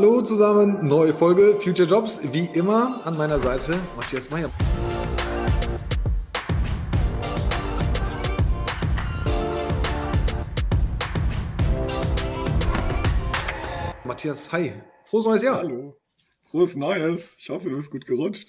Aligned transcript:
Hallo 0.00 0.22
zusammen, 0.22 0.86
neue 0.86 1.12
Folge 1.12 1.56
Future 1.56 1.88
Jobs. 1.88 2.20
Wie 2.32 2.44
immer 2.54 3.04
an 3.04 3.16
meiner 3.16 3.40
Seite 3.40 3.80
Matthias 3.96 4.30
Meyer. 4.30 4.48
Matthias, 14.04 14.52
hi. 14.52 14.72
Frohes 15.06 15.24
neues 15.24 15.42
Jahr. 15.42 15.56
Hallo. 15.56 15.96
Frohes 16.48 16.76
Neues. 16.76 17.34
Ich 17.36 17.50
hoffe, 17.50 17.68
du 17.68 17.74
bist 17.74 17.90
gut 17.90 18.06
gerutscht. 18.06 18.46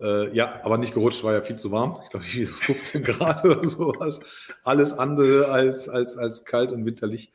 Äh, 0.00 0.32
ja, 0.32 0.60
aber 0.62 0.78
nicht 0.78 0.94
gerutscht, 0.94 1.24
war 1.24 1.32
ja 1.32 1.42
viel 1.42 1.56
zu 1.56 1.72
warm. 1.72 1.98
Ich 2.04 2.10
glaube, 2.10 2.24
so 2.24 2.54
15 2.54 3.02
Grad 3.02 3.44
oder 3.44 3.66
sowas. 3.66 4.20
Alles 4.62 4.92
andere 4.92 5.48
als, 5.48 5.88
als, 5.88 6.16
als 6.16 6.44
kalt 6.44 6.70
und 6.70 6.86
winterlich. 6.86 7.32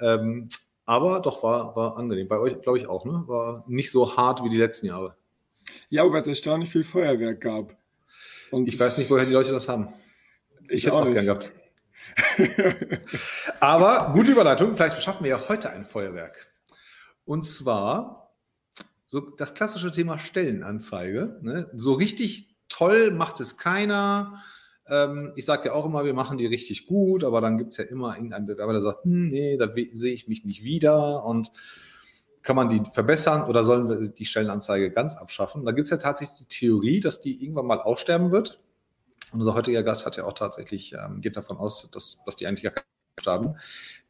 Ähm, 0.00 0.48
aber 0.84 1.20
doch 1.20 1.42
war, 1.42 1.76
war 1.76 1.96
angenehm. 1.96 2.28
Bei 2.28 2.38
euch, 2.38 2.60
glaube 2.60 2.78
ich, 2.78 2.86
auch, 2.86 3.04
ne? 3.04 3.24
War 3.26 3.64
nicht 3.66 3.90
so 3.90 4.16
hart 4.16 4.42
wie 4.44 4.50
die 4.50 4.56
letzten 4.56 4.86
Jahre. 4.86 5.16
Ja, 5.88 6.04
wobei 6.04 6.18
es 6.18 6.26
erstaunlich 6.26 6.70
viel 6.70 6.84
Feuerwerk 6.84 7.40
gab. 7.40 7.76
Und 8.50 8.68
ich 8.68 8.78
weiß 8.78 8.98
nicht, 8.98 9.10
woher 9.10 9.24
die 9.24 9.32
Leute 9.32 9.52
das 9.52 9.68
haben. 9.68 9.88
Ich, 10.68 10.78
ich 10.78 10.86
hätte 10.86 10.96
es 10.96 11.02
auch, 11.02 11.06
auch 11.06 11.12
gern 11.12 11.24
gehabt. 11.24 11.52
aber 13.60 14.12
gute 14.12 14.32
Überleitung. 14.32 14.76
Vielleicht 14.76 15.02
schaffen 15.02 15.24
wir 15.24 15.30
ja 15.30 15.48
heute 15.48 15.70
ein 15.70 15.84
Feuerwerk. 15.84 16.52
Und 17.24 17.46
zwar 17.46 18.34
so 19.08 19.20
das 19.20 19.54
klassische 19.54 19.90
Thema 19.90 20.18
Stellenanzeige. 20.18 21.38
Ne? 21.42 21.70
So 21.74 21.92
richtig 21.92 22.56
toll 22.68 23.10
macht 23.10 23.40
es 23.40 23.58
keiner. 23.58 24.42
Ähm, 24.88 25.32
ich 25.36 25.44
sage 25.44 25.68
ja 25.68 25.74
auch 25.74 25.86
immer, 25.86 26.04
wir 26.04 26.14
machen 26.14 26.38
die 26.38 26.46
richtig 26.46 26.86
gut, 26.86 27.24
aber 27.24 27.40
dann 27.40 27.58
gibt 27.58 27.72
es 27.72 27.78
ja 27.78 27.84
immer 27.84 28.14
irgendeinen 28.14 28.46
Bewerber, 28.46 28.72
der 28.72 28.82
sagt, 28.82 29.04
hm, 29.04 29.28
nee, 29.28 29.56
da 29.56 29.68
sehe 29.92 30.14
ich 30.14 30.28
mich 30.28 30.44
nicht 30.44 30.64
wieder 30.64 31.24
und 31.24 31.52
kann 32.42 32.56
man 32.56 32.68
die 32.68 32.82
verbessern 32.90 33.44
oder 33.44 33.62
sollen 33.62 33.88
wir 33.88 34.08
die 34.08 34.26
Stellenanzeige 34.26 34.90
ganz 34.90 35.16
abschaffen? 35.16 35.64
Da 35.64 35.72
gibt 35.72 35.84
es 35.84 35.90
ja 35.90 35.96
tatsächlich 35.96 36.38
die 36.38 36.46
Theorie, 36.46 37.00
dass 37.00 37.20
die 37.20 37.42
irgendwann 37.42 37.66
mal 37.66 37.80
aussterben 37.80 38.32
wird. 38.32 38.60
Und 39.32 39.40
unser 39.40 39.54
heutiger 39.54 39.82
Gast 39.82 40.04
hat 40.04 40.16
ja 40.16 40.24
auch 40.24 40.32
tatsächlich, 40.32 40.92
ähm, 40.92 41.20
geht 41.20 41.36
davon 41.36 41.56
aus, 41.56 41.88
dass, 41.90 42.20
dass 42.26 42.36
die 42.36 42.46
eigentlich 42.46 42.64
gar 42.64 42.72
keine 42.72 42.86
haben. 43.26 43.56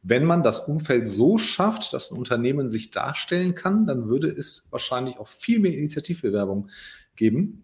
Wenn 0.01 0.25
man 0.25 0.43
das 0.43 0.59
Umfeld 0.67 1.07
so 1.07 1.37
schafft, 1.37 1.93
dass 1.93 2.11
ein 2.11 2.17
Unternehmen 2.17 2.69
sich 2.69 2.91
darstellen 2.91 3.55
kann, 3.55 3.85
dann 3.85 4.09
würde 4.09 4.27
es 4.27 4.65
wahrscheinlich 4.69 5.17
auch 5.17 5.27
viel 5.27 5.59
mehr 5.59 5.77
Initiativbewerbung 5.77 6.69
geben. 7.15 7.63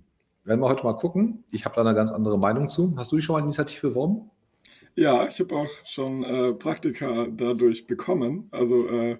Werden 0.50 0.61
wir 0.61 0.67
heute 0.67 0.83
mal 0.83 0.94
gucken. 0.94 1.44
Ich 1.52 1.66
habe 1.66 1.75
da 1.75 1.81
eine 1.81 1.94
ganz 1.94 2.09
andere 2.09 2.39
Meinung 2.39 2.69
zu. 2.69 2.95
Hast 2.97 3.11
du 3.11 3.17
dich 3.17 3.23
schon 3.23 3.33
mal 3.36 3.44
Initiativ 3.44 3.81
beworben? 3.81 4.31
Ja, 4.95 5.28
ich 5.28 5.39
habe 5.39 5.55
auch 5.55 5.69
schon 5.86 6.23
äh, 6.23 6.53
Praktika 6.53 7.28
dadurch 7.30 7.86
bekommen. 7.86 8.47
Also 8.50 8.88
äh, 8.89 9.17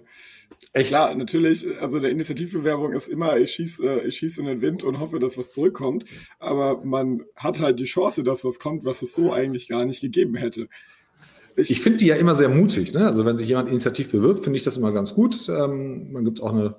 Echt? 0.72 0.88
klar, 0.88 1.14
natürlich, 1.14 1.64
also 1.80 2.00
der 2.00 2.10
Initiativbewerbung 2.10 2.92
ist 2.94 3.06
immer, 3.06 3.36
ich 3.38 3.52
schieße 3.52 4.02
äh, 4.02 4.08
ich 4.08 4.16
schieß 4.16 4.38
in 4.38 4.46
den 4.46 4.60
Wind 4.60 4.82
und 4.82 4.98
hoffe, 4.98 5.20
dass 5.20 5.38
was 5.38 5.52
zurückkommt. 5.52 6.04
Aber 6.40 6.84
man 6.84 7.22
hat 7.36 7.60
halt 7.60 7.78
die 7.78 7.84
Chance, 7.84 8.24
dass 8.24 8.44
was 8.44 8.58
kommt, 8.58 8.84
was 8.84 9.00
es 9.02 9.14
so 9.14 9.32
eigentlich 9.32 9.68
gar 9.68 9.84
nicht 9.84 10.00
gegeben 10.00 10.34
hätte. 10.34 10.66
Ich, 11.54 11.70
ich 11.70 11.80
finde 11.80 11.98
die 11.98 12.06
ja 12.06 12.16
immer 12.16 12.34
sehr 12.34 12.48
mutig. 12.48 12.92
Ne? 12.92 13.06
Also 13.06 13.24
wenn 13.24 13.36
sich 13.36 13.46
jemand 13.46 13.68
initiativ 13.68 14.10
bewirbt, 14.10 14.42
finde 14.42 14.56
ich 14.56 14.64
das 14.64 14.76
immer 14.76 14.90
ganz 14.90 15.14
gut. 15.14 15.48
Ähm, 15.48 16.10
man 16.10 16.24
gibt 16.24 16.42
auch 16.42 16.52
einen 16.52 16.74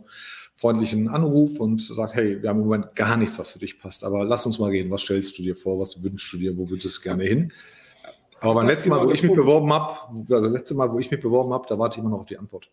freundlichen 0.62 1.10
Anruf 1.10 1.60
und 1.60 1.82
sagt, 1.82 2.14
hey, 2.14 2.40
wir 2.42 2.50
haben 2.50 2.60
im 2.60 2.66
Moment 2.66 2.96
gar 2.96 3.18
nichts, 3.18 3.40
was 3.40 3.50
für 3.50 3.58
dich 3.58 3.80
passt, 3.80 4.04
aber 4.04 4.24
lass 4.26 4.46
uns 4.46 4.60
mal 4.60 4.70
gehen. 4.70 4.92
Was 4.92 5.02
stellst 5.02 5.36
du 5.40 5.42
dir 5.42 5.56
vor? 5.56 5.80
Was 5.80 6.04
wünschst 6.04 6.32
du 6.34 6.38
dir? 6.38 6.56
Wo 6.56 6.70
würdest 6.70 7.00
du 7.00 7.02
gerne 7.02 7.24
hin? 7.24 7.52
Aber 8.40 8.54
beim 8.54 8.68
letzten 8.68 8.90
Mal, 8.90 9.04
wo 9.06 9.12
ich 9.12 9.24
mich 9.24 9.34
beworben 9.34 9.74
habe, 9.74 10.24
das 10.28 10.52
letzte 10.52 10.76
Mal, 10.76 10.92
wo 10.92 11.00
ich 11.00 11.10
mich 11.10 11.20
beworben 11.20 11.52
habe, 11.52 11.66
da 11.68 11.80
warte 11.80 11.96
ich 11.96 12.02
immer 12.02 12.12
noch 12.12 12.20
auf 12.20 12.28
die 12.28 12.38
Antwort. 12.38 12.70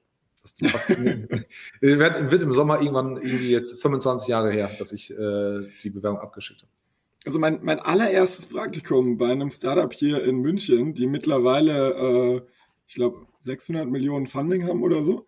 Das 0.61 0.89
wird, 1.81 2.31
wird 2.31 2.43
im 2.43 2.53
Sommer 2.53 2.81
irgendwann 2.81 3.17
irgendwie 3.17 3.53
jetzt 3.53 3.81
25 3.81 4.29
Jahre 4.29 4.53
her, 4.53 4.71
dass 4.79 4.93
ich 4.93 5.11
äh, 5.11 5.67
die 5.83 5.91
Bewerbung 5.91 6.21
abgeschickt 6.21 6.61
habe. 6.61 6.73
Also 7.25 7.39
mein, 7.39 7.61
mein 7.63 7.81
allererstes 7.81 8.47
Praktikum 8.47 9.17
bei 9.17 9.31
einem 9.31 9.51
Startup 9.51 9.93
hier 9.93 10.23
in 10.25 10.37
München, 10.37 10.93
die 10.95 11.07
mittlerweile, 11.07 11.95
äh, 11.95 12.43
ich 12.87 12.95
glaube, 12.95 13.27
600 13.41 13.89
Millionen 13.89 14.27
Funding 14.27 14.67
haben 14.67 14.83
oder 14.83 15.03
so. 15.03 15.27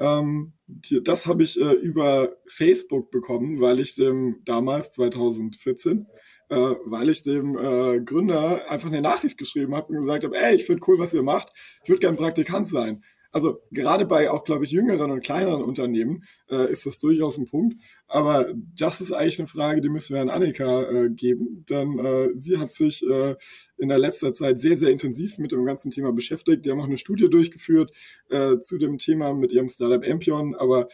Ähm, 0.00 0.52
die, 0.66 1.02
das 1.02 1.26
habe 1.26 1.42
ich 1.42 1.60
äh, 1.60 1.72
über 1.72 2.36
Facebook 2.46 3.10
bekommen, 3.10 3.60
weil 3.60 3.80
ich 3.80 3.94
dem 3.94 4.42
damals 4.44 4.92
2014, 4.92 6.06
äh, 6.48 6.56
weil 6.56 7.08
ich 7.08 7.22
dem 7.22 7.56
äh, 7.56 8.00
Gründer 8.00 8.70
einfach 8.70 8.88
eine 8.88 9.00
Nachricht 9.00 9.38
geschrieben 9.38 9.74
habe 9.74 9.88
und 9.88 10.00
gesagt 10.00 10.24
habe, 10.24 10.36
ey, 10.36 10.56
ich 10.56 10.64
finde 10.64 10.82
cool, 10.88 10.98
was 10.98 11.14
ihr 11.14 11.22
macht, 11.22 11.48
ich 11.82 11.88
würde 11.88 12.00
gern 12.00 12.16
Praktikant 12.16 12.68
sein 12.68 13.02
also 13.32 13.60
gerade 13.70 14.06
bei 14.06 14.30
auch, 14.30 14.44
glaube 14.44 14.64
ich, 14.64 14.70
jüngeren 14.70 15.10
und 15.10 15.22
kleineren 15.24 15.62
Unternehmen 15.62 16.24
äh, 16.50 16.70
ist 16.70 16.86
das 16.86 16.98
durchaus 16.98 17.38
ein 17.38 17.46
Punkt. 17.46 17.76
Aber 18.08 18.52
das 18.76 19.00
ist 19.00 19.12
eigentlich 19.12 19.38
eine 19.38 19.48
Frage, 19.48 19.80
die 19.80 19.88
müssen 19.88 20.14
wir 20.14 20.22
an 20.22 20.30
Annika 20.30 20.82
äh, 20.82 21.10
geben, 21.10 21.64
denn 21.68 21.98
äh, 21.98 22.28
sie 22.34 22.58
hat 22.58 22.72
sich 22.72 23.06
äh, 23.08 23.36
in 23.78 23.88
der 23.88 23.98
letzter 23.98 24.32
Zeit 24.32 24.60
sehr, 24.60 24.78
sehr 24.78 24.90
intensiv 24.90 25.38
mit 25.38 25.52
dem 25.52 25.64
ganzen 25.64 25.90
Thema 25.90 26.12
beschäftigt. 26.12 26.64
Die 26.64 26.70
haben 26.70 26.80
auch 26.80 26.86
eine 26.86 26.98
Studie 26.98 27.28
durchgeführt 27.28 27.90
äh, 28.30 28.58
zu 28.60 28.78
dem 28.78 28.98
Thema 28.98 29.34
mit 29.34 29.52
ihrem 29.52 29.68
Startup 29.68 30.04
Ampion, 30.08 30.54
aber 30.54 30.88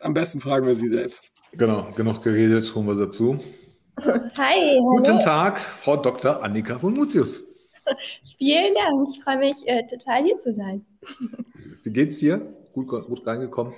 am 0.00 0.14
besten 0.14 0.40
fragen 0.40 0.66
wir 0.66 0.74
sie 0.74 0.88
selbst. 0.88 1.32
Genau, 1.52 1.90
genug 1.94 2.22
geredet, 2.22 2.74
holen 2.74 2.86
wir 2.86 2.94
sie 2.94 3.04
dazu. 3.04 3.40
Hi. 4.38 4.78
Guten 4.78 5.18
Tag, 5.20 5.60
Frau 5.60 5.96
Dr. 5.96 6.42
Annika 6.42 6.78
von 6.78 6.94
Mutius. 6.94 7.49
Vielen 8.38 8.74
Dank, 8.74 9.08
ich 9.10 9.22
freue 9.22 9.38
mich 9.38 9.66
äh, 9.66 9.86
total 9.88 10.24
hier 10.24 10.38
zu 10.38 10.54
sein. 10.54 10.84
Wie 11.82 11.90
geht's 11.90 12.18
dir? 12.18 12.40
Gut, 12.72 12.88
gut 12.88 13.26
reingekommen? 13.26 13.74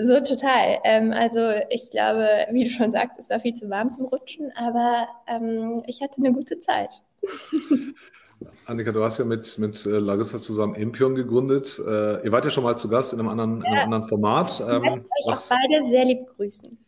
So 0.00 0.20
total. 0.20 0.78
Ähm, 0.84 1.12
also 1.12 1.40
ich 1.70 1.90
glaube, 1.90 2.46
wie 2.52 2.64
du 2.64 2.70
schon 2.70 2.92
sagst, 2.92 3.18
es 3.18 3.28
war 3.30 3.40
viel 3.40 3.54
zu 3.54 3.68
warm 3.68 3.90
zum 3.90 4.06
Rutschen, 4.06 4.52
aber 4.56 5.08
ähm, 5.26 5.82
ich 5.86 6.00
hatte 6.00 6.18
eine 6.18 6.32
gute 6.32 6.60
Zeit. 6.60 6.90
Annika, 8.66 8.92
du 8.92 9.02
hast 9.02 9.18
ja 9.18 9.24
mit, 9.24 9.58
mit 9.58 9.84
äh, 9.86 9.98
Larissa 9.98 10.38
zusammen 10.38 10.76
Empion 10.76 11.16
gegründet. 11.16 11.80
Äh, 11.84 12.24
ihr 12.24 12.30
wart 12.30 12.44
ja 12.44 12.52
schon 12.52 12.62
mal 12.62 12.76
zu 12.76 12.88
Gast 12.88 13.12
in 13.12 13.18
einem 13.18 13.28
anderen, 13.28 13.62
ja. 13.62 13.66
in 13.66 13.72
einem 13.72 13.92
anderen 13.92 14.08
Format. 14.08 14.60
Ähm, 14.60 14.84
ich 14.84 14.98
euch 14.98 15.02
was, 15.26 15.50
auch 15.50 15.56
beide 15.56 15.90
sehr 15.90 16.04
lieb 16.04 16.20
grüßen. 16.36 16.78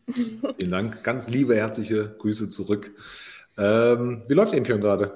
Vielen 0.58 0.70
Dank. 0.70 1.02
Ganz 1.02 1.28
liebe, 1.28 1.56
herzliche 1.56 2.14
Grüße 2.18 2.48
zurück. 2.48 2.92
Ähm, 3.58 4.22
wie 4.28 4.34
läuft 4.34 4.54
Empion 4.54 4.80
gerade? 4.80 5.12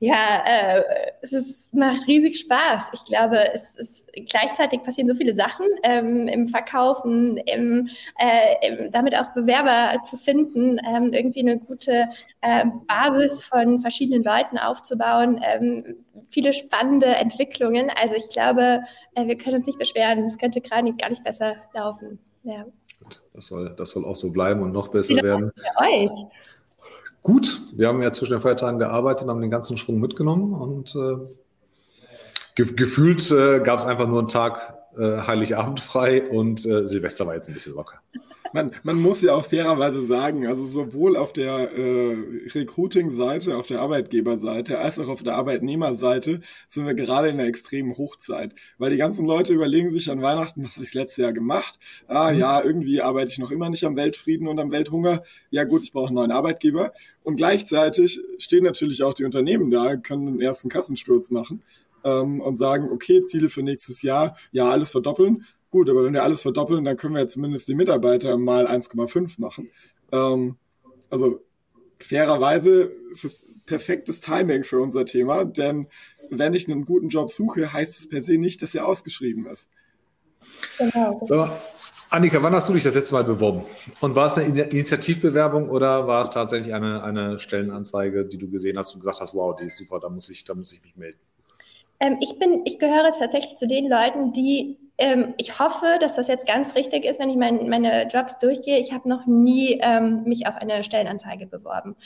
Ja, 0.00 0.42
äh, 0.44 0.82
es 1.22 1.32
ist, 1.32 1.72
macht 1.72 2.06
riesig 2.06 2.38
Spaß. 2.38 2.90
Ich 2.92 3.04
glaube, 3.04 3.52
es 3.52 3.76
ist 3.76 4.12
gleichzeitig 4.28 4.82
passieren 4.82 5.08
so 5.08 5.14
viele 5.14 5.34
Sachen 5.34 5.66
ähm, 5.82 6.28
im 6.28 6.48
Verkaufen, 6.48 7.36
im, 7.38 7.88
äh, 8.18 8.68
im, 8.68 8.90
damit 8.90 9.16
auch 9.16 9.32
Bewerber 9.34 10.00
zu 10.02 10.16
finden, 10.16 10.78
ähm, 10.78 11.12
irgendwie 11.12 11.40
eine 11.40 11.58
gute 11.58 12.08
äh, 12.40 12.66
Basis 12.86 13.44
von 13.44 13.80
verschiedenen 13.80 14.24
Leuten 14.24 14.58
aufzubauen, 14.58 15.40
ähm, 15.42 15.96
viele 16.28 16.52
spannende 16.52 17.06
Entwicklungen. 17.06 17.90
Also 17.90 18.16
ich 18.16 18.28
glaube, 18.28 18.82
äh, 19.14 19.26
wir 19.26 19.38
können 19.38 19.56
uns 19.56 19.66
nicht 19.66 19.78
beschweren. 19.78 20.24
Es 20.24 20.38
könnte 20.38 20.60
gerade 20.60 20.92
gar 20.94 21.08
nicht 21.08 21.24
besser 21.24 21.54
laufen. 21.72 22.18
Ja. 22.42 22.66
Das 23.32 23.46
soll, 23.46 23.74
das 23.76 23.90
soll 23.90 24.04
auch 24.04 24.16
so 24.16 24.30
bleiben 24.30 24.62
und 24.62 24.72
noch 24.72 24.88
besser 24.88 25.14
Vielen 25.14 25.24
werden. 25.24 25.52
Für 25.56 25.84
euch 25.84 26.10
gut. 27.24 27.60
Wir 27.72 27.88
haben 27.88 28.00
ja 28.00 28.12
zwischen 28.12 28.34
den 28.34 28.40
Feiertagen 28.40 28.78
gearbeitet, 28.78 29.26
haben 29.26 29.40
den 29.40 29.50
ganzen 29.50 29.76
Schwung 29.76 29.98
mitgenommen 29.98 30.54
und 30.54 30.94
äh, 30.94 31.16
ge 32.54 32.72
gefühlt 32.76 33.28
äh, 33.32 33.58
gab 33.58 33.80
es 33.80 33.84
einfach 33.84 34.06
nur 34.06 34.20
einen 34.20 34.28
Tag 34.28 34.76
äh, 34.96 35.22
Heiligabend 35.26 35.80
frei 35.80 36.30
und 36.30 36.64
äh, 36.64 36.86
Silvester 36.86 37.26
war 37.26 37.34
jetzt 37.34 37.48
ein 37.48 37.54
bisschen 37.54 37.74
locker 37.74 37.98
man, 38.54 38.70
man 38.84 39.02
muss 39.02 39.20
ja 39.20 39.34
auch 39.34 39.46
fairerweise 39.46 40.04
sagen, 40.04 40.46
also 40.46 40.64
sowohl 40.64 41.16
auf 41.16 41.32
der 41.32 41.76
äh, 41.76 42.16
Recruiting-Seite, 42.54 43.56
auf 43.56 43.66
der 43.66 43.80
Arbeitgeberseite, 43.80 44.78
als 44.78 45.00
auch 45.00 45.08
auf 45.08 45.24
der 45.24 45.34
Arbeitnehmerseite 45.34 46.40
sind 46.68 46.86
wir 46.86 46.94
gerade 46.94 47.28
in 47.28 47.40
einer 47.40 47.48
extremen 47.48 47.98
Hochzeit. 47.98 48.54
Weil 48.78 48.92
die 48.92 48.96
ganzen 48.96 49.26
Leute 49.26 49.52
überlegen 49.52 49.92
sich 49.92 50.08
an 50.08 50.22
Weihnachten, 50.22 50.64
was 50.64 50.76
habe 50.76 50.84
ich 50.84 50.92
das 50.92 50.94
letzte 50.94 51.22
Jahr 51.22 51.32
gemacht? 51.32 51.80
Ah 52.06 52.30
mhm. 52.30 52.38
ja, 52.38 52.62
irgendwie 52.62 53.02
arbeite 53.02 53.32
ich 53.32 53.38
noch 53.38 53.50
immer 53.50 53.70
nicht 53.70 53.84
am 53.84 53.96
Weltfrieden 53.96 54.46
und 54.46 54.60
am 54.60 54.70
Welthunger. 54.70 55.24
Ja 55.50 55.64
gut, 55.64 55.82
ich 55.82 55.90
brauche 55.90 56.06
einen 56.06 56.14
neuen 56.14 56.30
Arbeitgeber. 56.30 56.92
Und 57.24 57.34
gleichzeitig 57.34 58.20
stehen 58.38 58.62
natürlich 58.62 59.02
auch 59.02 59.14
die 59.14 59.24
Unternehmen 59.24 59.72
da, 59.72 59.96
können 59.96 60.26
den 60.26 60.40
ersten 60.40 60.68
Kassensturz 60.68 61.30
machen 61.30 61.64
ähm, 62.04 62.40
und 62.40 62.56
sagen, 62.56 62.88
okay, 62.92 63.20
Ziele 63.22 63.48
für 63.48 63.64
nächstes 63.64 64.02
Jahr, 64.02 64.36
ja, 64.52 64.70
alles 64.70 64.90
verdoppeln. 64.90 65.44
Gut, 65.74 65.90
aber 65.90 66.04
wenn 66.04 66.12
wir 66.12 66.22
alles 66.22 66.42
verdoppeln, 66.42 66.84
dann 66.84 66.96
können 66.96 67.14
wir 67.14 67.22
ja 67.22 67.26
zumindest 67.26 67.66
die 67.66 67.74
Mitarbeiter 67.74 68.38
mal 68.38 68.68
1,5 68.68 69.40
machen. 69.40 69.72
Ähm, 70.12 70.56
also 71.10 71.40
fairerweise 71.98 72.92
ist 73.10 73.24
es 73.24 73.44
perfektes 73.66 74.20
Timing 74.20 74.62
für 74.62 74.78
unser 74.80 75.04
Thema, 75.04 75.44
denn 75.44 75.88
wenn 76.30 76.54
ich 76.54 76.70
einen 76.70 76.84
guten 76.84 77.08
Job 77.08 77.28
suche, 77.28 77.72
heißt 77.72 77.98
es 77.98 78.08
per 78.08 78.22
se 78.22 78.38
nicht, 78.38 78.62
dass 78.62 78.76
er 78.76 78.86
ausgeschrieben 78.86 79.48
ist. 79.48 79.68
Genau. 80.78 81.20
So, 81.26 81.48
Annika, 82.08 82.40
wann 82.40 82.54
hast 82.54 82.68
du 82.68 82.72
dich 82.72 82.84
das 82.84 82.94
letzte 82.94 83.14
Mal 83.14 83.24
beworben? 83.24 83.64
Und 84.00 84.14
war 84.14 84.28
es 84.28 84.38
eine 84.38 84.62
Initiativbewerbung 84.62 85.70
oder 85.70 86.06
war 86.06 86.22
es 86.22 86.30
tatsächlich 86.30 86.72
eine, 86.72 87.02
eine 87.02 87.40
Stellenanzeige, 87.40 88.26
die 88.26 88.38
du 88.38 88.48
gesehen 88.48 88.78
hast 88.78 88.94
und 88.94 89.00
gesagt 89.00 89.20
hast, 89.20 89.34
wow, 89.34 89.56
die 89.56 89.64
ist 89.64 89.78
super, 89.78 89.98
da 89.98 90.08
muss 90.08 90.28
ich, 90.28 90.44
da 90.44 90.54
muss 90.54 90.72
ich 90.72 90.80
mich 90.84 90.94
melden? 90.94 91.18
Ähm, 91.98 92.18
ich 92.20 92.38
bin, 92.38 92.62
ich 92.64 92.78
gehöre 92.78 93.10
tatsächlich 93.10 93.56
zu 93.56 93.66
den 93.66 93.88
Leuten, 93.90 94.32
die 94.32 94.78
ähm, 94.96 95.34
ich 95.38 95.58
hoffe, 95.58 95.98
dass 96.00 96.16
das 96.16 96.28
jetzt 96.28 96.46
ganz 96.46 96.74
richtig 96.74 97.04
ist, 97.04 97.18
wenn 97.18 97.30
ich 97.30 97.36
mein, 97.36 97.68
meine 97.68 98.06
Jobs 98.06 98.38
durchgehe. 98.38 98.78
Ich 98.78 98.92
habe 98.92 99.08
noch 99.08 99.26
nie 99.26 99.80
ähm, 99.82 100.22
mich 100.24 100.46
auf 100.46 100.54
eine 100.56 100.84
Stellenanzeige 100.84 101.46
beworben. 101.46 101.96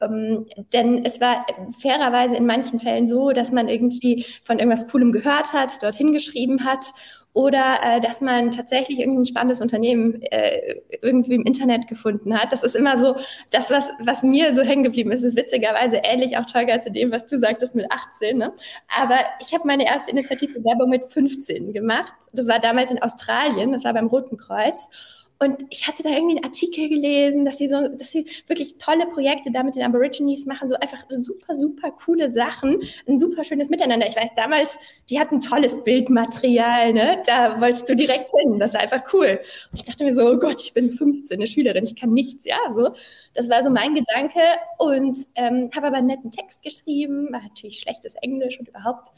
Ähm, 0.00 0.46
denn 0.72 1.04
es 1.04 1.20
war 1.20 1.44
fairerweise 1.80 2.36
in 2.36 2.46
manchen 2.46 2.78
Fällen 2.78 3.06
so, 3.06 3.32
dass 3.32 3.50
man 3.50 3.68
irgendwie 3.68 4.24
von 4.44 4.58
irgendwas 4.58 4.88
Coolem 4.88 5.10
gehört 5.10 5.52
hat, 5.52 5.82
dorthin 5.82 6.12
geschrieben 6.12 6.64
hat 6.64 6.92
oder 7.38 7.78
äh, 7.84 8.00
dass 8.00 8.20
man 8.20 8.50
tatsächlich 8.50 8.98
irgendein 8.98 9.24
spannendes 9.24 9.60
Unternehmen 9.60 10.20
äh, 10.22 10.80
irgendwie 11.02 11.36
im 11.36 11.44
Internet 11.44 11.86
gefunden 11.86 12.36
hat. 12.36 12.52
Das 12.52 12.64
ist 12.64 12.74
immer 12.74 12.98
so 12.98 13.14
das, 13.52 13.70
was, 13.70 13.92
was 14.04 14.24
mir 14.24 14.52
so 14.56 14.62
hängen 14.62 14.82
geblieben 14.82 15.12
ist. 15.12 15.22
ist 15.22 15.36
witzigerweise 15.36 15.98
ähnlich 16.02 16.36
auch 16.36 16.46
Tolga 16.46 16.80
zu 16.80 16.90
dem, 16.90 17.12
was 17.12 17.26
du 17.26 17.38
sagtest 17.38 17.76
mit 17.76 17.92
18. 17.92 18.38
Ne? 18.38 18.52
Aber 18.88 19.20
ich 19.38 19.54
habe 19.54 19.68
meine 19.68 19.86
erste 19.86 20.10
Initiativbewerbung 20.10 20.90
mit 20.90 21.12
15 21.12 21.72
gemacht. 21.72 22.12
Das 22.32 22.48
war 22.48 22.58
damals 22.58 22.90
in 22.90 23.00
Australien, 23.00 23.70
das 23.70 23.84
war 23.84 23.94
beim 23.94 24.08
Roten 24.08 24.36
Kreuz. 24.36 24.90
Und 25.40 25.62
ich 25.70 25.86
hatte 25.86 26.02
da 26.02 26.10
irgendwie 26.10 26.36
einen 26.36 26.44
Artikel 26.44 26.88
gelesen, 26.88 27.44
dass 27.44 27.58
sie 27.58 27.68
so, 27.68 27.86
dass 27.88 28.10
sie 28.10 28.26
wirklich 28.48 28.76
tolle 28.78 29.06
Projekte 29.06 29.52
da 29.52 29.62
mit 29.62 29.76
den 29.76 29.84
Aborigines 29.84 30.46
machen, 30.46 30.68
so 30.68 30.74
einfach 30.74 31.04
super, 31.18 31.54
super 31.54 31.92
coole 31.92 32.30
Sachen, 32.30 32.80
ein 33.06 33.18
super 33.18 33.44
schönes 33.44 33.70
Miteinander. 33.70 34.08
Ich 34.08 34.16
weiß 34.16 34.30
damals, 34.34 34.76
die 35.10 35.20
hatten 35.20 35.40
tolles 35.40 35.84
Bildmaterial, 35.84 36.92
ne? 36.92 37.22
Da 37.24 37.60
wolltest 37.60 37.88
du 37.88 37.94
direkt 37.94 38.30
hin. 38.36 38.58
Das 38.58 38.74
war 38.74 38.80
einfach 38.80 39.02
cool. 39.12 39.38
Und 39.70 39.78
ich 39.78 39.84
dachte 39.84 40.02
mir 40.02 40.16
so, 40.16 40.26
oh 40.26 40.38
Gott, 40.38 40.60
ich 40.60 40.74
bin 40.74 40.90
15, 40.90 41.38
eine 41.38 41.46
Schülerin, 41.46 41.84
ich 41.84 41.94
kann 41.94 42.12
nichts, 42.12 42.44
ja, 42.44 42.58
so. 42.74 42.90
Das 43.34 43.48
war 43.48 43.62
so 43.62 43.70
mein 43.70 43.94
Gedanke 43.94 44.40
und 44.78 45.18
ähm, 45.36 45.70
habe 45.74 45.86
aber 45.86 45.98
einen 45.98 46.08
netten 46.08 46.32
Text 46.32 46.62
geschrieben, 46.62 47.32
war 47.32 47.42
natürlich 47.42 47.78
schlechtes 47.78 48.16
Englisch 48.16 48.58
und 48.58 48.68
überhaupt 48.68 49.08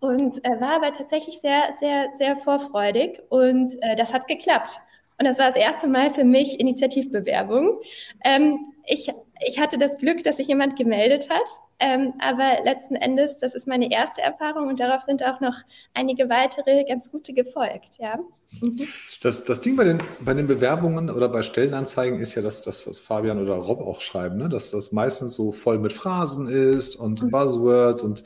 und 0.00 0.44
äh, 0.44 0.60
war 0.60 0.76
aber 0.76 0.92
tatsächlich 0.92 1.40
sehr, 1.40 1.74
sehr, 1.76 2.08
sehr 2.14 2.36
vorfreudig 2.36 3.20
und 3.28 3.72
äh, 3.82 3.96
das 3.96 4.14
hat 4.14 4.28
geklappt. 4.28 4.78
Und 5.18 5.26
das 5.26 5.38
war 5.38 5.46
das 5.46 5.56
erste 5.56 5.88
Mal 5.88 6.14
für 6.14 6.24
mich 6.24 6.60
Initiativbewerbung. 6.60 7.80
Ähm, 8.24 8.72
ich, 8.86 9.10
ich 9.46 9.58
hatte 9.58 9.78
das 9.78 9.98
Glück, 9.98 10.22
dass 10.22 10.36
sich 10.36 10.48
jemand 10.48 10.76
gemeldet 10.76 11.28
hat, 11.28 11.48
ähm, 11.80 12.14
aber 12.18 12.64
letzten 12.64 12.96
Endes, 12.96 13.38
das 13.38 13.54
ist 13.54 13.68
meine 13.68 13.90
erste 13.92 14.20
Erfahrung 14.20 14.68
und 14.68 14.80
darauf 14.80 15.02
sind 15.02 15.22
auch 15.22 15.40
noch 15.40 15.54
einige 15.94 16.28
weitere 16.28 16.84
ganz 16.84 17.12
gute 17.12 17.32
gefolgt. 17.32 17.98
Ja. 17.98 18.18
Mhm. 18.60 18.88
Das, 19.22 19.44
das 19.44 19.60
Ding 19.60 19.76
bei 19.76 19.84
den, 19.84 19.98
bei 20.20 20.34
den 20.34 20.48
Bewerbungen 20.48 21.08
oder 21.08 21.28
bei 21.28 21.42
Stellenanzeigen 21.42 22.18
ist 22.20 22.34
ja 22.34 22.42
das, 22.42 22.62
das 22.62 22.84
was 22.86 22.98
Fabian 22.98 23.40
oder 23.40 23.54
Rob 23.54 23.80
auch 23.80 24.00
schreiben, 24.00 24.38
ne? 24.38 24.48
dass 24.48 24.72
das 24.72 24.90
meistens 24.90 25.34
so 25.34 25.52
voll 25.52 25.78
mit 25.78 25.92
Phrasen 25.92 26.48
ist 26.48 26.96
und 26.96 27.22
mhm. 27.22 27.30
Buzzwords 27.30 28.02
und 28.02 28.24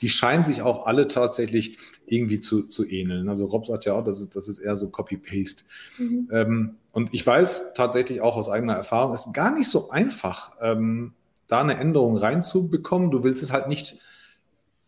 die 0.00 0.08
scheinen 0.08 0.44
sich 0.44 0.62
auch 0.62 0.86
alle 0.86 1.06
tatsächlich 1.06 1.76
irgendwie 2.06 2.40
zu, 2.40 2.62
zu 2.68 2.88
ähneln. 2.88 3.28
Also 3.28 3.46
Rob 3.46 3.66
sagt 3.66 3.84
ja 3.84 3.94
auch, 3.94 4.04
das 4.04 4.20
ist, 4.20 4.34
das 4.36 4.48
ist 4.48 4.60
eher 4.60 4.76
so 4.76 4.88
Copy-Paste. 4.88 5.64
Mhm. 5.98 6.28
Ähm, 6.32 6.74
und 6.92 7.12
ich 7.12 7.26
weiß 7.26 7.72
tatsächlich 7.74 8.20
auch 8.22 8.36
aus 8.36 8.48
eigener 8.48 8.74
Erfahrung, 8.74 9.12
es 9.12 9.26
ist 9.26 9.34
gar 9.34 9.52
nicht 9.54 9.68
so 9.68 9.90
einfach, 9.90 10.52
ähm, 10.62 11.12
da 11.54 11.60
eine 11.60 11.76
Änderung 11.76 12.16
reinzubekommen. 12.16 13.10
Du 13.10 13.24
willst 13.24 13.42
es 13.42 13.52
halt 13.52 13.68
nicht 13.68 13.98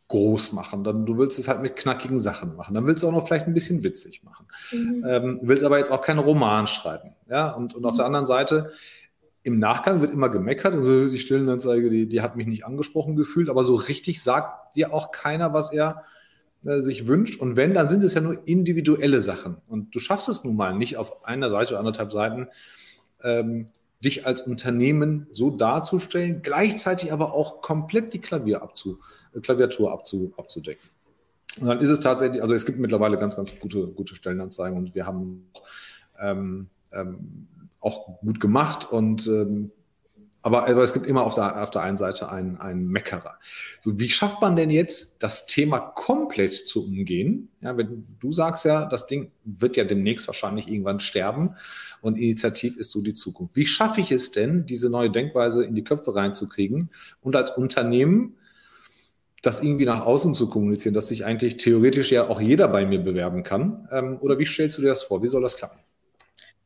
groß 0.08 0.52
machen, 0.52 0.84
dann 0.84 1.04
du 1.04 1.18
willst 1.18 1.38
es 1.38 1.48
halt 1.48 1.62
mit 1.62 1.74
knackigen 1.74 2.20
Sachen 2.20 2.54
machen, 2.54 2.74
dann 2.74 2.86
willst 2.86 3.02
du 3.02 3.08
auch 3.08 3.12
noch 3.12 3.26
vielleicht 3.26 3.48
ein 3.48 3.54
bisschen 3.54 3.82
witzig 3.82 4.22
machen, 4.22 4.46
mhm. 4.70 5.04
ähm, 5.04 5.40
willst 5.42 5.64
aber 5.64 5.78
jetzt 5.78 5.90
auch 5.90 6.00
keinen 6.00 6.20
Roman 6.20 6.68
schreiben, 6.68 7.16
ja, 7.28 7.50
und, 7.50 7.74
und 7.74 7.84
auf 7.84 7.94
mhm. 7.94 7.96
der 7.96 8.06
anderen 8.06 8.26
Seite, 8.26 8.70
im 9.42 9.58
Nachgang 9.58 10.00
wird 10.00 10.12
immer 10.12 10.28
gemeckert 10.28 10.74
und 10.74 10.84
so, 10.84 11.08
die 11.08 11.18
Stellenanzeige, 11.18 11.90
die, 11.90 12.06
die 12.06 12.20
hat 12.20 12.36
mich 12.36 12.46
nicht 12.46 12.64
angesprochen 12.64 13.16
gefühlt, 13.16 13.48
aber 13.48 13.64
so 13.64 13.74
richtig 13.74 14.22
sagt 14.22 14.76
dir 14.76 14.92
auch 14.92 15.12
keiner, 15.12 15.52
was 15.52 15.72
er 15.72 16.04
äh, 16.64 16.82
sich 16.82 17.06
wünscht. 17.06 17.40
Und 17.40 17.54
wenn, 17.54 17.72
dann 17.72 17.88
sind 17.88 18.02
es 18.02 18.14
ja 18.14 18.20
nur 18.20 18.42
individuelle 18.46 19.20
Sachen. 19.20 19.58
Und 19.68 19.94
du 19.94 20.00
schaffst 20.00 20.28
es 20.28 20.42
nun 20.42 20.56
mal 20.56 20.74
nicht 20.74 20.96
auf 20.96 21.24
einer 21.24 21.48
Seite 21.48 21.70
oder 21.70 21.78
anderthalb 21.78 22.12
Seiten, 22.12 22.48
ähm, 23.22 23.66
dich 24.04 24.26
als 24.26 24.42
Unternehmen 24.42 25.26
so 25.32 25.50
darzustellen, 25.50 26.42
gleichzeitig 26.42 27.12
aber 27.12 27.32
auch 27.32 27.62
komplett 27.62 28.12
die 28.12 28.20
Klavier 28.20 28.62
abzu, 28.62 29.00
äh, 29.34 29.40
Klaviatur 29.40 29.92
abzu, 29.92 30.32
abzudecken. 30.36 30.88
Und 31.60 31.68
dann 31.68 31.80
ist 31.80 31.88
es 31.88 32.00
tatsächlich, 32.00 32.42
also 32.42 32.54
es 32.54 32.66
gibt 32.66 32.78
mittlerweile 32.78 33.18
ganz, 33.18 33.36
ganz 33.36 33.58
gute, 33.58 33.86
gute 33.88 34.14
Stellenanzeigen 34.14 34.76
und 34.76 34.94
wir 34.94 35.06
haben 35.06 35.50
ähm, 36.20 36.68
ähm, 36.92 37.48
auch 37.80 38.20
gut 38.20 38.40
gemacht 38.40 38.90
und 38.90 39.26
ähm, 39.26 39.72
aber, 40.46 40.68
aber 40.68 40.84
es 40.84 40.92
gibt 40.92 41.06
immer 41.06 41.24
auf 41.24 41.34
der, 41.34 41.60
auf 41.60 41.72
der 41.72 41.82
einen 41.82 41.96
Seite 41.96 42.30
einen, 42.30 42.56
einen 42.58 42.86
Meckerer. 42.86 43.40
So, 43.80 43.98
wie 43.98 44.08
schafft 44.08 44.40
man 44.40 44.54
denn 44.54 44.70
jetzt, 44.70 45.16
das 45.18 45.46
Thema 45.46 45.80
komplett 45.80 46.52
zu 46.52 46.84
umgehen? 46.84 47.48
Ja, 47.62 47.76
wenn 47.76 48.06
du 48.20 48.30
sagst 48.30 48.64
ja, 48.64 48.86
das 48.86 49.08
Ding 49.08 49.32
wird 49.42 49.76
ja 49.76 49.82
demnächst 49.82 50.28
wahrscheinlich 50.28 50.68
irgendwann 50.68 51.00
sterben 51.00 51.56
und 52.00 52.16
Initiativ 52.16 52.76
ist 52.76 52.92
so 52.92 53.02
die 53.02 53.12
Zukunft. 53.12 53.56
Wie 53.56 53.66
schaffe 53.66 54.00
ich 54.00 54.12
es 54.12 54.30
denn, 54.30 54.66
diese 54.66 54.88
neue 54.88 55.10
Denkweise 55.10 55.64
in 55.64 55.74
die 55.74 55.82
Köpfe 55.82 56.14
reinzukriegen 56.14 56.90
und 57.22 57.34
als 57.34 57.50
Unternehmen 57.50 58.36
das 59.42 59.64
irgendwie 59.64 59.84
nach 59.84 60.06
außen 60.06 60.32
zu 60.32 60.48
kommunizieren, 60.48 60.94
dass 60.94 61.08
sich 61.08 61.24
eigentlich 61.24 61.56
theoretisch 61.56 62.12
ja 62.12 62.28
auch 62.28 62.40
jeder 62.40 62.68
bei 62.68 62.86
mir 62.86 63.00
bewerben 63.00 63.42
kann? 63.42 63.88
Ähm, 63.90 64.18
oder 64.20 64.38
wie 64.38 64.46
stellst 64.46 64.78
du 64.78 64.82
dir 64.82 64.88
das 64.88 65.02
vor? 65.02 65.24
Wie 65.24 65.28
soll 65.28 65.42
das 65.42 65.56
klappen? 65.56 65.80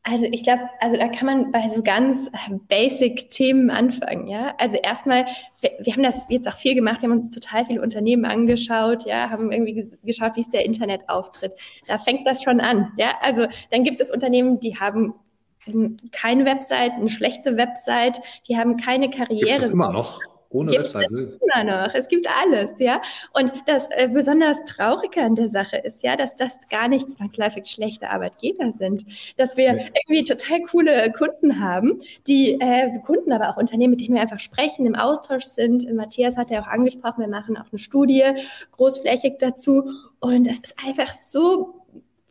Also 0.03 0.27
ich 0.31 0.45
glaube, 0.45 0.63
also 0.81 0.97
da 0.97 1.09
kann 1.09 1.27
man 1.27 1.53
bei 1.53 1.69
so 1.69 1.83
ganz 1.83 2.29
äh, 2.29 2.55
basic 2.69 3.31
Themen 3.31 3.71
anfangen, 3.71 4.29
ja. 4.29 4.55
Also 4.57 4.79
erstmal, 4.79 5.27
wir, 5.61 5.73
wir, 5.79 5.93
haben 5.93 6.03
das 6.03 6.25
jetzt 6.31 6.49
auch 6.49 6.57
viel 6.57 6.75
gemacht, 6.75 7.03
wir 7.03 7.09
haben 7.09 7.17
uns 7.17 7.31
total 7.31 7.67
viele 7.67 7.83
Unternehmen 7.83 8.25
angeschaut, 8.25 9.05
ja, 9.05 9.29
haben 9.29 9.53
irgendwie 9.53 9.91
geschaut, 10.03 10.37
wie 10.37 10.41
ist 10.41 10.55
der 10.55 10.65
Internetauftritt. 10.65 11.53
Da 11.87 11.99
fängt 11.99 12.27
das 12.27 12.43
schon 12.43 12.61
an, 12.61 12.93
ja. 12.97 13.13
Also 13.21 13.47
dann 13.71 13.85
gibt 13.85 14.01
es 14.01 14.11
Unternehmen, 14.11 14.59
die 14.59 14.79
haben 14.79 15.15
keine 16.13 16.47
Website, 16.47 16.93
eine 16.93 17.11
schlechte 17.11 17.59
Website, 17.59 18.21
die 18.49 18.57
haben 18.57 18.79
keine 18.79 19.11
Karriere. 19.11 19.51
Gibt 19.51 19.65
es 19.65 19.71
immer 19.71 19.93
noch? 19.93 20.19
Ohne 20.53 20.73
gibt 20.73 20.83
Webseite. 20.83 21.15
Es 21.15 21.35
immer 21.35 21.65
noch. 21.65 21.95
Es 21.95 22.09
gibt 22.09 22.27
alles, 22.43 22.71
ja. 22.79 23.01
Und 23.33 23.53
das 23.67 23.89
äh, 23.91 24.09
besonders 24.13 24.65
Traurige 24.65 25.23
an 25.23 25.37
der 25.37 25.49
Sache 25.49 25.77
ist 25.77 26.03
ja, 26.03 26.17
dass 26.17 26.35
das 26.35 26.69
gar 26.69 26.89
nicht 26.89 27.09
zwangsläufig 27.09 27.67
schlechte 27.67 28.11
Arbeitgeber 28.11 28.73
sind. 28.73 29.05
Dass 29.37 29.57
wir 29.57 29.73
nee. 29.75 29.91
irgendwie 30.09 30.25
total 30.25 30.61
coole 30.63 31.13
Kunden 31.13 31.61
haben, 31.61 32.01
die 32.27 32.61
äh, 32.61 32.99
Kunden, 33.07 33.33
aber 33.33 33.51
auch 33.51 33.57
Unternehmen, 33.57 33.93
mit 33.93 34.01
denen 34.01 34.15
wir 34.15 34.23
einfach 34.23 34.41
sprechen, 34.41 34.87
im 34.87 34.97
Austausch 34.97 35.45
sind. 35.45 35.91
Matthias 35.95 36.37
hat 36.37 36.51
ja 36.51 36.61
auch 36.61 36.69
angesprochen, 36.69 37.21
wir 37.21 37.29
machen 37.29 37.57
auch 37.57 37.71
eine 37.71 37.79
Studie 37.79 38.25
großflächig 38.73 39.35
dazu. 39.39 39.89
Und 40.19 40.49
das 40.49 40.59
ist 40.59 40.75
einfach 40.85 41.13
so 41.13 41.80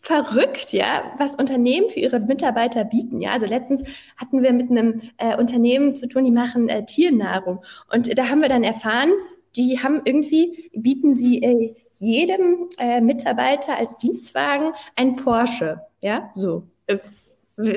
verrückt, 0.02 0.72
ja, 0.72 1.04
was 1.18 1.36
Unternehmen 1.36 1.90
für 1.90 2.00
ihre 2.00 2.20
Mitarbeiter 2.20 2.84
bieten. 2.84 3.22
Ja, 3.22 3.32
also 3.32 3.46
letztens 3.46 3.84
hatten 4.18 4.42
wir 4.44 4.54
mit 4.54 4.72
einem 4.72 5.02
äh, 5.18 5.36
Unternehmen 5.38 5.96
zu 5.96 6.08
tun, 6.08 6.26
die 6.26 6.32
machen 6.32 6.70
äh, 6.70 6.86
Tiernahrung. 6.86 7.64
Und 7.92 8.18
da 8.18 8.30
haben 8.30 8.42
wir 8.42 8.50
dann 8.50 8.64
erfahren, 8.64 9.12
die 9.56 9.80
haben 9.82 10.02
irgendwie, 10.06 10.70
bieten 10.74 11.14
sie 11.14 11.42
äh, 11.44 11.76
jedem 11.94 12.70
äh, 12.78 13.02
Mitarbeiter 13.02 13.78
als 13.78 13.98
Dienstwagen 13.98 14.74
ein 14.96 15.16
Porsche. 15.16 15.82
Ja, 16.02 16.30
so. 16.34 16.64
Äh, 16.88 17.00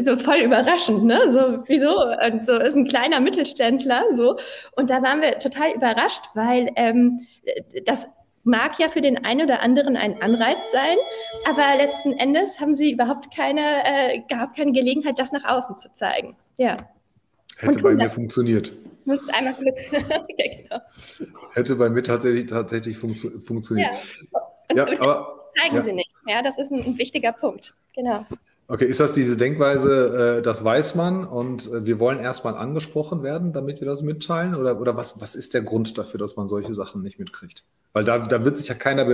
so 0.05 0.17
voll 0.17 0.37
überraschend, 0.37 1.03
ne? 1.05 1.33
So, 1.33 1.65
wieso? 1.67 1.93
Und 2.25 2.47
so 2.47 2.57
ist 2.57 2.77
ein 2.77 2.87
kleiner 2.87 3.19
Mittelständler, 3.19 4.05
so. 4.13 4.37
Und 4.77 4.91
da 4.91 5.03
waren 5.03 5.21
wir 5.21 5.41
total 5.41 5.73
überrascht, 5.73 6.23
weil 6.35 6.71
ähm, 6.77 7.27
das 7.85 8.09
mag 8.45 8.79
ja 8.79 8.89
für 8.89 9.01
den 9.01 9.25
einen 9.25 9.43
oder 9.43 9.61
anderen 9.61 9.97
ein 9.97 10.21
Anreiz 10.21 10.73
sein, 10.73 10.97
aber 11.49 11.77
letzten 11.77 12.13
Endes 12.13 12.61
haben 12.61 12.75
sie 12.75 12.93
überhaupt 12.93 13.35
keine, 13.35 13.61
äh, 13.85 14.19
überhaupt 14.19 14.57
keine 14.57 14.73
Gelegenheit, 14.73 15.19
das 15.19 15.33
nach 15.33 15.45
außen 15.45 15.77
zu 15.77 15.93
zeigen. 15.93 16.37
Ja. 16.57 16.77
Hätte 17.59 17.83
bei 17.83 17.95
mir 17.95 18.11
funktioniert. 18.11 18.73
Müsst 19.05 19.33
einmal 19.35 19.55
kurz. 19.55 19.91
okay, 19.93 20.63
genau. 20.63 20.83
Hätte 21.55 21.77
bei 21.77 21.91
mir 21.91 22.03
tatsächlich, 22.03 22.47
tatsächlich 22.47 22.97
funktio 22.97 23.31
funktioniert. 23.41 23.91
Ja, 24.33 24.41
und, 24.71 24.77
ja 24.77 24.87
und 24.87 25.01
aber, 25.01 25.51
zeigen 25.61 25.77
ja. 25.77 25.83
sie 25.83 25.93
nicht. 25.93 26.11
Ja, 26.27 26.43
das 26.43 26.59
ist 26.59 26.71
ein, 26.73 26.83
ein 26.83 26.99
wichtiger 26.99 27.33
Punkt. 27.33 27.75
Genau. 27.95 28.27
Okay, 28.69 28.87
ist 28.87 29.01
das 29.01 29.13
diese 29.13 29.37
Denkweise, 29.37 30.39
äh, 30.39 30.43
das 30.43 30.65
weiß 30.65 30.95
man 30.95 31.25
und 31.25 31.67
äh, 31.71 31.85
wir 31.85 31.99
wollen 31.99 32.21
erstmal 32.21 32.55
angesprochen 32.55 33.23
werden, 33.23 33.53
damit 33.53 33.81
wir 33.81 33.87
das 33.87 34.03
mitteilen? 34.03 34.55
Oder, 34.55 34.81
oder 34.81 34.97
was, 34.97 35.21
was 35.21 35.35
ist 35.35 35.53
der 35.53 35.63
Grund 35.63 35.99
dafür, 35.99 36.19
dass 36.19 36.37
man 36.37 36.49
solche 36.49 36.73
Sachen 36.73 37.03
nicht 37.03 37.19
mitkriegt? 37.19 37.65
Weil 37.93 38.05
da, 38.05 38.19
da 38.19 38.45
wird 38.45 38.57
sich 38.57 38.69
ja 38.69 38.75
keiner, 38.75 39.07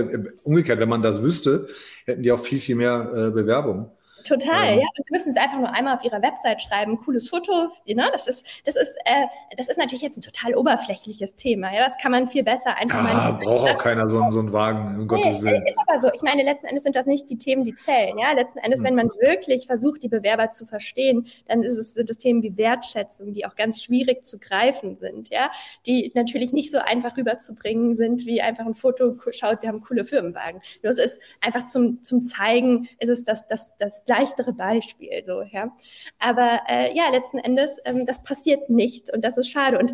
umgekehrt, 0.43 0.79
wenn 0.79 0.87
man 0.87 1.01
das 1.01 1.21
wüsste, 1.21 1.67
hätten 2.05 2.23
die 2.23 2.31
auch 2.31 2.39
viel, 2.39 2.59
viel 2.59 2.75
mehr 2.75 3.11
äh, 3.13 3.31
Bewerbungen. 3.31 3.87
Total, 4.29 4.73
ähm, 4.73 4.79
ja. 4.79 4.87
Und 4.95 5.05
Sie 5.07 5.11
müssen 5.11 5.29
es 5.31 5.37
einfach 5.37 5.57
nur 5.57 5.73
einmal 5.73 5.95
auf 5.97 6.03
Ihrer 6.03 6.21
Website 6.21 6.61
schreiben, 6.61 6.99
cooles 6.99 7.29
Foto. 7.29 7.69
Ne? 7.87 8.09
Das 8.11 8.27
ist, 8.27 8.45
das 8.65 8.75
ist, 8.75 8.95
äh, 9.05 9.25
das 9.57 9.69
ist 9.69 9.77
natürlich 9.77 10.03
jetzt 10.03 10.17
ein 10.17 10.21
total 10.21 10.55
oberflächliches 10.55 11.35
Thema. 11.35 11.73
Ja, 11.73 11.83
das 11.83 11.97
kann 11.97 12.11
man 12.11 12.27
viel 12.27 12.43
besser 12.43 12.75
einfach 12.75 13.03
ja, 13.07 13.31
mal. 13.31 13.31
braucht 13.43 13.69
auch 13.71 13.77
keiner 13.77 14.07
so, 14.07 14.23
so 14.29 14.39
einen 14.39 14.53
Wagen, 14.53 15.01
um 15.01 15.07
Gottes 15.07 15.25
nee, 15.25 15.41
Willen. 15.41 15.65
Ist 15.65 15.77
aber 15.87 15.99
so. 15.99 16.09
Ich 16.13 16.21
meine, 16.21 16.43
letzten 16.43 16.67
Endes 16.67 16.83
sind 16.83 16.95
das 16.95 17.07
nicht 17.07 17.29
die 17.29 17.37
Themen, 17.37 17.63
die 17.63 17.75
zählen. 17.75 18.17
Ja, 18.17 18.31
letzten 18.33 18.59
Endes, 18.59 18.79
hm. 18.79 18.87
wenn 18.87 18.95
man 18.95 19.09
wirklich 19.19 19.65
versucht, 19.65 20.03
die 20.03 20.09
Bewerber 20.09 20.51
zu 20.51 20.65
verstehen, 20.65 21.27
dann 21.47 21.63
ist 21.63 21.77
es, 21.77 21.95
sind 21.95 22.09
es 22.09 22.17
Themen 22.17 22.43
wie 22.43 22.55
Wertschätzung, 22.55 23.33
die 23.33 23.45
auch 23.45 23.55
ganz 23.55 23.81
schwierig 23.81 24.25
zu 24.25 24.37
greifen 24.37 24.97
sind. 24.97 25.29
Ja, 25.29 25.49
die 25.85 26.11
natürlich 26.13 26.53
nicht 26.53 26.71
so 26.71 26.77
einfach 26.77 27.17
rüberzubringen 27.17 27.95
sind, 27.95 28.25
wie 28.25 28.41
einfach 28.41 28.65
ein 28.65 28.75
Foto 28.75 29.15
schaut, 29.31 29.61
wir 29.61 29.69
haben 29.69 29.81
coole 29.81 30.05
Firmenwagen. 30.05 30.61
Nur 30.83 30.91
es 30.91 30.99
ist 30.99 31.19
einfach 31.41 31.65
zum, 31.65 32.03
zum 32.03 32.21
Zeigen, 32.21 32.89
ist 32.99 33.09
es 33.09 33.23
das, 33.23 33.47
das, 33.47 33.75
das 33.77 34.03
leichtere 34.19 34.53
Beispiel, 34.53 35.23
so, 35.23 35.41
ja. 35.41 35.75
Aber 36.19 36.61
äh, 36.67 36.95
ja, 36.95 37.09
letzten 37.09 37.37
Endes, 37.37 37.79
ähm, 37.85 38.05
das 38.05 38.23
passiert 38.23 38.69
nicht 38.69 39.11
und 39.13 39.23
das 39.23 39.37
ist 39.37 39.49
schade. 39.49 39.79
Und 39.79 39.93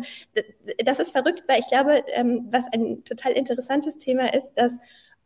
das 0.84 0.98
ist 0.98 1.12
verrückt, 1.12 1.44
weil 1.46 1.60
ich 1.60 1.68
glaube, 1.68 2.04
ähm, 2.12 2.46
was 2.50 2.66
ein 2.72 3.04
total 3.04 3.32
interessantes 3.32 3.98
Thema 3.98 4.32
ist, 4.34 4.54
dass 4.54 4.78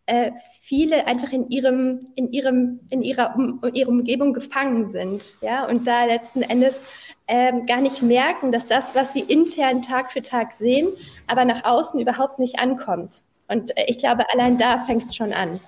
äh, 0.07 0.33
viele 0.61 1.07
einfach 1.07 1.33
in 1.33 1.49
ihrem, 1.50 2.09
in 2.16 2.33
ihrem, 2.33 2.80
in 2.90 3.02
ihrer, 3.02 3.35
um, 3.37 3.61
ihrer 3.73 3.88
Umgebung 3.88 4.33
gefangen 4.33 4.85
sind, 4.85 5.37
ja, 5.40 5.66
und 5.66 5.87
da 5.87 6.04
letzten 6.04 6.42
Endes 6.42 6.83
ähm, 7.28 7.64
gar 7.66 7.80
nicht 7.80 8.02
merken, 8.02 8.50
dass 8.50 8.66
das, 8.66 8.95
was 8.95 9.12
sie 9.12 9.21
intern 9.21 9.83
Tag 9.83 10.11
für 10.11 10.23
Tag 10.23 10.52
sehen, 10.52 10.88
aber 11.26 11.45
nach 11.45 11.64
außen 11.64 12.00
überhaupt 12.00 12.38
nicht 12.38 12.59
ankommt. 12.59 13.23
Und 13.47 13.76
äh, 13.76 13.85
ich 13.87 13.99
glaube, 13.99 14.25
allein 14.33 14.59
da 14.59 14.78
fängt 14.78 15.04
es 15.04 15.14
schon 15.14 15.33
an. 15.33 15.61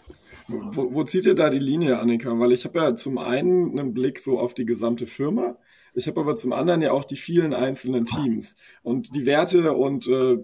Wo, 0.48 0.92
wo 0.92 1.04
zieht 1.04 1.26
ihr 1.26 1.34
da 1.34 1.50
die 1.50 1.58
Linie, 1.58 1.98
Annika? 1.98 2.38
Weil 2.38 2.52
ich 2.52 2.64
habe 2.64 2.78
ja 2.78 2.96
zum 2.96 3.18
einen 3.18 3.78
einen 3.78 3.94
Blick 3.94 4.18
so 4.18 4.38
auf 4.38 4.54
die 4.54 4.66
gesamte 4.66 5.06
Firma, 5.06 5.56
ich 5.94 6.06
habe 6.06 6.20
aber 6.20 6.36
zum 6.36 6.52
anderen 6.52 6.80
ja 6.80 6.92
auch 6.92 7.04
die 7.04 7.16
vielen 7.16 7.52
einzelnen 7.52 8.06
Teams 8.06 8.56
und 8.82 9.14
die 9.14 9.26
Werte 9.26 9.72
und 9.74 10.08
äh, 10.08 10.38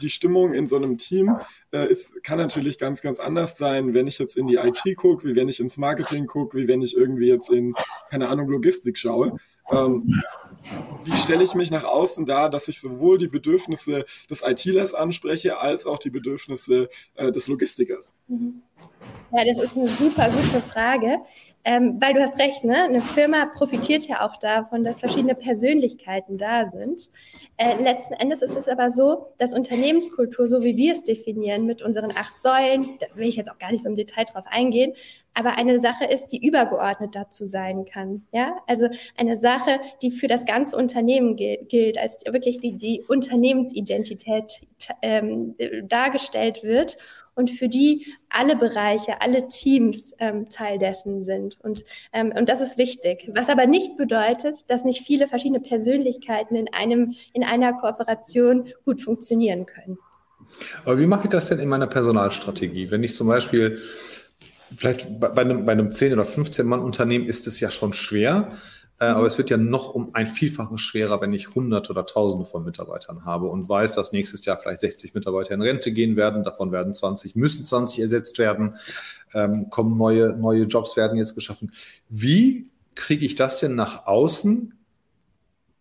die 0.00 0.10
Stimmung 0.10 0.52
in 0.52 0.68
so 0.68 0.76
einem 0.76 0.98
Team 0.98 1.36
äh, 1.72 1.90
ist, 1.90 2.22
kann 2.22 2.38
natürlich 2.38 2.78
ganz, 2.78 3.00
ganz 3.00 3.18
anders 3.18 3.56
sein, 3.56 3.94
wenn 3.94 4.06
ich 4.06 4.18
jetzt 4.18 4.36
in 4.36 4.46
die 4.46 4.56
IT 4.56 4.96
gucke, 4.96 5.26
wie 5.26 5.34
wenn 5.34 5.48
ich 5.48 5.60
ins 5.60 5.76
Marketing 5.76 6.26
gucke, 6.26 6.56
wie 6.56 6.68
wenn 6.68 6.82
ich 6.82 6.96
irgendwie 6.96 7.28
jetzt 7.28 7.50
in, 7.50 7.74
keine 8.10 8.28
Ahnung, 8.28 8.48
Logistik 8.48 8.98
schaue. 8.98 9.36
Ähm, 9.70 10.22
wie 11.04 11.16
stelle 11.16 11.44
ich 11.44 11.54
mich 11.54 11.70
nach 11.70 11.84
außen 11.84 12.26
dar, 12.26 12.50
dass 12.50 12.68
ich 12.68 12.80
sowohl 12.80 13.18
die 13.18 13.28
Bedürfnisse 13.28 14.04
des 14.30 14.42
IT-Lers 14.42 14.94
anspreche, 14.94 15.58
als 15.58 15.86
auch 15.86 15.98
die 15.98 16.10
Bedürfnisse 16.10 16.88
äh, 17.14 17.30
des 17.30 17.48
Logistikers? 17.48 18.12
Ja, 18.28 19.44
das 19.44 19.62
ist 19.62 19.76
eine 19.76 19.88
super 19.88 20.28
gute 20.30 20.60
Frage. 20.60 21.18
Ähm, 21.66 21.98
weil 21.98 22.12
du 22.12 22.20
hast 22.20 22.38
recht, 22.38 22.62
ne? 22.62 22.84
Eine 22.84 23.00
Firma 23.00 23.46
profitiert 23.46 24.06
ja 24.06 24.26
auch 24.26 24.36
davon, 24.36 24.84
dass 24.84 25.00
verschiedene 25.00 25.34
Persönlichkeiten 25.34 26.36
da 26.36 26.68
sind. 26.70 27.08
Äh, 27.56 27.82
letzten 27.82 28.12
Endes 28.12 28.42
ist 28.42 28.54
es 28.54 28.68
aber 28.68 28.90
so, 28.90 29.28
dass 29.38 29.54
Unternehmenskultur, 29.54 30.46
so 30.46 30.62
wie 30.62 30.76
wir 30.76 30.92
es 30.92 31.04
definieren, 31.04 31.64
mit 31.64 31.80
unseren 31.80 32.10
acht 32.14 32.38
Säulen, 32.38 32.98
da 33.00 33.06
will 33.14 33.28
ich 33.28 33.36
jetzt 33.36 33.50
auch 33.50 33.58
gar 33.58 33.72
nicht 33.72 33.82
so 33.82 33.88
im 33.88 33.96
Detail 33.96 34.24
drauf 34.24 34.44
eingehen, 34.46 34.92
aber 35.34 35.58
eine 35.58 35.78
Sache 35.78 36.04
ist, 36.04 36.28
die 36.28 36.46
übergeordnet 36.46 37.14
dazu 37.14 37.46
sein 37.46 37.84
kann. 37.84 38.22
Ja, 38.32 38.56
also 38.66 38.88
eine 39.16 39.36
Sache, 39.36 39.80
die 40.02 40.10
für 40.10 40.28
das 40.28 40.46
ganze 40.46 40.76
Unternehmen 40.76 41.36
gilt, 41.36 41.98
als 41.98 42.24
wirklich 42.24 42.60
die, 42.60 42.76
die 42.76 43.02
Unternehmensidentität 43.06 44.60
ähm, 45.02 45.56
dargestellt 45.88 46.62
wird 46.62 46.96
und 47.34 47.50
für 47.50 47.68
die 47.68 48.06
alle 48.28 48.56
Bereiche, 48.56 49.20
alle 49.20 49.48
Teams 49.48 50.14
ähm, 50.18 50.48
Teil 50.48 50.78
dessen 50.78 51.22
sind. 51.22 51.58
Und, 51.60 51.84
ähm, 52.12 52.32
und 52.36 52.48
das 52.48 52.60
ist 52.60 52.78
wichtig. 52.78 53.30
Was 53.34 53.48
aber 53.48 53.66
nicht 53.66 53.96
bedeutet, 53.96 54.70
dass 54.70 54.84
nicht 54.84 55.04
viele 55.04 55.26
verschiedene 55.26 55.60
Persönlichkeiten 55.60 56.54
in, 56.56 56.72
einem, 56.72 57.14
in 57.32 57.44
einer 57.44 57.72
Kooperation 57.72 58.72
gut 58.84 59.02
funktionieren 59.02 59.66
können. 59.66 59.98
Aber 60.84 60.98
wie 61.00 61.06
mache 61.06 61.24
ich 61.24 61.30
das 61.30 61.48
denn 61.48 61.58
in 61.58 61.68
meiner 61.68 61.88
Personalstrategie? 61.88 62.90
Wenn 62.90 63.02
ich 63.02 63.16
zum 63.16 63.26
Beispiel, 63.26 63.82
vielleicht 64.76 65.20
bei 65.20 65.36
einem, 65.36 65.64
bei 65.64 65.72
einem 65.72 65.92
10 65.92 66.12
oder 66.12 66.24
15 66.24 66.66
Mann 66.66 66.80
Unternehmen 66.80 67.26
ist 67.26 67.46
es 67.46 67.60
ja 67.60 67.70
schon 67.70 67.92
schwer, 67.92 68.52
äh, 69.00 69.06
aber 69.06 69.26
es 69.26 69.38
wird 69.38 69.50
ja 69.50 69.56
noch 69.56 69.88
um 69.94 70.14
ein 70.14 70.26
Vielfaches 70.26 70.80
schwerer, 70.80 71.20
wenn 71.20 71.32
ich 71.32 71.54
Hunderte 71.54 71.90
oder 71.90 72.06
Tausende 72.06 72.46
von 72.46 72.64
Mitarbeitern 72.64 73.24
habe 73.24 73.46
und 73.46 73.68
weiß, 73.68 73.94
dass 73.94 74.12
nächstes 74.12 74.44
Jahr 74.44 74.56
vielleicht 74.56 74.80
60 74.80 75.14
Mitarbeiter 75.14 75.52
in 75.54 75.62
Rente 75.62 75.92
gehen 75.92 76.16
werden. 76.16 76.44
Davon 76.44 76.70
werden 76.72 76.94
20, 76.94 77.34
müssen 77.36 77.66
20 77.66 78.00
ersetzt 78.00 78.38
werden. 78.38 78.76
Ähm, 79.34 79.68
kommen 79.70 79.98
neue, 79.98 80.36
neue 80.36 80.64
Jobs 80.64 80.96
werden 80.96 81.18
jetzt 81.18 81.34
geschaffen. 81.34 81.72
Wie 82.08 82.70
kriege 82.94 83.26
ich 83.26 83.34
das 83.34 83.58
denn 83.58 83.74
nach 83.74 84.06
außen 84.06 84.74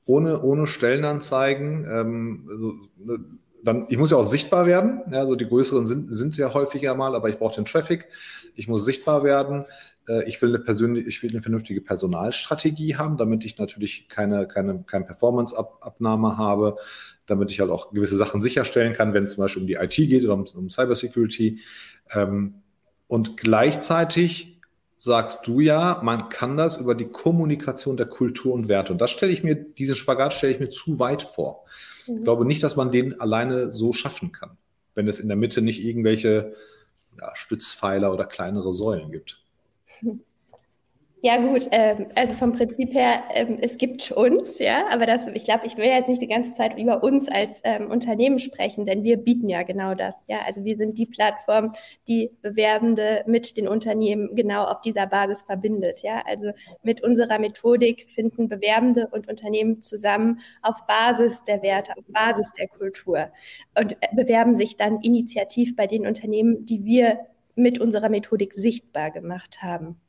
ohne, 0.06 0.42
ohne 0.42 0.66
Stellenanzeigen? 0.66 1.86
Ähm, 1.88 2.48
also, 2.50 2.74
ne, 2.98 3.20
dann, 3.64 3.86
ich 3.90 3.98
muss 3.98 4.12
ja 4.12 4.18
auch 4.18 4.26
sichtbar 4.26 4.66
werden. 4.66 5.02
Ja, 5.12 5.20
also 5.20 5.36
die 5.36 5.48
größeren 5.48 5.86
sind, 5.86 6.14
sind 6.14 6.34
sehr 6.36 6.54
häufiger 6.54 6.96
mal, 6.96 7.16
aber 7.16 7.30
ich 7.30 7.38
brauche 7.38 7.56
den 7.56 7.66
Traffic. 7.66 8.08
Ich 8.56 8.68
muss 8.68 8.86
sichtbar 8.86 9.24
werden. 9.24 9.66
Äh, 10.08 10.28
ich 10.28 10.42
will 10.42 10.50
eine 10.50 10.60
persönliche, 10.60 11.08
ich 11.08 11.24
will 11.24 11.32
eine 11.32 11.42
vernünftige 11.42 11.82
Personalstrategie 11.82 12.96
haben, 12.96 13.18
damit 13.18 13.46
ich 13.46 13.58
natürlich 13.58 14.10
keine, 14.10 14.48
keine, 14.48 14.84
keine 14.86 15.06
Performance-Abnahme 15.06 16.38
habe, 16.38 16.76
damit 17.26 17.52
ich 17.52 17.60
halt 17.60 17.72
auch 17.72 17.92
gewisse 17.92 18.18
Sachen 18.18 18.42
sicherstellen 18.42 18.94
kann, 18.94 19.14
wenn 19.14 19.24
es 19.24 19.36
zum 19.36 19.44
Beispiel 19.44 19.62
um 19.62 19.68
die 19.68 19.76
IT 19.76 19.96
geht 19.96 20.24
oder 20.24 20.34
um, 20.34 20.46
um 20.56 20.70
Cybersecurity. 20.70 21.62
Ähm, 22.14 22.56
und 23.08 23.38
gleichzeitig 23.38 24.62
sagst 24.96 25.48
du 25.48 25.60
ja, 25.60 26.00
man 26.04 26.30
kann 26.30 26.58
das 26.58 26.78
über 26.78 26.96
die 26.96 27.10
Kommunikation 27.10 27.98
der 27.98 28.06
Kultur 28.06 28.54
und 28.54 28.68
Werte. 28.68 28.94
Und 28.94 29.00
das 29.00 29.12
stelle 29.12 29.32
ich 29.32 29.44
mir, 29.44 29.56
diesen 29.56 29.96
Spagat 29.96 30.34
stelle 30.34 30.54
ich 30.54 30.60
mir 30.60 30.70
zu 30.70 31.00
weit 31.00 31.24
vor. 31.24 31.66
Mhm. 32.08 32.18
Ich 32.18 32.24
glaube 32.24 32.46
nicht, 32.46 32.64
dass 32.64 32.76
man 32.76 32.92
den 32.92 33.20
alleine 33.20 33.72
so 33.72 33.94
schaffen 33.94 34.32
kann, 34.32 34.58
wenn 34.96 35.08
es 35.08 35.20
in 35.20 35.28
der 35.28 35.38
Mitte 35.38 35.62
nicht 35.62 35.84
irgendwelche 35.84 36.54
ja, 37.20 37.36
Stützpfeiler 37.36 38.12
oder 38.12 38.26
kleinere 38.26 38.74
Säulen 38.74 39.12
gibt. 39.12 39.42
Ja 41.26 41.38
gut, 41.38 41.70
ähm, 41.72 42.08
also 42.16 42.34
vom 42.34 42.52
Prinzip 42.52 42.94
her, 42.94 43.24
ähm, 43.34 43.58
es 43.62 43.78
gibt 43.78 44.12
uns, 44.12 44.60
ja, 44.60 44.88
aber 44.92 45.06
das, 45.06 45.26
ich 45.30 45.46
glaube, 45.46 45.66
ich 45.66 45.78
will 45.78 45.86
jetzt 45.86 46.10
nicht 46.10 46.22
die 46.22 46.28
ganze 46.28 46.54
Zeit 46.54 46.78
über 46.78 47.02
uns 47.02 47.30
als 47.30 47.62
ähm, 47.64 47.90
Unternehmen 47.90 48.40
sprechen, 48.40 48.86
denn 48.86 49.04
wir 49.04 49.16
bieten 49.16 49.48
ja 49.48 49.64
genau 49.64 49.96
das, 49.96 50.26
ja. 50.28 50.40
Also 50.46 50.66
wir 50.66 50.76
sind 50.76 50.98
die 50.98 51.06
Plattform, 51.06 51.72
die 52.10 52.32
Bewerbende 52.42 53.24
mit 53.26 53.56
den 53.56 53.70
Unternehmen 53.70 54.36
genau 54.36 54.66
auf 54.66 54.82
dieser 54.82 55.08
Basis 55.08 55.44
verbindet, 55.44 56.02
ja. 56.02 56.22
Also 56.26 56.52
mit 56.82 57.02
unserer 57.02 57.40
Methodik 57.40 58.10
finden 58.10 58.50
Bewerbende 58.50 59.08
und 59.10 59.30
Unternehmen 59.30 59.80
zusammen 59.80 60.42
auf 60.62 60.86
Basis 60.88 61.46
der 61.46 61.62
Werte, 61.62 61.94
auf 61.98 62.04
Basis 62.10 62.52
der 62.52 62.68
Kultur 62.68 63.30
und 63.80 63.94
äh, 64.02 64.08
bewerben 64.14 64.58
sich 64.58 64.76
dann 64.76 65.00
initiativ 65.00 65.78
bei 65.78 65.88
den 65.88 66.06
Unternehmen, 66.06 66.66
die 66.66 66.84
wir 66.84 67.20
mit 67.56 67.80
unserer 67.80 68.10
Methodik 68.10 68.54
sichtbar 68.54 69.10
gemacht 69.10 69.62
haben. 69.62 70.03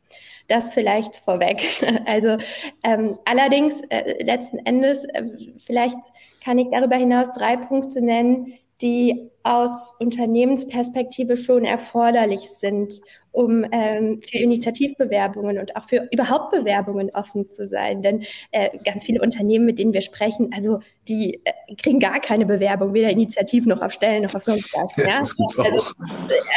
Das 0.48 0.72
vielleicht 0.72 1.16
vorweg. 1.16 1.62
Also 2.06 2.36
ähm, 2.82 3.18
allerdings 3.24 3.80
äh, 3.88 4.22
letzten 4.22 4.58
Endes, 4.58 5.04
äh, 5.04 5.24
vielleicht 5.64 5.96
kann 6.44 6.58
ich 6.58 6.68
darüber 6.70 6.96
hinaus 6.96 7.32
drei 7.32 7.56
Punkte 7.56 8.02
nennen, 8.02 8.54
die 8.82 9.30
aus 9.42 9.94
Unternehmensperspektive 9.98 11.36
schon 11.36 11.64
erforderlich 11.64 12.50
sind, 12.50 13.00
um 13.30 13.64
ähm, 13.72 14.20
für 14.22 14.38
Initiativbewerbungen 14.38 15.58
und 15.58 15.74
auch 15.76 15.84
für 15.84 16.08
überhaupt 16.12 16.50
Bewerbungen 16.50 17.10
offen 17.14 17.48
zu 17.48 17.66
sein. 17.66 18.02
Denn 18.02 18.24
äh, 18.52 18.70
ganz 18.84 19.04
viele 19.04 19.20
Unternehmen, 19.20 19.64
mit 19.64 19.78
denen 19.78 19.92
wir 19.92 20.02
sprechen, 20.02 20.50
also 20.54 20.80
die 21.08 21.40
äh, 21.44 21.74
kriegen 21.76 21.98
gar 21.98 22.20
keine 22.20 22.46
Bewerbung, 22.46 22.94
weder 22.94 23.10
Initiativ 23.10 23.66
noch 23.66 23.82
auf 23.82 23.92
Stellen 23.92 24.22
noch 24.22 24.34
auf 24.34 24.44
sonst 24.44 24.72
was. 24.74 24.96
Ja? 25.04 25.18
Das 25.18 25.36
gibt's 25.36 25.58
also, 25.58 25.82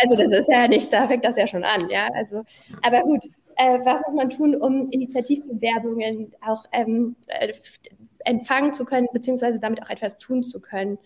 also 0.03 0.15
das 0.15 0.31
ist 0.31 0.49
ja 0.49 0.67
nicht, 0.67 0.91
da 0.93 1.07
fängt 1.07 1.25
das 1.25 1.35
ja 1.35 1.47
schon 1.47 1.63
an. 1.63 1.89
Ja, 1.89 2.07
also, 2.13 2.43
aber 2.83 3.01
gut, 3.01 3.25
äh, 3.57 3.79
was 3.83 4.01
muss 4.05 4.15
man 4.15 4.29
tun, 4.29 4.55
um 4.55 4.89
Initiativbewerbungen 4.91 6.33
auch 6.45 6.65
ähm, 6.71 7.15
äh, 7.27 7.53
empfangen 8.25 8.73
zu 8.73 8.85
können, 8.85 9.07
beziehungsweise 9.13 9.59
damit 9.59 9.81
auch 9.81 9.89
etwas 9.89 10.17
tun 10.17 10.43
zu 10.43 10.59
können? 10.61 10.97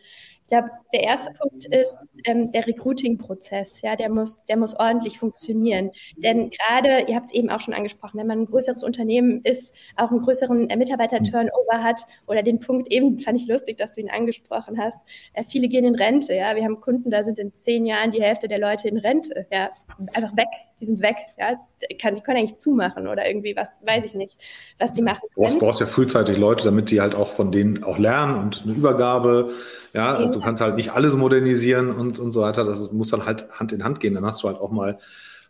Glaube, 0.51 0.69
der 0.93 1.03
erste 1.03 1.31
Punkt 1.31 1.65
ist 1.65 1.97
ähm, 2.25 2.51
der 2.51 2.67
Recruiting-Prozess. 2.67 3.81
Ja, 3.81 3.95
der 3.95 4.09
muss, 4.09 4.43
der 4.45 4.57
muss 4.57 4.75
ordentlich 4.77 5.17
funktionieren. 5.17 5.91
Denn 6.17 6.51
gerade, 6.51 7.05
ihr 7.07 7.15
habt 7.15 7.27
es 7.27 7.33
eben 7.33 7.49
auch 7.49 7.61
schon 7.61 7.73
angesprochen, 7.73 8.19
wenn 8.19 8.27
man 8.27 8.41
ein 8.41 8.45
größeres 8.45 8.83
Unternehmen 8.83 9.41
ist, 9.43 9.73
auch 9.95 10.11
einen 10.11 10.19
größeren 10.19 10.69
äh, 10.69 10.75
Mitarbeiter-Turnover 10.75 11.81
hat 11.81 12.01
oder 12.27 12.43
den 12.43 12.59
Punkt 12.59 12.91
eben, 12.91 13.19
fand 13.21 13.39
ich 13.39 13.47
lustig, 13.47 13.77
dass 13.77 13.93
du 13.93 14.01
ihn 14.01 14.09
angesprochen 14.09 14.77
hast. 14.77 14.99
Äh, 15.33 15.45
viele 15.47 15.69
gehen 15.69 15.85
in 15.85 15.95
Rente. 15.95 16.35
Ja, 16.35 16.55
wir 16.55 16.63
haben 16.63 16.81
Kunden, 16.81 17.09
da 17.09 17.23
sind 17.23 17.39
in 17.39 17.55
zehn 17.55 17.85
Jahren 17.85 18.11
die 18.11 18.21
Hälfte 18.21 18.49
der 18.49 18.59
Leute 18.59 18.89
in 18.89 18.97
Rente. 18.97 19.47
Ja, 19.51 19.71
einfach 20.13 20.35
weg. 20.35 20.49
Die 20.81 20.85
sind 20.85 21.01
weg. 21.01 21.15
Ja, 21.37 21.57
kann, 22.01 22.15
die 22.15 22.21
können 22.21 22.39
eigentlich 22.39 22.57
zumachen 22.57 23.07
oder 23.07 23.25
irgendwie 23.25 23.55
was, 23.55 23.79
weiß 23.85 24.03
ich 24.03 24.15
nicht, 24.15 24.37
was 24.79 24.91
die 24.91 25.01
machen. 25.01 25.21
Du 25.35 25.41
brauchst, 25.41 25.59
brauchst 25.59 25.79
ja 25.79 25.85
frühzeitig 25.85 26.37
Leute, 26.37 26.65
damit 26.65 26.91
die 26.91 26.99
halt 26.99 27.15
auch 27.15 27.31
von 27.31 27.51
denen 27.51 27.83
auch 27.83 27.97
lernen 27.97 28.39
und 28.39 28.63
eine 28.65 28.73
Übergabe 28.73 29.51
ja, 29.93 30.25
du 30.25 30.39
kannst 30.39 30.61
halt 30.61 30.75
nicht 30.75 30.93
alles 30.93 31.15
modernisieren 31.15 31.91
und, 31.91 32.19
und 32.19 32.31
so 32.31 32.41
weiter. 32.41 32.63
Das 32.63 32.91
muss 32.91 33.09
dann 33.09 33.25
halt 33.25 33.51
Hand 33.51 33.73
in 33.73 33.83
Hand 33.83 33.99
gehen. 33.99 34.13
Dann 34.13 34.25
hast 34.25 34.43
du 34.43 34.47
halt 34.47 34.57
auch 34.57 34.71
mal 34.71 34.97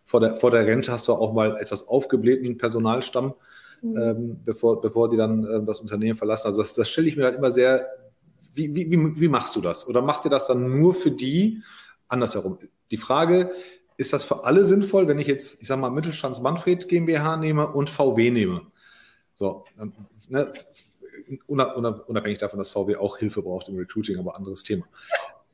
vor 0.04 0.20
der, 0.20 0.34
vor 0.34 0.50
der 0.50 0.66
Rente 0.66 0.90
hast 0.90 1.08
du 1.08 1.12
auch 1.12 1.32
mal 1.32 1.56
etwas 1.56 1.86
aufgeblähten 1.88 2.58
Personalstamm, 2.58 3.34
mhm. 3.82 3.96
ähm, 3.96 4.40
bevor, 4.44 4.80
bevor 4.80 5.08
die 5.08 5.16
dann 5.16 5.44
äh, 5.44 5.64
das 5.64 5.80
Unternehmen 5.80 6.16
verlassen. 6.16 6.48
Also 6.48 6.60
das, 6.60 6.74
das 6.74 6.88
stelle 6.88 7.08
ich 7.08 7.16
mir 7.16 7.24
halt 7.24 7.36
immer 7.36 7.50
sehr, 7.50 7.86
wie, 8.54 8.74
wie, 8.74 8.90
wie, 8.90 9.20
wie 9.20 9.28
machst 9.28 9.54
du 9.56 9.60
das? 9.60 9.86
Oder 9.88 10.02
macht 10.02 10.24
ihr 10.24 10.30
das 10.30 10.48
dann 10.48 10.78
nur 10.80 10.94
für 10.94 11.10
die? 11.10 11.62
Andersherum. 12.08 12.58
Die 12.90 12.98
Frage, 12.98 13.52
ist 13.96 14.12
das 14.12 14.24
für 14.24 14.44
alle 14.44 14.64
sinnvoll, 14.64 15.08
wenn 15.08 15.18
ich 15.18 15.26
jetzt, 15.26 15.62
ich 15.62 15.68
sage 15.68 15.80
mal, 15.80 15.90
Mittelstands 15.90 16.40
Manfred 16.40 16.88
GmbH 16.88 17.36
nehme 17.36 17.68
und 17.68 17.88
VW 17.88 18.30
nehme? 18.30 18.60
So, 19.34 19.64
ne, 20.28 20.52
unabhängig 21.46 22.38
davon, 22.38 22.58
dass 22.58 22.70
VW 22.70 22.96
auch 22.96 23.18
Hilfe 23.18 23.42
braucht 23.42 23.68
im 23.68 23.76
Recruiting, 23.76 24.18
aber 24.18 24.36
anderes 24.36 24.62
Thema. 24.62 24.86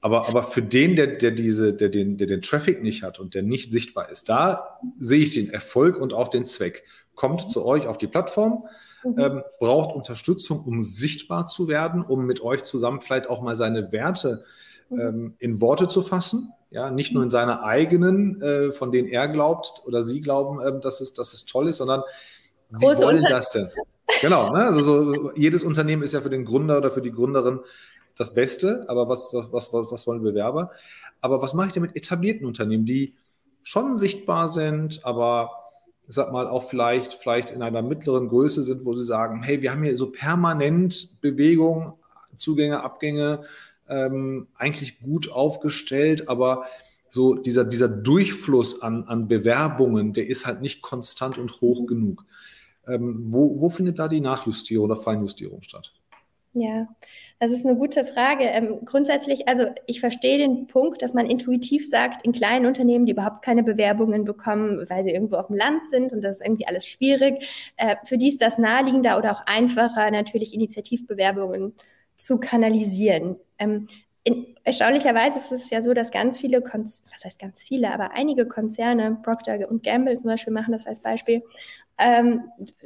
Aber, 0.00 0.28
aber 0.28 0.44
für 0.44 0.62
den, 0.62 0.94
der, 0.94 1.08
der, 1.08 1.32
diese, 1.32 1.74
der, 1.74 1.88
den, 1.88 2.16
der 2.18 2.28
den 2.28 2.40
Traffic 2.40 2.82
nicht 2.82 3.02
hat 3.02 3.18
und 3.18 3.34
der 3.34 3.42
nicht 3.42 3.72
sichtbar 3.72 4.10
ist, 4.10 4.28
da 4.28 4.78
sehe 4.96 5.20
ich 5.20 5.34
den 5.34 5.50
Erfolg 5.50 5.96
und 5.96 6.12
auch 6.12 6.28
den 6.28 6.44
Zweck. 6.44 6.84
Kommt 7.14 7.50
zu 7.50 7.64
euch 7.64 7.88
auf 7.88 7.98
die 7.98 8.06
Plattform, 8.06 8.64
mhm. 9.02 9.18
ähm, 9.18 9.42
braucht 9.58 9.96
Unterstützung, 9.96 10.60
um 10.60 10.82
sichtbar 10.82 11.46
zu 11.46 11.66
werden, 11.66 12.04
um 12.04 12.26
mit 12.26 12.40
euch 12.42 12.62
zusammen 12.62 13.00
vielleicht 13.00 13.28
auch 13.28 13.42
mal 13.42 13.56
seine 13.56 13.90
Werte 13.90 14.44
mhm. 14.88 15.00
ähm, 15.00 15.34
in 15.40 15.60
Worte 15.60 15.88
zu 15.88 16.02
fassen. 16.02 16.52
Ja, 16.70 16.90
nicht 16.90 17.14
nur 17.14 17.22
in 17.22 17.30
seine 17.30 17.62
eigenen, 17.62 18.42
äh, 18.42 18.72
von 18.72 18.92
denen 18.92 19.08
er 19.08 19.26
glaubt 19.28 19.82
oder 19.86 20.02
sie 20.02 20.20
glauben, 20.20 20.60
äh, 20.60 20.80
dass, 20.80 21.00
es, 21.00 21.14
dass 21.14 21.32
es 21.32 21.44
toll 21.46 21.68
ist, 21.68 21.78
sondern 21.78 22.02
wie 22.70 22.84
wollen 22.84 23.24
das 23.28 23.50
denn? 23.50 23.70
Genau, 24.20 24.52
ne? 24.52 24.64
also 24.64 24.82
so, 24.82 25.32
jedes 25.34 25.62
Unternehmen 25.62 26.02
ist 26.02 26.14
ja 26.14 26.20
für 26.20 26.30
den 26.30 26.44
Gründer 26.44 26.78
oder 26.78 26.90
für 26.90 27.02
die 27.02 27.10
Gründerin 27.10 27.60
das 28.16 28.34
Beste, 28.34 28.84
aber 28.88 29.08
was, 29.08 29.32
was, 29.32 29.72
was, 29.72 29.72
was 29.72 30.06
wollen 30.06 30.22
Bewerber? 30.22 30.72
Aber 31.20 31.40
was 31.40 31.54
mache 31.54 31.68
ich 31.68 31.72
denn 31.72 31.82
mit 31.82 31.96
etablierten 31.96 32.46
Unternehmen, 32.46 32.84
die 32.84 33.14
schon 33.62 33.96
sichtbar 33.96 34.48
sind, 34.48 35.04
aber 35.04 35.50
ich 36.08 36.14
sag 36.14 36.32
mal 36.32 36.48
auch 36.48 36.64
vielleicht, 36.64 37.14
vielleicht 37.14 37.50
in 37.50 37.62
einer 37.62 37.82
mittleren 37.82 38.28
Größe 38.28 38.62
sind, 38.62 38.84
wo 38.84 38.94
sie 38.94 39.04
sagen, 39.04 39.42
hey, 39.42 39.60
wir 39.60 39.72
haben 39.72 39.82
hier 39.82 39.96
so 39.96 40.10
permanent 40.10 41.20
Bewegung, 41.20 41.98
Zugänge, 42.34 42.82
Abgänge, 42.82 43.44
ähm, 43.88 44.48
eigentlich 44.56 45.00
gut 45.00 45.30
aufgestellt, 45.30 46.28
aber 46.28 46.64
so 47.08 47.34
dieser, 47.34 47.64
dieser 47.64 47.88
Durchfluss 47.88 48.82
an, 48.82 49.04
an 49.04 49.28
Bewerbungen, 49.28 50.12
der 50.12 50.26
ist 50.26 50.46
halt 50.46 50.60
nicht 50.60 50.82
konstant 50.82 51.38
und 51.38 51.60
hoch 51.60 51.86
genug. 51.86 52.24
Ähm, 52.88 53.26
wo, 53.28 53.60
wo 53.60 53.68
findet 53.68 53.98
da 53.98 54.08
die 54.08 54.20
Nachjustierung 54.20 54.86
oder 54.86 54.96
Feinjustierung 54.96 55.62
statt? 55.62 55.92
Ja, 56.54 56.88
das 57.38 57.52
ist 57.52 57.66
eine 57.66 57.76
gute 57.76 58.04
Frage. 58.04 58.44
Ähm, 58.44 58.84
grundsätzlich, 58.84 59.46
also 59.46 59.66
ich 59.86 60.00
verstehe 60.00 60.38
den 60.38 60.66
Punkt, 60.66 61.02
dass 61.02 61.14
man 61.14 61.26
intuitiv 61.26 61.88
sagt, 61.88 62.24
in 62.24 62.32
kleinen 62.32 62.66
Unternehmen, 62.66 63.06
die 63.06 63.12
überhaupt 63.12 63.42
keine 63.42 63.62
Bewerbungen 63.62 64.24
bekommen, 64.24 64.84
weil 64.88 65.04
sie 65.04 65.10
irgendwo 65.10 65.36
auf 65.36 65.48
dem 65.48 65.56
Land 65.56 65.88
sind 65.88 66.12
und 66.12 66.22
das 66.22 66.36
ist 66.36 66.46
irgendwie 66.46 66.66
alles 66.66 66.86
schwierig, 66.86 67.72
äh, 67.76 67.96
für 68.04 68.18
die 68.18 68.28
ist 68.28 68.42
das 68.42 68.58
naheliegender 68.58 69.18
oder 69.18 69.32
auch 69.32 69.42
einfacher, 69.46 70.10
natürlich 70.10 70.54
Initiativbewerbungen 70.54 71.74
zu 72.16 72.40
kanalisieren. 72.40 73.36
Ähm, 73.58 73.86
in, 74.24 74.56
erstaunlicherweise 74.64 75.38
ist 75.38 75.52
es 75.52 75.70
ja 75.70 75.80
so, 75.80 75.94
dass 75.94 76.10
ganz 76.10 76.38
viele, 76.40 76.60
Konz 76.60 77.02
was 77.12 77.24
heißt 77.24 77.38
ganz 77.38 77.62
viele, 77.62 77.92
aber 77.92 78.10
einige 78.12 78.46
Konzerne, 78.46 79.16
Procter 79.22 79.68
und 79.70 79.84
Gamble 79.84 80.16
zum 80.16 80.28
Beispiel 80.28 80.52
machen 80.52 80.72
das 80.72 80.86
als 80.86 81.00
Beispiel, 81.00 81.42
ähm, 81.98 82.44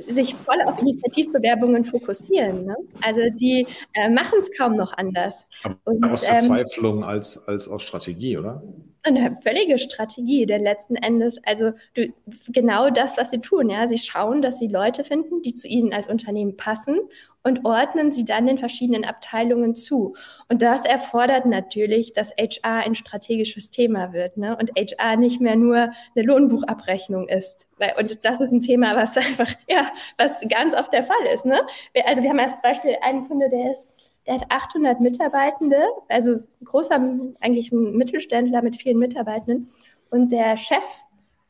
sich 0.09 0.35
voll 0.35 0.61
auf 0.65 0.79
Initiativbewerbungen 0.79 1.85
fokussieren. 1.85 2.65
Ne? 2.67 2.77
Also 3.03 3.21
die 3.35 3.67
äh, 3.95 4.09
machen 4.09 4.39
es 4.41 4.51
kaum 4.57 4.77
noch 4.77 4.97
anders. 4.97 5.47
Und, 5.85 6.03
aus 6.05 6.23
ähm, 6.23 6.31
Verzweiflung 6.31 6.99
ähm, 6.99 7.05
als, 7.05 7.47
als 7.47 7.69
aus 7.69 7.83
Strategie, 7.83 8.39
oder? 8.39 8.63
Eine 9.05 9.37
völlige 9.43 9.79
Strategie, 9.79 10.47
denn 10.47 10.63
letzten 10.63 10.95
Endes, 10.97 11.41
also 11.45 11.73
du, 11.95 12.13
genau 12.49 12.89
das, 12.89 13.17
was 13.19 13.31
sie 13.31 13.41
tun, 13.41 13.69
ja, 13.69 13.87
sie 13.87 13.99
schauen, 13.99 14.43
dass 14.43 14.59
sie 14.59 14.69
Leute 14.69 15.03
finden, 15.05 15.43
die 15.43 15.55
zu 15.55 15.67
ihnen 15.67 15.93
als 15.93 16.09
Unternehmen 16.09 16.57
passen 16.57 16.99
und 17.43 17.65
ordnen 17.65 18.13
sie 18.13 18.25
dann 18.25 18.47
den 18.47 18.59
verschiedenen 18.59 19.05
Abteilungen 19.05 19.75
zu. 19.75 20.15
Und 20.49 20.63
das 20.63 20.85
erfordert 20.85 21.47
natürlich, 21.47 22.13
dass 22.13 22.35
HR 22.37 22.85
ein 22.85 22.95
strategisches 22.95 23.71
Thema 23.71 24.13
wird 24.13 24.37
ne? 24.37 24.57
und 24.57 24.71
HR 24.77 25.17
nicht 25.17 25.41
mehr 25.41 25.57
nur 25.57 25.77
eine 26.15 26.25
Lohnbuchabrechnung 26.25 27.29
ist. 27.29 27.69
Und 27.99 28.25
das 28.25 28.41
ist 28.41 28.53
ein 28.53 28.61
Thema, 28.61 28.97
was 28.97 29.17
einfach, 29.17 29.53
ja, 29.69 29.91
was 30.19 30.41
ganz 30.49 30.75
oft 30.75 30.93
der 30.93 31.03
Fall 31.03 31.27
ist. 31.35 31.45
Ne? 31.45 31.61
Also 32.07 32.23
wir 32.23 32.31
haben 32.31 32.41
als 32.41 32.61
Beispiel 32.63 32.97
einen 33.03 33.27
Kunde, 33.29 33.49
der 33.51 33.73
ist 33.73 34.13
der 34.27 34.35
hat 34.35 34.45
800 34.51 35.01
Mitarbeitende, 35.01 35.79
also 36.09 36.37
großer, 36.65 36.95
eigentlich 37.41 37.73
ein 37.73 37.97
Mittelständler 37.97 38.63
mit 38.63 38.77
vielen 38.77 38.99
Mitarbeitenden. 38.99 39.69
Und 40.11 40.31
der 40.31 40.57
Chef 40.57 40.85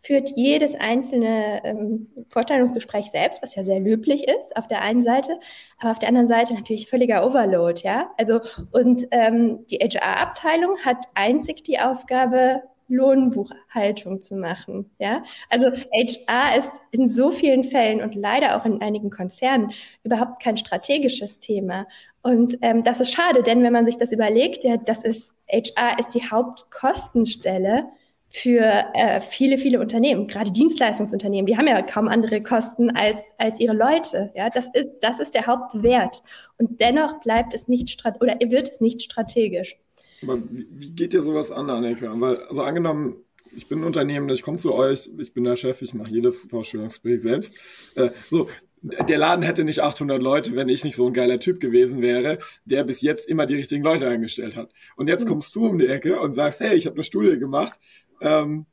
führt 0.03 0.31
jedes 0.35 0.75
einzelne 0.75 1.65
ähm, 1.65 2.09
Vorstellungsgespräch 2.29 3.11
selbst, 3.11 3.43
was 3.43 3.55
ja 3.55 3.63
sehr 3.63 3.81
löblich 3.81 4.27
ist 4.29 4.57
auf 4.57 4.67
der 4.67 4.83
einen 4.83 5.01
Seite, 5.01 5.39
aber 5.79 5.93
auf 5.93 5.99
der 6.01 6.09
anderen 6.09 6.29
Seite 6.29 6.55
natürlich 6.55 6.89
völliger 6.89 7.25
Overload, 7.27 7.81
ja. 7.83 8.11
Also 8.19 8.41
und 8.73 9.07
ähm, 9.13 9.65
die 9.71 9.79
HR-Abteilung 9.79 10.77
hat 10.85 11.07
einzig 11.15 11.63
die 11.63 11.79
Aufgabe, 11.79 12.63
Lohnbuchhaltung 12.89 14.21
zu 14.21 14.37
machen, 14.37 14.91
ja. 14.99 15.23
Also 15.49 15.71
HR 15.71 16.59
ist 16.59 16.83
in 16.91 17.09
so 17.09 17.31
vielen 17.31 17.63
Fällen 17.63 18.03
und 18.03 18.17
leider 18.17 18.57
auch 18.57 18.67
in 18.67 18.83
einigen 18.83 19.11
Konzernen 19.11 19.73
überhaupt 20.03 20.43
kein 20.43 20.57
strategisches 20.57 21.39
Thema. 21.39 21.87
Und 22.23 22.59
ähm, 22.61 22.83
das 22.83 23.01
ist 23.01 23.13
schade, 23.13 23.43
denn 23.45 23.63
wenn 23.63 23.73
man 23.73 23.87
sich 23.87 23.99
das 23.99 24.13
überlegt, 24.13 24.65
ja, 24.65 24.77
das 24.77 25.05
ist 25.05 25.33
HR 25.49 25.99
ist 25.99 26.15
die 26.15 26.29
Hauptkostenstelle 26.29 27.87
für 28.33 28.87
äh, 28.95 29.21
viele, 29.21 29.59
viele 29.59 29.79
Unternehmen, 29.79 30.27
gerade 30.27 30.51
Dienstleistungsunternehmen, 30.51 31.47
die 31.47 31.57
haben 31.57 31.67
ja 31.67 31.83
kaum 31.83 32.09
andere 32.09 32.43
Kosten 32.43 32.91
als, 32.91 33.19
als 33.37 33.61
ihre 33.61 33.75
Leute. 33.75 34.33
Ja, 34.35 34.49
das 34.49 34.69
ist, 34.73 34.95
das 35.01 35.21
ist 35.21 35.35
der 35.35 35.47
Hauptwert. 35.47 36.23
Und 36.57 36.81
dennoch 36.81 37.21
bleibt 37.21 37.53
es 37.53 37.69
nicht 37.69 38.03
oder 38.21 38.39
wird 38.41 38.69
es 38.69 38.81
nicht 38.81 39.03
strategisch. 39.03 39.77
Aber 40.23 40.39
wie 40.51 40.91
geht 40.91 41.13
dir 41.13 41.21
sowas 41.21 41.53
an, 41.53 41.69
Anneke? 41.69 42.09
Weil, 42.21 42.39
also 42.45 42.63
angenommen, 42.63 43.17
ich 43.55 43.69
bin 43.69 43.81
ein 43.81 43.85
Unternehmen, 43.85 44.31
ich 44.31 44.41
komme 44.41 44.57
zu 44.57 44.73
euch, 44.73 45.11
ich 45.19 45.35
bin 45.35 45.45
der 45.45 45.57
Chef, 45.57 45.83
ich 45.83 45.93
mache 45.93 46.11
jedes 46.11 46.47
Vorstellungsgespräch 46.49 47.21
selbst. 47.21 47.59
Äh, 47.97 48.11
so, 48.31 48.49
der 48.83 49.19
Laden 49.19 49.45
hätte 49.45 49.65
nicht 49.65 49.81
800 49.81 50.23
Leute, 50.23 50.57
wenn 50.57 50.71
ich 50.71 50.85
nicht 50.85 50.97
so 50.97 51.07
ein 51.07 51.13
geiler 51.13 51.39
Typ 51.39 51.61
gewesen 51.61 52.01
wäre, 52.01 52.39
der 52.65 52.83
bis 52.85 53.03
jetzt 53.03 53.29
immer 53.29 53.45
die 53.45 53.57
richtigen 53.57 53.85
Leute 53.85 54.09
eingestellt 54.09 54.57
hat. 54.57 54.71
Und 54.97 55.09
jetzt 55.09 55.25
mhm. 55.25 55.29
kommst 55.29 55.55
du 55.55 55.67
um 55.67 55.79
die 55.79 55.87
Ecke 55.87 56.19
und 56.19 56.33
sagst, 56.33 56.61
hey, 56.61 56.75
ich 56.75 56.87
habe 56.87 56.97
eine 56.97 57.05
Studie 57.05 57.39
gemacht 57.39 57.79
ähm, 58.23 58.67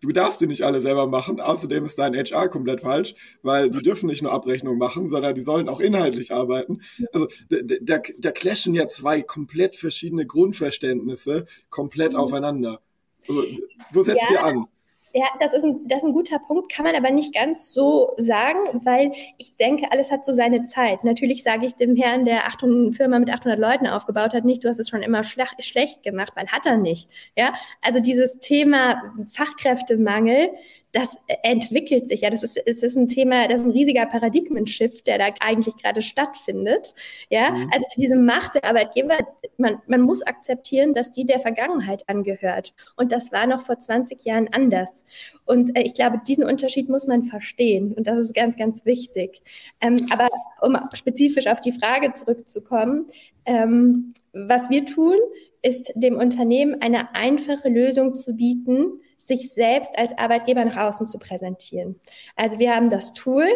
du 0.00 0.12
darfst 0.12 0.40
die 0.40 0.46
nicht 0.46 0.62
alle 0.62 0.80
selber 0.80 1.06
machen. 1.06 1.40
Außerdem 1.40 1.84
ist 1.84 1.98
dein 1.98 2.14
HR 2.14 2.48
komplett 2.48 2.82
falsch, 2.82 3.14
weil 3.42 3.70
die 3.70 3.82
dürfen 3.82 4.06
nicht 4.06 4.22
nur 4.22 4.32
Abrechnung 4.32 4.78
machen, 4.78 5.08
sondern 5.08 5.34
die 5.34 5.40
sollen 5.40 5.68
auch 5.68 5.80
inhaltlich 5.80 6.32
arbeiten. 6.32 6.80
Also 7.12 7.28
da, 7.48 8.00
da 8.18 8.30
clashen 8.30 8.74
ja 8.74 8.88
zwei 8.88 9.22
komplett 9.22 9.76
verschiedene 9.76 10.26
Grundverständnisse 10.26 11.46
komplett 11.70 12.12
mhm. 12.12 12.18
aufeinander. 12.18 12.80
Also, 13.28 13.44
wo 13.92 14.02
setzt 14.02 14.22
ja. 14.30 14.36
ihr 14.36 14.44
an? 14.44 14.66
Ja, 15.14 15.26
das 15.40 15.54
ist, 15.54 15.64
ein, 15.64 15.88
das 15.88 16.02
ist 16.02 16.08
ein 16.08 16.12
guter 16.12 16.38
Punkt, 16.38 16.70
kann 16.70 16.84
man 16.84 16.94
aber 16.94 17.10
nicht 17.10 17.34
ganz 17.34 17.72
so 17.72 18.12
sagen, 18.18 18.58
weil 18.84 19.12
ich 19.38 19.56
denke, 19.56 19.90
alles 19.90 20.10
hat 20.10 20.24
so 20.24 20.32
seine 20.32 20.64
Zeit. 20.64 21.02
Natürlich 21.02 21.42
sage 21.42 21.66
ich 21.66 21.74
dem 21.74 21.96
Herrn, 21.96 22.26
der 22.26 22.46
800, 22.46 22.94
Firma 22.94 23.18
mit 23.18 23.30
800 23.30 23.58
Leuten 23.58 23.86
aufgebaut 23.86 24.34
hat, 24.34 24.44
nicht, 24.44 24.62
du 24.64 24.68
hast 24.68 24.78
es 24.78 24.88
schon 24.90 25.02
immer 25.02 25.24
schlech, 25.24 25.50
schlecht 25.60 26.02
gemacht, 26.02 26.32
weil 26.34 26.48
hat 26.48 26.66
er 26.66 26.76
nicht. 26.76 27.08
Ja, 27.36 27.54
also 27.80 28.00
dieses 28.00 28.38
Thema 28.38 29.02
Fachkräftemangel, 29.32 30.50
das 30.92 31.16
entwickelt 31.42 32.08
sich 32.08 32.22
ja. 32.22 32.30
Das 32.30 32.42
ist, 32.42 32.56
es 32.56 32.82
ist 32.82 32.96
ein 32.96 33.08
Thema, 33.08 33.46
das 33.46 33.60
ist 33.60 33.66
ein 33.66 33.72
riesiger 33.72 34.06
Paradigmenshift, 34.06 35.06
der 35.06 35.18
da 35.18 35.26
eigentlich 35.40 35.76
gerade 35.76 36.00
stattfindet. 36.00 36.94
Ja, 37.28 37.50
mhm. 37.50 37.70
also 37.72 37.86
diese 37.96 38.16
Macht 38.16 38.54
der 38.54 38.64
Arbeitgeber, 38.64 39.18
man, 39.58 39.82
man 39.86 40.00
muss 40.00 40.22
akzeptieren, 40.22 40.94
dass 40.94 41.10
die 41.10 41.26
der 41.26 41.40
Vergangenheit 41.40 42.08
angehört. 42.08 42.74
Und 42.96 43.12
das 43.12 43.32
war 43.32 43.46
noch 43.46 43.60
vor 43.60 43.78
20 43.78 44.24
Jahren 44.24 44.48
anders. 44.52 45.04
Und 45.44 45.76
äh, 45.76 45.82
ich 45.82 45.94
glaube, 45.94 46.20
diesen 46.26 46.44
Unterschied 46.44 46.88
muss 46.88 47.06
man 47.06 47.22
verstehen. 47.22 47.92
Und 47.92 48.06
das 48.06 48.18
ist 48.18 48.34
ganz, 48.34 48.56
ganz 48.56 48.86
wichtig. 48.86 49.42
Ähm, 49.80 49.96
aber 50.10 50.28
um 50.62 50.76
spezifisch 50.94 51.48
auf 51.48 51.60
die 51.60 51.72
Frage 51.72 52.14
zurückzukommen, 52.14 53.06
ähm, 53.44 54.14
was 54.32 54.70
wir 54.70 54.86
tun, 54.86 55.16
ist 55.60 55.92
dem 55.96 56.16
Unternehmen 56.16 56.80
eine 56.80 57.14
einfache 57.14 57.68
Lösung 57.68 58.14
zu 58.14 58.34
bieten, 58.34 59.00
sich 59.28 59.52
selbst 59.52 59.96
als 59.96 60.16
Arbeitgeber 60.16 60.64
nach 60.64 60.76
außen 60.76 61.06
zu 61.06 61.18
präsentieren. 61.18 62.00
Also 62.34 62.58
wir 62.58 62.74
haben 62.74 62.90
das 62.90 63.14
Tool, 63.14 63.46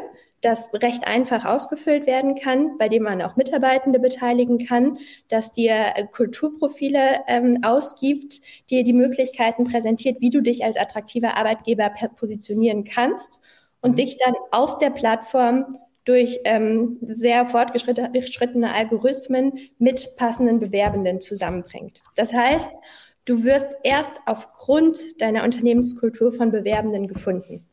das 0.42 0.70
recht 0.74 1.06
einfach 1.06 1.44
ausgefüllt 1.44 2.06
werden 2.06 2.34
kann, 2.34 2.76
bei 2.76 2.88
dem 2.88 3.04
man 3.04 3.22
auch 3.22 3.36
Mitarbeitende 3.36 3.98
beteiligen 3.98 4.58
kann, 4.66 4.98
dass 5.28 5.52
dir 5.52 5.92
äh, 5.94 6.06
Kulturprofile 6.06 7.20
ähm, 7.28 7.60
ausgibt, 7.62 8.40
dir 8.68 8.82
die 8.84 8.92
Möglichkeiten 8.92 9.64
präsentiert, 9.64 10.20
wie 10.20 10.30
du 10.30 10.40
dich 10.42 10.64
als 10.64 10.76
attraktiver 10.76 11.36
Arbeitgeber 11.36 11.90
positionieren 12.16 12.84
kannst 12.84 13.40
und 13.80 13.92
mhm. 13.92 13.96
dich 13.96 14.18
dann 14.18 14.34
auf 14.50 14.78
der 14.78 14.90
Plattform 14.90 15.66
durch 16.04 16.40
ähm, 16.44 16.98
sehr 17.00 17.46
fortgeschrittene 17.46 18.74
Algorithmen 18.74 19.52
mit 19.78 20.16
passenden 20.16 20.58
Bewerbenden 20.58 21.20
zusammenbringt. 21.20 22.02
Das 22.16 22.34
heißt, 22.34 22.80
Du 23.24 23.44
wirst 23.44 23.68
erst 23.84 24.20
aufgrund 24.26 25.20
deiner 25.20 25.44
Unternehmenskultur 25.44 26.32
von 26.32 26.50
Bewerbenden 26.50 27.06
gefunden. 27.06 27.64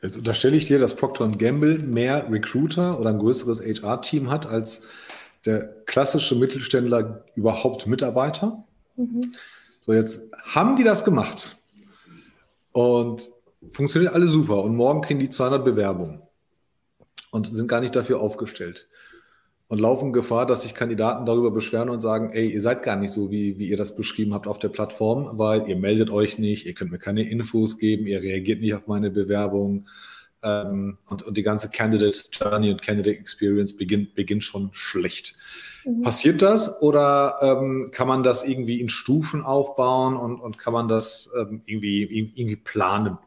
Jetzt 0.00 0.16
unterstelle 0.16 0.56
ich 0.56 0.66
dir, 0.66 0.78
dass 0.78 0.94
Procter 0.96 1.28
Gamble 1.28 1.78
mehr 1.78 2.30
Recruiter 2.30 2.98
oder 2.98 3.10
ein 3.10 3.18
größeres 3.18 3.60
HR-Team 3.60 4.30
hat 4.30 4.46
als 4.46 4.86
der 5.44 5.68
klassische 5.84 6.34
Mittelständler 6.34 7.24
überhaupt 7.34 7.86
Mitarbeiter. 7.86 8.64
Mhm. 8.96 9.32
So, 9.80 9.92
jetzt 9.92 10.30
haben 10.44 10.76
die 10.76 10.84
das 10.84 11.04
gemacht 11.04 11.58
und 12.72 13.30
funktioniert 13.70 14.14
alles 14.14 14.30
super 14.30 14.62
und 14.62 14.76
morgen 14.76 15.02
kriegen 15.02 15.20
die 15.20 15.28
200 15.28 15.64
Bewerbungen 15.64 16.22
und 17.30 17.46
sind 17.46 17.68
gar 17.68 17.80
nicht 17.80 17.96
dafür 17.96 18.20
aufgestellt 18.20 18.88
und 19.68 19.78
laufen 19.78 20.12
Gefahr, 20.12 20.46
dass 20.46 20.62
sich 20.62 20.74
Kandidaten 20.74 21.26
darüber 21.26 21.50
beschweren 21.50 21.90
und 21.90 22.00
sagen, 22.00 22.30
ey, 22.32 22.50
ihr 22.50 22.62
seid 22.62 22.82
gar 22.82 22.96
nicht 22.96 23.12
so, 23.12 23.30
wie, 23.30 23.58
wie 23.58 23.68
ihr 23.68 23.76
das 23.76 23.94
beschrieben 23.94 24.32
habt 24.32 24.46
auf 24.46 24.58
der 24.58 24.70
Plattform, 24.70 25.38
weil 25.38 25.68
ihr 25.68 25.76
meldet 25.76 26.10
euch 26.10 26.38
nicht, 26.38 26.66
ihr 26.66 26.72
könnt 26.72 26.90
mir 26.90 26.98
keine 26.98 27.28
Infos 27.28 27.78
geben, 27.78 28.06
ihr 28.06 28.22
reagiert 28.22 28.60
nicht 28.60 28.74
auf 28.74 28.86
meine 28.86 29.10
Bewerbung 29.10 29.86
ähm, 30.42 30.96
und, 31.06 31.22
und 31.22 31.36
die 31.36 31.42
ganze 31.42 31.68
Candidate 31.68 32.24
Journey 32.32 32.70
und 32.70 32.80
Candidate 32.80 33.18
Experience 33.18 33.76
beginnt, 33.76 34.14
beginnt 34.14 34.44
schon 34.44 34.70
schlecht. 34.72 35.34
Mhm. 35.84 36.00
Passiert 36.02 36.40
das 36.40 36.80
oder 36.80 37.36
ähm, 37.42 37.90
kann 37.92 38.08
man 38.08 38.22
das 38.22 38.44
irgendwie 38.44 38.80
in 38.80 38.88
Stufen 38.88 39.42
aufbauen 39.42 40.16
und, 40.16 40.40
und 40.40 40.56
kann 40.56 40.72
man 40.72 40.88
das 40.88 41.30
ähm, 41.38 41.60
irgendwie, 41.66 42.04
irgendwie 42.04 42.56
planen? 42.56 43.18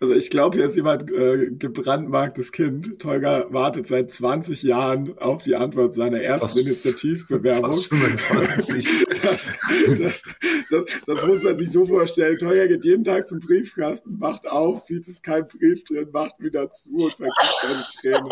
Also 0.00 0.14
ich 0.14 0.30
glaube, 0.30 0.56
hier 0.56 0.66
ist 0.66 0.76
jemand 0.76 1.10
äh, 1.10 1.50
gebrandmarktes 1.50 2.52
Kind. 2.52 2.98
Tolga 2.98 3.46
wartet 3.50 3.86
seit 3.86 4.12
20 4.12 4.62
Jahren 4.62 5.18
auf 5.18 5.42
die 5.42 5.56
Antwort 5.56 5.94
seiner 5.94 6.20
ersten 6.20 6.48
fast, 6.48 6.58
Initiativbewerbung. 6.58 7.72
Fast 7.72 7.88
25. 7.88 9.06
Das, 9.26 9.42
das, 9.98 10.22
das, 10.70 10.84
das, 11.06 11.26
muss 11.26 11.42
man 11.42 11.58
sich 11.58 11.72
so 11.72 11.84
vorstellen. 11.86 12.38
Tolga 12.38 12.66
geht 12.66 12.84
jeden 12.84 13.02
Tag 13.02 13.26
zum 13.26 13.40
Briefkasten, 13.40 14.18
macht 14.18 14.46
auf, 14.46 14.82
sieht 14.82 15.08
es 15.08 15.20
kein 15.20 15.48
Brief 15.48 15.84
drin, 15.84 16.08
macht 16.12 16.38
wieder 16.38 16.70
zu 16.70 16.90
und 16.90 17.14
vergisst 17.14 17.58
seine 17.62 17.84
Träne. 18.00 18.28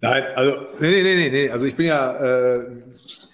Nein, 0.00 0.24
also 0.34 0.56
nee, 0.80 1.02
nee, 1.02 1.14
nee, 1.14 1.30
nee. 1.30 1.50
Also 1.50 1.66
ich 1.66 1.76
bin 1.76 1.86
ja 1.86 2.56
äh, 2.56 2.66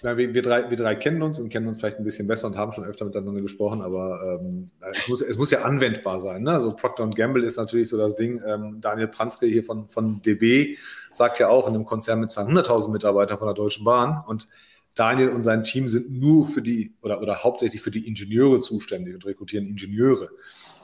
na, 0.05 0.17
wir, 0.17 0.35
wir, 0.35 0.43
drei, 0.43 0.69
wir 0.69 0.77
drei 0.77 0.93
kennen 0.93 1.23
uns 1.23 1.39
und 1.39 1.49
kennen 1.49 1.67
uns 1.67 1.79
vielleicht 1.79 1.97
ein 1.97 2.03
bisschen 2.03 2.27
besser 2.27 2.45
und 2.45 2.55
haben 2.55 2.71
schon 2.73 2.83
öfter 2.83 3.05
miteinander 3.05 3.41
gesprochen, 3.41 3.81
aber 3.81 4.39
ähm, 4.39 4.67
es, 4.93 5.07
muss, 5.07 5.21
es 5.21 5.35
muss 5.35 5.49
ja 5.49 5.63
anwendbar 5.63 6.21
sein. 6.21 6.43
Ne? 6.43 6.51
Also 6.51 6.75
Procter 6.75 7.09
Gamble 7.09 7.43
ist 7.43 7.57
natürlich 7.57 7.89
so 7.89 7.97
das 7.97 8.15
Ding. 8.15 8.39
Ähm, 8.45 8.81
Daniel 8.81 9.07
Pranske 9.07 9.47
hier 9.47 9.63
von, 9.63 9.89
von 9.89 10.21
DB 10.21 10.77
sagt 11.11 11.39
ja 11.39 11.49
auch 11.49 11.67
in 11.67 11.73
einem 11.73 11.85
Konzern 11.85 12.19
mit 12.19 12.29
200.000 12.29 12.91
Mitarbeitern 12.91 13.39
von 13.39 13.47
der 13.47 13.55
Deutschen 13.55 13.83
Bahn 13.83 14.23
und 14.27 14.47
Daniel 14.93 15.29
und 15.29 15.41
sein 15.41 15.63
Team 15.63 15.89
sind 15.89 16.11
nur 16.11 16.45
für 16.45 16.61
die 16.61 16.93
oder, 17.01 17.19
oder 17.19 17.43
hauptsächlich 17.43 17.81
für 17.81 17.89
die 17.89 18.07
Ingenieure 18.07 18.59
zuständig 18.59 19.15
und 19.15 19.25
rekrutieren 19.25 19.65
Ingenieure. 19.65 20.29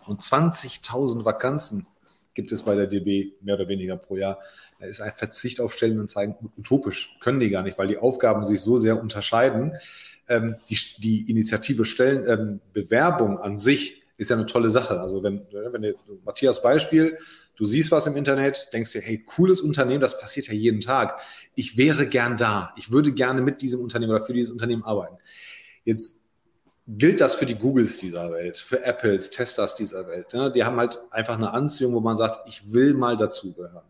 Und 0.08 0.22
20.000 0.22 1.26
Vakanzen 1.26 1.86
gibt 2.34 2.52
es 2.52 2.64
bei 2.64 2.76
der 2.76 2.88
DB 2.88 3.34
mehr 3.42 3.56
oder 3.56 3.68
weniger 3.68 3.98
pro 3.98 4.18
Jahr. 4.18 4.40
Da 4.80 4.86
ist 4.86 5.02
ein 5.02 5.12
Verzicht 5.16 5.60
auf 5.60 5.74
Stellenanzeigen 5.74 6.36
utopisch. 6.58 7.16
Können 7.20 7.40
die 7.40 7.50
gar 7.50 7.64
nicht, 7.64 7.78
weil 7.78 7.88
die 7.88 7.98
Aufgaben 7.98 8.46
sich 8.46 8.62
so 8.62 8.78
sehr 8.78 9.02
unterscheiden. 9.02 9.74
Ähm, 10.30 10.56
die, 10.70 10.78
die 11.00 11.30
Initiative 11.30 11.86
Stellenbewerbung 11.86 13.32
ähm, 13.32 13.38
an 13.38 13.58
sich 13.58 14.02
ist 14.18 14.30
ja 14.30 14.36
eine 14.36 14.46
tolle 14.46 14.70
Sache. 14.70 15.02
Also 15.02 15.24
wenn, 15.24 15.42
wenn 15.52 15.82
du, 15.82 15.94
Matthias 16.24 16.62
Beispiel, 16.62 17.18
du 17.56 17.66
siehst 17.66 17.92
was 17.92 18.08
im 18.08 18.16
Internet, 18.16 18.70
denkst 18.72 18.92
dir, 18.92 19.02
hey, 19.02 19.18
cooles 19.18 19.62
Unternehmen, 19.62 20.00
das 20.00 20.20
passiert 20.20 20.48
ja 20.48 20.54
jeden 20.54 20.80
Tag. 20.80 21.20
Ich 21.56 21.76
wäre 21.76 22.08
gern 22.08 22.38
da. 22.38 22.74
Ich 22.78 22.92
würde 22.92 23.14
gerne 23.14 23.42
mit 23.42 23.62
diesem 23.62 23.82
Unternehmen 23.82 24.12
oder 24.12 24.24
für 24.24 24.34
dieses 24.34 24.52
Unternehmen 24.52 24.84
arbeiten. 24.84 25.18
Jetzt 25.84 26.21
gilt 26.88 27.22
das 27.22 27.36
für 27.36 27.46
die 27.46 27.56
Googles 27.56 28.00
dieser 28.00 28.32
Welt, 28.32 28.58
für 28.58 28.84
Apples, 28.84 29.30
Testers 29.30 29.76
dieser 29.76 30.08
Welt. 30.08 30.34
Ne? 30.34 30.52
Die 30.52 30.64
haben 30.64 30.78
halt 30.78 31.02
einfach 31.12 31.38
eine 31.38 31.52
Anziehung, 31.52 31.94
wo 31.94 32.00
man 32.00 32.18
sagt, 32.18 32.48
ich 32.48 32.74
will 32.74 32.94
mal 32.94 33.18
dazugehören. 33.18 33.86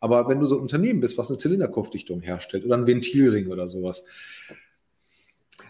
Aber 0.00 0.28
wenn 0.28 0.40
du 0.40 0.46
so 0.46 0.56
ein 0.56 0.62
Unternehmen 0.62 1.00
bist, 1.00 1.18
was 1.18 1.28
eine 1.28 1.36
Zylinderkopfdichtung 1.36 2.20
herstellt 2.20 2.64
oder 2.64 2.76
ein 2.76 2.86
Ventilring 2.86 3.48
oder 3.48 3.68
sowas, 3.68 4.04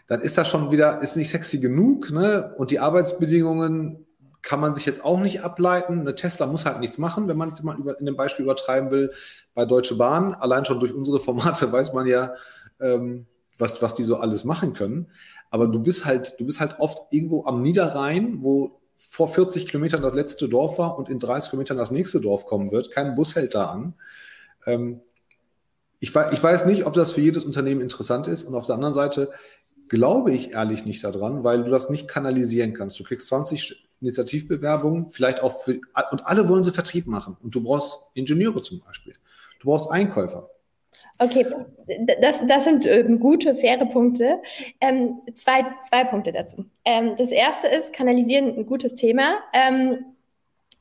dann 0.07 0.21
ist 0.21 0.39
das 0.39 0.49
schon 0.49 0.71
wieder, 0.71 1.03
ist 1.03 1.17
nicht 1.17 1.31
sexy 1.31 1.59
genug, 1.59 2.11
ne? 2.11 2.55
Und 2.57 2.71
die 2.71 2.81
Arbeitsbedingungen 2.81 4.07
kann 4.43 4.61
man 4.61 4.75
sich 4.75 4.87
jetzt 4.87 5.05
auch 5.05 5.21
nicht 5.21 5.43
ableiten. 5.43 6.01
Eine 6.01 6.15
Tesla 6.15 6.47
muss 6.47 6.65
halt 6.65 6.81
nichts 6.81 6.99
machen, 6.99 7.29
wenn 7.29 7.37
man 7.37 7.51
es 7.51 7.63
mal 7.63 7.79
über, 7.79 7.99
in 7.99 8.07
dem 8.07 8.17
Beispiel 8.17 8.45
übertreiben 8.45 8.91
will, 8.91 9.13
bei 9.55 9.65
Deutsche 9.65 9.97
Bahn. 9.97 10.35
Allein 10.35 10.65
schon 10.65 10.81
durch 10.81 10.95
unsere 10.95 11.21
Formate 11.21 11.71
weiß 11.73 11.93
man 11.93 12.07
ja, 12.07 12.35
ähm, 12.81 13.27
was, 13.61 13.81
was 13.83 13.95
die 13.95 14.03
so 14.03 14.17
alles 14.17 14.45
machen 14.45 14.73
können. 14.73 15.09
Aber 15.51 15.67
du 15.67 15.81
bist 15.81 16.05
halt, 16.05 16.39
du 16.39 16.47
bist 16.47 16.61
halt 16.61 16.77
oft 16.79 17.13
irgendwo 17.13 17.45
am 17.45 17.63
Niederrhein, 17.63 18.43
wo 18.43 18.81
vor 18.97 19.29
40 19.29 19.67
Kilometern 19.67 20.03
das 20.03 20.15
letzte 20.15 20.49
Dorf 20.49 20.79
war 20.79 20.99
und 20.99 21.09
in 21.09 21.19
30 21.19 21.51
Kilometern 21.51 21.77
das 21.77 21.91
nächste 21.91 22.21
Dorf 22.21 22.47
kommen 22.47 22.71
wird. 22.71 22.91
Kein 22.91 23.15
Bus 23.15 23.35
hält 23.35 23.55
da 23.55 23.67
an. 23.67 23.95
Ähm, 24.67 25.01
ich, 25.99 26.15
ich 26.15 26.43
weiß 26.43 26.67
nicht, 26.67 26.87
ob 26.87 26.95
das 26.95 27.11
für 27.11 27.21
jedes 27.21 27.45
Unternehmen 27.45 27.81
interessant 27.81 28.27
ist. 28.27 28.45
Und 28.45 28.55
auf 28.55 28.67
der 28.67 28.75
anderen 28.75 28.95
Seite 28.95 29.31
glaube 29.89 30.33
ich 30.33 30.53
ehrlich 30.53 30.85
nicht 30.85 31.03
daran, 31.03 31.45
weil 31.45 31.65
du 31.65 31.71
das 31.71 31.91
nicht 31.91 32.09
kanalisieren 32.09 32.73
kannst. 32.73 32.99
Du 32.99 33.05
kriegst 33.05 33.27
20 33.27 33.87
Initiativbewerbungen, 34.01 35.11
vielleicht 35.11 35.43
auch 35.43 35.61
für, 35.61 35.81
und 36.11 36.27
alle 36.27 36.49
wollen 36.49 36.63
sie 36.63 36.71
Vertrieb 36.71 37.07
machen. 37.07 37.37
Und 37.43 37.55
du 37.55 37.63
brauchst 37.63 37.99
Ingenieure 38.15 38.63
zum 38.63 38.81
Beispiel. 38.81 39.15
Du 39.61 39.69
brauchst 39.69 39.91
Einkäufer. 39.91 40.49
Okay, 41.23 41.47
das, 42.23 42.47
das 42.47 42.65
sind 42.65 42.87
ähm, 42.87 43.21
gute, 43.21 43.55
faire 43.55 43.85
Punkte. 43.85 44.41
Ähm, 44.81 45.21
zwei, 45.35 45.67
zwei 45.83 46.05
Punkte 46.05 46.33
dazu. 46.33 46.65
Ähm, 46.87 47.15
das 47.19 47.29
erste 47.29 47.67
ist, 47.67 47.93
kanalisieren 47.93 48.57
ein 48.57 48.65
gutes 48.65 48.95
Thema. 48.95 49.35
Ähm, 49.53 49.99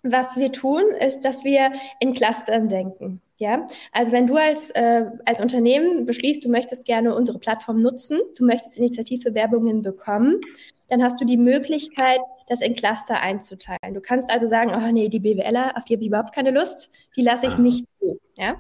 was 0.02 0.38
wir 0.38 0.54
tun, 0.54 0.84
ist, 1.02 1.26
dass 1.26 1.44
wir 1.44 1.74
in 2.00 2.14
Clustern 2.14 2.70
denken. 2.70 3.22
Ja, 3.36 3.68
also 3.92 4.14
wenn 4.14 4.28
du 4.28 4.38
als, 4.38 4.70
äh, 4.72 5.08
als 5.26 5.42
Unternehmen 5.42 6.06
beschließt, 6.06 6.44
du 6.44 6.50
möchtest 6.50 6.86
gerne 6.86 7.16
unsere 7.16 7.40
Plattform 7.40 7.82
nutzen, 7.82 8.20
du 8.38 8.46
möchtest 8.46 8.78
Initiativbewerbungen 8.78 9.82
bekommen, 9.82 10.40
dann 10.88 11.04
hast 11.04 11.20
du 11.20 11.26
die 11.26 11.38
Möglichkeit, 11.38 12.20
das 12.48 12.62
in 12.62 12.76
Cluster 12.76 13.20
einzuteilen. 13.20 13.94
Du 13.94 14.00
kannst 14.00 14.32
also 14.32 14.48
sagen, 14.48 14.72
oh 14.74 14.92
nee, 14.92 15.10
die 15.10 15.20
BWLer, 15.20 15.76
auf 15.76 15.84
die 15.84 15.96
habe 15.96 16.04
ich 16.04 16.08
überhaupt 16.08 16.34
keine 16.34 16.52
Lust, 16.52 16.92
die 17.18 17.24
lasse 17.24 17.48
ich 17.48 17.58
nicht 17.58 17.90
zu. 18.00 18.20
Ja? 18.38 18.56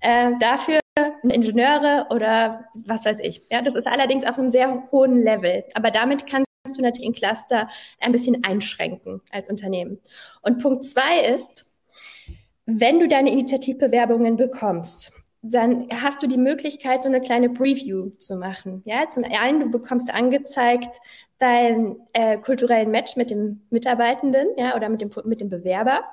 Äh, 0.00 0.32
dafür 0.40 0.80
Ingenieure 1.22 2.06
oder 2.10 2.66
was 2.74 3.04
weiß 3.04 3.20
ich. 3.20 3.46
Ja, 3.50 3.62
das 3.62 3.76
ist 3.76 3.86
allerdings 3.86 4.24
auf 4.24 4.38
einem 4.38 4.50
sehr 4.50 4.88
hohen 4.90 5.22
Level. 5.22 5.64
Aber 5.74 5.90
damit 5.90 6.26
kannst 6.26 6.46
du 6.76 6.82
natürlich 6.82 7.06
in 7.06 7.14
Cluster 7.14 7.68
ein 8.00 8.12
bisschen 8.12 8.44
einschränken 8.44 9.20
als 9.30 9.48
Unternehmen. 9.48 9.98
Und 10.42 10.62
Punkt 10.62 10.84
zwei 10.84 11.20
ist, 11.20 11.66
wenn 12.66 12.98
du 12.98 13.08
deine 13.08 13.30
Initiativbewerbungen 13.30 14.36
bekommst, 14.36 15.12
dann 15.42 15.88
hast 15.90 16.22
du 16.22 16.26
die 16.26 16.38
Möglichkeit, 16.38 17.02
so 17.02 17.08
eine 17.08 17.20
kleine 17.20 17.50
Preview 17.50 18.10
zu 18.18 18.36
machen. 18.36 18.82
Ja, 18.84 19.08
zum 19.08 19.24
einen, 19.24 19.60
du 19.60 19.70
bekommst 19.70 20.12
angezeigt 20.12 20.98
deinen 21.38 21.96
äh, 22.12 22.38
kulturellen 22.38 22.90
Match 22.90 23.16
mit 23.16 23.30
dem 23.30 23.60
Mitarbeitenden, 23.70 24.48
ja, 24.56 24.74
oder 24.74 24.88
mit 24.88 25.00
dem, 25.02 25.10
mit 25.24 25.40
dem 25.40 25.50
Bewerber. 25.50 26.04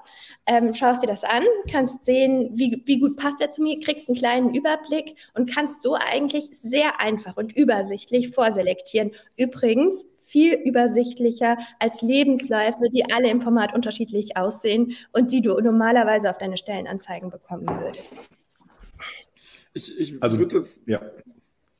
Ähm, 0.45 0.73
schaust 0.73 1.01
dir 1.01 1.07
das 1.07 1.23
an, 1.23 1.43
kannst 1.71 2.03
sehen, 2.03 2.51
wie, 2.53 2.83
wie 2.85 2.99
gut 2.99 3.15
passt 3.15 3.39
er 3.39 3.49
zu 3.49 3.61
mir, 3.61 3.79
kriegst 3.79 4.09
einen 4.09 4.17
kleinen 4.17 4.53
Überblick 4.53 5.15
und 5.33 5.49
kannst 5.49 5.81
so 5.81 5.95
eigentlich 5.95 6.49
sehr 6.51 6.99
einfach 6.99 7.37
und 7.37 7.55
übersichtlich 7.55 8.31
vorselektieren. 8.31 9.11
Übrigens, 9.37 10.05
viel 10.19 10.55
übersichtlicher 10.55 11.57
als 11.79 12.01
Lebensläufe, 12.01 12.89
die 12.91 13.05
alle 13.11 13.29
im 13.29 13.39
Format 13.39 13.73
unterschiedlich 13.73 14.35
aussehen 14.35 14.95
und 15.11 15.31
die 15.31 15.41
du 15.41 15.59
normalerweise 15.59 16.29
auf 16.29 16.37
deine 16.37 16.57
Stellenanzeigen 16.57 17.29
bekommen 17.29 17.67
würdest. 17.67 18.11
Ich, 19.75 19.97
ich 19.97 20.21
also, 20.21 20.39
würde 20.39 20.59
das, 20.59 20.81
ja. 20.85 21.01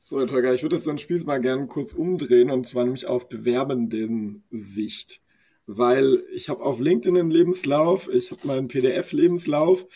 Sorry, 0.06 0.26
Tolga, 0.26 0.52
ich 0.52 0.62
würde 0.62 0.76
das 0.76 0.86
ein 0.86 0.98
Spieß 0.98 1.24
mal 1.24 1.40
gerne 1.40 1.66
kurz 1.66 1.94
umdrehen 1.94 2.50
und 2.50 2.68
zwar 2.68 2.84
nämlich 2.84 3.06
aus 3.06 3.26
bewerbenden 3.26 4.44
Sicht. 4.50 5.22
Weil 5.66 6.22
ich 6.34 6.50
habe 6.50 6.62
auf 6.62 6.78
LinkedIn 6.78 7.16
einen 7.16 7.30
Lebenslauf, 7.30 8.10
ich 8.12 8.30
habe 8.30 8.46
meinen 8.46 8.68
PDF-Lebenslauf. 8.68 9.86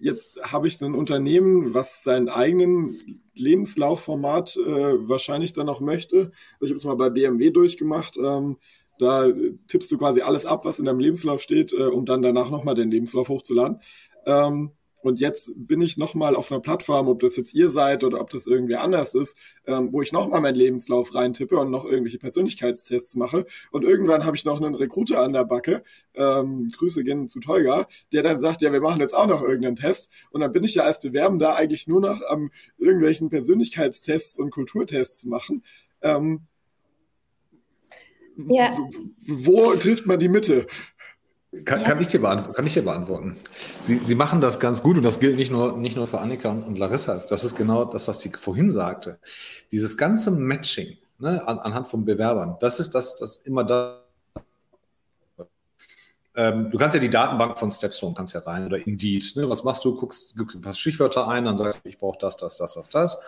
Jetzt 0.00 0.40
habe 0.40 0.66
ich 0.66 0.80
ein 0.80 0.94
Unternehmen, 0.94 1.74
was 1.74 2.02
seinen 2.02 2.30
eigenen 2.30 3.20
Lebenslaufformat 3.34 4.56
äh, 4.56 5.08
wahrscheinlich 5.08 5.52
dann 5.52 5.66
noch 5.66 5.80
möchte. 5.80 6.30
Ich 6.62 6.70
habe 6.70 6.78
es 6.78 6.84
mal 6.84 6.96
bei 6.96 7.10
BMW 7.10 7.50
durchgemacht. 7.50 8.16
Ähm, 8.16 8.56
da 8.98 9.30
tippst 9.68 9.92
du 9.92 9.98
quasi 9.98 10.22
alles 10.22 10.46
ab, 10.46 10.64
was 10.64 10.78
in 10.78 10.86
deinem 10.86 11.00
Lebenslauf 11.00 11.42
steht, 11.42 11.74
äh, 11.74 11.82
um 11.82 12.06
dann 12.06 12.22
danach 12.22 12.48
nochmal 12.48 12.76
den 12.76 12.90
Lebenslauf 12.90 13.28
hochzuladen. 13.28 13.80
Ähm, 14.24 14.70
und 15.04 15.20
jetzt 15.20 15.52
bin 15.54 15.82
ich 15.82 15.96
nochmal 15.96 16.34
auf 16.34 16.50
einer 16.50 16.60
Plattform, 16.60 17.08
ob 17.08 17.20
das 17.20 17.36
jetzt 17.36 17.52
ihr 17.54 17.68
seid 17.68 18.04
oder 18.04 18.20
ob 18.20 18.30
das 18.30 18.46
irgendwie 18.46 18.76
anders 18.76 19.14
ist, 19.14 19.36
ähm, 19.66 19.92
wo 19.92 20.00
ich 20.00 20.12
nochmal 20.12 20.40
meinen 20.40 20.56
Lebenslauf 20.56 21.14
reintippe 21.14 21.58
und 21.58 21.70
noch 21.70 21.84
irgendwelche 21.84 22.18
Persönlichkeitstests 22.18 23.14
mache. 23.16 23.44
Und 23.70 23.84
irgendwann 23.84 24.24
habe 24.24 24.36
ich 24.36 24.46
noch 24.46 24.60
einen 24.60 24.74
Recruiter 24.74 25.20
an 25.20 25.34
der 25.34 25.44
Backe, 25.44 25.82
ähm, 26.14 26.70
Grüße 26.74 27.04
gehen 27.04 27.28
zu 27.28 27.40
Tolga, 27.40 27.86
der 28.12 28.22
dann 28.22 28.40
sagt, 28.40 28.62
ja, 28.62 28.72
wir 28.72 28.80
machen 28.80 29.00
jetzt 29.00 29.14
auch 29.14 29.26
noch 29.26 29.42
irgendeinen 29.42 29.76
Test. 29.76 30.10
Und 30.30 30.40
dann 30.40 30.52
bin 30.52 30.64
ich 30.64 30.74
ja 30.74 30.84
als 30.84 31.00
Bewerbender 31.00 31.54
eigentlich 31.56 31.86
nur 31.86 32.00
noch 32.00 32.22
am 32.26 32.50
irgendwelchen 32.78 33.28
Persönlichkeitstests 33.28 34.38
und 34.38 34.50
Kulturtests 34.50 35.26
machen. 35.26 35.62
Ähm, 36.00 36.46
Ja. 38.36 38.76
Wo 39.26 39.74
trifft 39.74 40.06
man 40.06 40.18
die 40.18 40.28
Mitte? 40.28 40.66
Kann, 41.64 41.84
kann, 41.84 42.00
ich 42.00 42.08
dir 42.08 42.20
kann, 42.20 42.66
ich 42.66 42.74
dir 42.74 42.82
beantworten. 42.82 43.36
Sie, 43.82 43.98
Sie 43.98 44.14
machen 44.14 44.40
das 44.40 44.58
ganz 44.58 44.82
gut 44.82 44.96
und 44.96 45.04
das 45.04 45.20
gilt 45.20 45.36
nicht 45.36 45.52
nur, 45.52 45.76
nicht 45.76 45.96
nur 45.96 46.06
für 46.06 46.20
Annika 46.20 46.50
und, 46.50 46.64
und 46.64 46.78
Larissa. 46.78 47.22
Das 47.28 47.44
ist 47.44 47.54
genau 47.54 47.84
das, 47.84 48.08
was 48.08 48.20
sie 48.20 48.30
vorhin 48.30 48.70
sagte. 48.70 49.18
Dieses 49.70 49.96
ganze 49.96 50.30
Matching 50.30 50.96
ne, 51.18 51.46
an, 51.46 51.58
anhand 51.58 51.88
von 51.88 52.04
Bewerbern, 52.04 52.56
das 52.60 52.80
ist 52.80 52.94
das, 52.94 53.16
das 53.16 53.36
immer 53.38 53.62
da. 53.62 54.00
Ähm, 56.36 56.70
du 56.72 56.78
kannst 56.78 56.96
ja 56.96 57.00
die 57.00 57.10
Datenbank 57.10 57.56
von 57.56 57.70
Stepstone 57.70 58.14
kannst 58.14 58.34
ja 58.34 58.40
rein 58.40 58.66
oder 58.66 58.84
Indeed. 58.84 59.36
Ne? 59.36 59.48
Was 59.48 59.62
machst 59.62 59.84
du? 59.84 59.94
Guckst, 59.94 60.36
guckst 60.36 60.56
ein 60.60 60.74
Stichwörter 60.74 61.28
ein, 61.28 61.44
dann 61.44 61.56
sagst 61.56 61.84
du, 61.84 61.88
ich 61.88 61.98
brauche 61.98 62.18
das, 62.18 62.36
das, 62.36 62.56
das, 62.56 62.74
das, 62.74 62.88
das. 62.88 63.18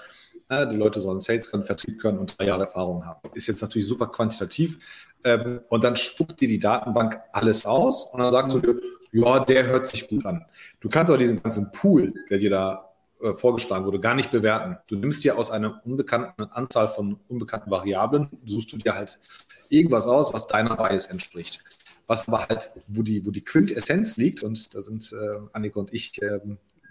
Ja, 0.50 0.64
die 0.64 0.76
Leute 0.76 1.00
sollen 1.00 1.20
Sales 1.20 1.50
können, 1.50 1.64
Vertrieb 1.64 2.00
können 2.00 2.18
und 2.18 2.38
drei 2.38 2.46
Jahre 2.46 2.64
Erfahrung 2.64 3.04
haben. 3.04 3.20
Ist 3.34 3.48
jetzt 3.48 3.62
natürlich 3.62 3.88
super 3.88 4.06
quantitativ. 4.06 4.78
Ähm, 5.26 5.60
und 5.68 5.82
dann 5.82 5.96
spuckt 5.96 6.40
dir 6.40 6.46
die 6.46 6.60
Datenbank 6.60 7.20
alles 7.32 7.66
aus 7.66 8.04
und 8.04 8.20
dann 8.20 8.30
sagst 8.30 8.56
du 8.56 8.80
ja, 9.12 9.40
der 9.40 9.66
hört 9.66 9.86
sich 9.86 10.08
gut 10.08 10.24
an. 10.24 10.44
Du 10.80 10.88
kannst 10.88 11.10
aber 11.10 11.18
diesen 11.18 11.42
ganzen 11.42 11.70
Pool, 11.72 12.12
der 12.30 12.38
dir 12.38 12.50
da 12.50 12.90
äh, 13.20 13.34
vorgeschlagen 13.34 13.86
wurde, 13.86 13.98
gar 13.98 14.14
nicht 14.14 14.30
bewerten. 14.30 14.76
Du 14.88 14.96
nimmst 14.96 15.24
dir 15.24 15.38
aus 15.38 15.50
einer 15.50 15.80
unbekannten 15.84 16.44
Anzahl 16.44 16.88
von 16.88 17.18
unbekannten 17.28 17.70
Variablen, 17.70 18.28
suchst 18.44 18.72
du 18.72 18.76
dir 18.76 18.94
halt 18.94 19.18
irgendwas 19.68 20.06
aus, 20.06 20.32
was 20.32 20.46
deiner 20.46 20.76
Bias 20.76 21.06
entspricht. 21.06 21.60
Was 22.06 22.28
aber 22.28 22.46
halt, 22.46 22.70
wo 22.86 23.02
die, 23.02 23.26
wo 23.26 23.30
die 23.30 23.42
Quintessenz 23.42 24.16
liegt, 24.16 24.42
und 24.42 24.74
da 24.74 24.80
sind 24.80 25.12
äh, 25.12 25.38
Annika 25.52 25.80
und 25.80 25.92
ich 25.92 26.20
äh, 26.22 26.38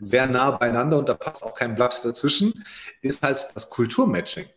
sehr 0.02 0.28
nah 0.28 0.52
beieinander 0.52 0.98
und 0.98 1.08
da 1.08 1.14
passt 1.14 1.44
auch 1.44 1.54
kein 1.54 1.76
Blatt 1.76 2.04
dazwischen, 2.04 2.66
ist 3.02 3.22
halt 3.22 3.48
das 3.54 3.70
Kulturmatching. 3.70 4.48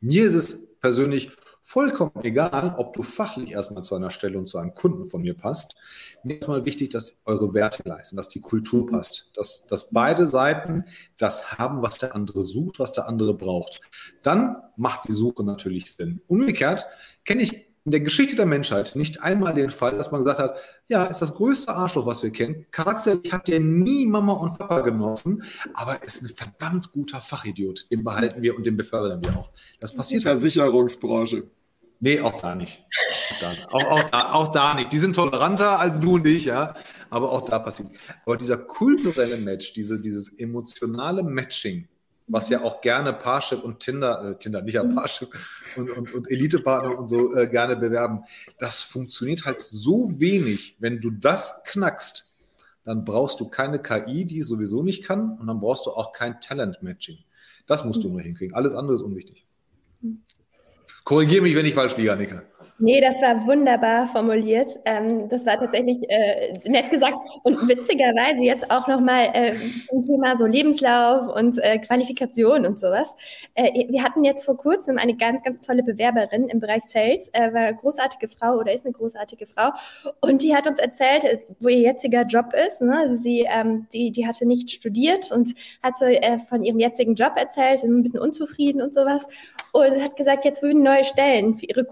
Mir 0.00 0.24
ist 0.24 0.34
es 0.34 0.66
persönlich 0.80 1.30
vollkommen 1.62 2.12
egal, 2.22 2.74
ob 2.76 2.92
du 2.94 3.02
fachlich 3.02 3.52
erstmal 3.52 3.84
zu 3.84 3.94
einer 3.94 4.10
Stelle 4.10 4.38
und 4.38 4.46
zu 4.46 4.58
einem 4.58 4.74
Kunden 4.74 5.06
von 5.06 5.22
mir 5.22 5.34
passt. 5.34 5.76
Mir 6.22 6.40
ist 6.40 6.48
mal 6.48 6.64
wichtig, 6.64 6.90
dass 6.90 7.18
eure 7.24 7.54
Werte 7.54 7.82
leisten, 7.88 8.16
dass 8.16 8.28
die 8.28 8.40
Kultur 8.40 8.86
passt, 8.86 9.30
dass, 9.36 9.66
dass 9.66 9.90
beide 9.90 10.26
Seiten 10.26 10.84
das 11.16 11.58
haben, 11.58 11.82
was 11.82 11.98
der 11.98 12.14
andere 12.14 12.42
sucht, 12.42 12.78
was 12.78 12.92
der 12.92 13.06
andere 13.08 13.34
braucht. 13.34 13.80
Dann 14.22 14.56
macht 14.76 15.08
die 15.08 15.12
Suche 15.12 15.44
natürlich 15.44 15.92
Sinn. 15.92 16.20
Umgekehrt 16.26 16.86
kenne 17.24 17.42
ich 17.42 17.71
in 17.84 17.90
der 17.90 18.00
Geschichte 18.00 18.36
der 18.36 18.46
Menschheit 18.46 18.94
nicht 18.94 19.22
einmal 19.22 19.54
den 19.54 19.70
Fall, 19.70 19.96
dass 19.96 20.12
man 20.12 20.20
gesagt 20.20 20.38
hat, 20.38 20.54
ja, 20.86 21.04
ist 21.04 21.20
das 21.20 21.34
größte 21.34 21.72
Arschloch, 21.72 22.06
was 22.06 22.22
wir 22.22 22.30
kennen. 22.30 22.66
Charakterlich 22.70 23.32
hat 23.32 23.48
der 23.48 23.60
nie 23.60 24.06
Mama 24.06 24.34
und 24.34 24.58
Papa 24.58 24.82
genossen, 24.82 25.42
aber 25.74 26.02
ist 26.04 26.22
ein 26.22 26.28
verdammt 26.28 26.92
guter 26.92 27.20
Fachidiot. 27.20 27.90
Den 27.90 28.04
behalten 28.04 28.40
wir 28.42 28.56
und 28.56 28.64
den 28.66 28.76
befördern 28.76 29.24
wir 29.24 29.36
auch. 29.36 29.50
Das 29.80 29.94
passiert. 29.94 30.22
Versicherungsbranche. 30.22 31.44
Nee, 31.98 32.20
auch 32.20 32.36
da 32.36 32.54
nicht. 32.54 32.84
Auch, 33.70 33.84
auch, 33.84 34.10
da, 34.10 34.32
auch 34.32 34.52
da 34.52 34.74
nicht. 34.74 34.92
Die 34.92 34.98
sind 34.98 35.14
toleranter 35.14 35.78
als 35.78 36.00
du 36.00 36.14
und 36.14 36.26
ich, 36.26 36.46
ja. 36.46 36.74
Aber 37.10 37.30
auch 37.30 37.44
da 37.44 37.60
passiert. 37.60 37.90
Aber 38.26 38.36
dieser 38.36 38.58
kulturelle 38.58 39.36
Match, 39.36 39.72
diese, 39.72 40.00
dieses 40.00 40.32
emotionale 40.36 41.22
Matching, 41.22 41.86
was 42.26 42.48
ja 42.48 42.62
auch 42.62 42.80
gerne 42.80 43.12
Parship 43.12 43.62
und 43.62 43.80
Tinder, 43.80 44.30
äh, 44.30 44.38
Tinder 44.38 44.62
nicht, 44.62 44.82
mhm. 44.82 44.94
Parship 44.94 45.28
und, 45.76 45.90
und, 45.90 46.14
und 46.14 46.30
Elite-Partner 46.30 46.98
und 46.98 47.08
so 47.08 47.34
äh, 47.34 47.48
gerne 47.48 47.76
bewerben. 47.76 48.24
Das 48.58 48.82
funktioniert 48.82 49.44
halt 49.44 49.60
so 49.60 50.20
wenig. 50.20 50.76
Wenn 50.78 51.00
du 51.00 51.10
das 51.10 51.62
knackst, 51.64 52.32
dann 52.84 53.04
brauchst 53.04 53.40
du 53.40 53.48
keine 53.48 53.80
KI, 53.80 54.24
die 54.24 54.40
sowieso 54.40 54.82
nicht 54.82 55.04
kann, 55.04 55.38
und 55.38 55.46
dann 55.46 55.60
brauchst 55.60 55.86
du 55.86 55.90
auch 55.90 56.12
kein 56.12 56.40
Talent-Matching. 56.40 57.18
Das 57.66 57.84
musst 57.84 58.02
du 58.02 58.08
nur 58.08 58.20
hinkriegen. 58.20 58.54
Alles 58.54 58.74
andere 58.74 58.96
ist 58.96 59.02
unwichtig. 59.02 59.46
Mhm. 60.00 60.22
Korrigiere 61.04 61.42
mich, 61.42 61.54
wenn 61.54 61.66
ich 61.66 61.74
falsch 61.74 61.96
liege, 61.96 62.12
Annika. 62.12 62.42
Nee, 62.84 63.00
das 63.00 63.22
war 63.22 63.46
wunderbar 63.46 64.08
formuliert. 64.08 64.68
Ähm, 64.86 65.28
das 65.28 65.46
war 65.46 65.56
tatsächlich 65.56 66.00
äh, 66.08 66.52
nett 66.68 66.90
gesagt 66.90 67.14
und 67.44 67.68
witzigerweise 67.68 68.42
jetzt 68.42 68.68
auch 68.72 68.88
nochmal 68.88 69.30
äh, 69.34 69.54
zum 69.88 70.02
Thema 70.02 70.36
so 70.36 70.46
Lebenslauf 70.46 71.32
und 71.36 71.58
äh, 71.58 71.78
Qualifikation 71.78 72.66
und 72.66 72.80
sowas. 72.80 73.14
Äh, 73.54 73.86
wir 73.88 74.02
hatten 74.02 74.24
jetzt 74.24 74.44
vor 74.44 74.56
kurzem 74.56 74.98
eine 74.98 75.14
ganz, 75.14 75.44
ganz 75.44 75.64
tolle 75.64 75.84
Bewerberin 75.84 76.48
im 76.48 76.58
Bereich 76.58 76.82
Sales, 76.82 77.28
äh, 77.34 77.54
war 77.54 77.60
eine 77.60 77.76
großartige 77.76 78.26
Frau 78.26 78.56
oder 78.56 78.72
ist 78.72 78.84
eine 78.84 78.94
großartige 78.94 79.46
Frau 79.46 79.70
und 80.20 80.42
die 80.42 80.56
hat 80.56 80.66
uns 80.66 80.80
erzählt, 80.80 81.24
wo 81.60 81.68
ihr 81.68 81.82
jetziger 81.82 82.22
Job 82.22 82.52
ist. 82.66 82.82
Ne? 82.82 82.98
Also 82.98 83.16
sie, 83.16 83.46
ähm, 83.48 83.86
die, 83.92 84.10
die 84.10 84.26
hatte 84.26 84.44
nicht 84.44 84.72
studiert 84.72 85.30
und 85.30 85.54
hatte 85.84 86.20
äh, 86.20 86.40
von 86.40 86.64
ihrem 86.64 86.80
jetzigen 86.80 87.14
Job 87.14 87.34
erzählt, 87.36 87.84
ein 87.84 88.02
bisschen 88.02 88.18
unzufrieden 88.18 88.82
und 88.82 88.92
sowas 88.92 89.28
und 89.70 90.02
hat 90.02 90.16
gesagt, 90.16 90.44
jetzt 90.44 90.62
würden 90.62 90.82
neue 90.82 91.04
Stellen 91.04 91.54
für 91.54 91.66
ihre 91.66 91.86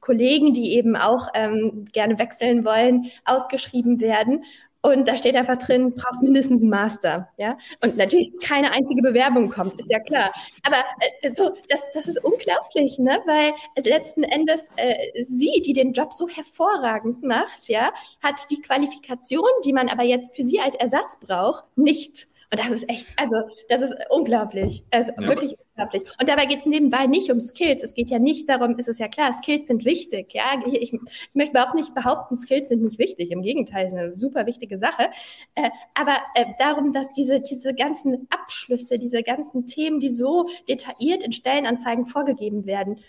Kollegen, 0.00 0.33
die 0.52 0.72
eben 0.72 0.96
auch 0.96 1.28
ähm, 1.34 1.86
gerne 1.92 2.18
wechseln 2.18 2.64
wollen, 2.64 3.10
ausgeschrieben 3.24 4.00
werden. 4.00 4.44
Und 4.84 5.08
da 5.08 5.16
steht 5.16 5.34
einfach 5.34 5.56
drin, 5.56 5.94
brauchst 5.94 6.22
mindestens 6.22 6.60
einen 6.60 6.68
Master, 6.68 7.30
ja. 7.38 7.56
Und 7.82 7.96
natürlich 7.96 8.34
keine 8.42 8.70
einzige 8.70 9.00
Bewerbung 9.00 9.48
kommt, 9.48 9.78
ist 9.78 9.90
ja 9.90 9.98
klar. 9.98 10.30
Aber 10.62 10.84
äh, 11.22 11.32
so, 11.32 11.54
das, 11.70 11.82
das 11.94 12.06
ist 12.06 12.22
unglaublich, 12.22 12.98
ne? 12.98 13.18
Weil 13.24 13.54
letzten 13.82 14.24
Endes 14.24 14.68
äh, 14.76 14.96
sie, 15.22 15.62
die 15.64 15.72
den 15.72 15.94
Job 15.94 16.12
so 16.12 16.28
hervorragend 16.28 17.22
macht, 17.22 17.66
ja, 17.68 17.92
hat 18.22 18.50
die 18.50 18.60
Qualifikation, 18.60 19.48
die 19.64 19.72
man 19.72 19.88
aber 19.88 20.02
jetzt 20.02 20.36
für 20.36 20.42
sie 20.42 20.60
als 20.60 20.74
Ersatz 20.74 21.18
braucht, 21.18 21.64
nicht. 21.76 22.26
Und 22.50 22.60
das 22.60 22.70
ist 22.70 22.88
echt, 22.88 23.06
also 23.16 23.36
das 23.68 23.82
ist 23.82 23.94
unglaublich. 24.10 24.84
Also 24.90 25.12
ja, 25.18 25.26
wirklich 25.26 25.54
unglaublich. 25.58 26.02
Und 26.20 26.28
dabei 26.28 26.46
geht 26.46 26.60
es 26.60 26.66
nebenbei 26.66 27.06
nicht 27.06 27.30
um 27.30 27.40
Skills. 27.40 27.82
Es 27.82 27.94
geht 27.94 28.10
ja 28.10 28.18
nicht 28.18 28.48
darum, 28.48 28.78
ist 28.78 28.88
es 28.88 28.98
ja 28.98 29.08
klar, 29.08 29.32
Skills 29.32 29.66
sind 29.66 29.84
wichtig. 29.84 30.32
Ja, 30.34 30.44
ich, 30.66 30.74
ich, 30.74 30.92
ich 30.92 31.00
möchte 31.34 31.52
überhaupt 31.52 31.74
nicht 31.74 31.94
behaupten, 31.94 32.34
Skills 32.34 32.68
sind 32.68 32.82
nicht 32.82 32.98
wichtig. 32.98 33.30
Im 33.30 33.42
Gegenteil, 33.42 33.86
ist 33.86 33.94
eine 33.94 34.16
super 34.16 34.46
wichtige 34.46 34.78
Sache. 34.78 35.10
Äh, 35.54 35.70
aber 35.94 36.18
äh, 36.34 36.46
darum, 36.58 36.92
dass 36.92 37.12
diese, 37.12 37.40
diese 37.40 37.74
ganzen 37.74 38.26
Abschlüsse, 38.30 38.98
diese 38.98 39.22
ganzen 39.22 39.66
Themen, 39.66 40.00
die 40.00 40.10
so 40.10 40.48
detailliert 40.68 41.22
in 41.22 41.32
Stellenanzeigen 41.32 42.06
vorgegeben 42.06 42.66
werden, 42.66 43.00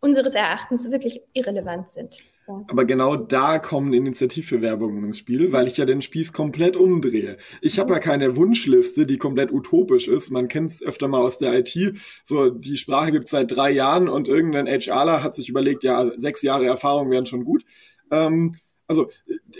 unseres 0.00 0.34
Erachtens 0.34 0.90
wirklich 0.90 1.22
irrelevant 1.32 1.90
sind. 1.90 2.18
Aber 2.68 2.84
genau 2.84 3.16
da 3.16 3.58
kommen 3.58 3.92
Initiativbewerbungen 3.92 5.04
ins 5.04 5.18
Spiel, 5.18 5.52
weil 5.52 5.66
ich 5.66 5.76
ja 5.76 5.84
den 5.84 6.02
Spieß 6.02 6.32
komplett 6.32 6.76
umdrehe. 6.76 7.36
Ich 7.60 7.78
habe 7.78 7.94
ja 7.94 7.98
keine 7.98 8.36
Wunschliste, 8.36 9.06
die 9.06 9.18
komplett 9.18 9.52
utopisch 9.52 10.08
ist. 10.08 10.30
Man 10.30 10.48
kennt 10.48 10.70
es 10.70 10.82
öfter 10.82 11.08
mal 11.08 11.20
aus 11.20 11.38
der 11.38 11.58
IT. 11.58 11.76
So, 12.24 12.50
die 12.50 12.76
Sprache 12.76 13.12
gibt 13.12 13.26
es 13.26 13.30
seit 13.32 13.54
drei 13.54 13.70
Jahren 13.70 14.08
und 14.08 14.28
irgendein 14.28 14.66
HRler 14.66 15.22
hat 15.22 15.36
sich 15.36 15.48
überlegt, 15.48 15.84
ja, 15.84 16.10
sechs 16.16 16.42
Jahre 16.42 16.66
Erfahrung 16.66 17.10
wären 17.10 17.26
schon 17.26 17.44
gut. 17.44 17.64
Ähm, 18.10 18.54
also, 18.86 19.10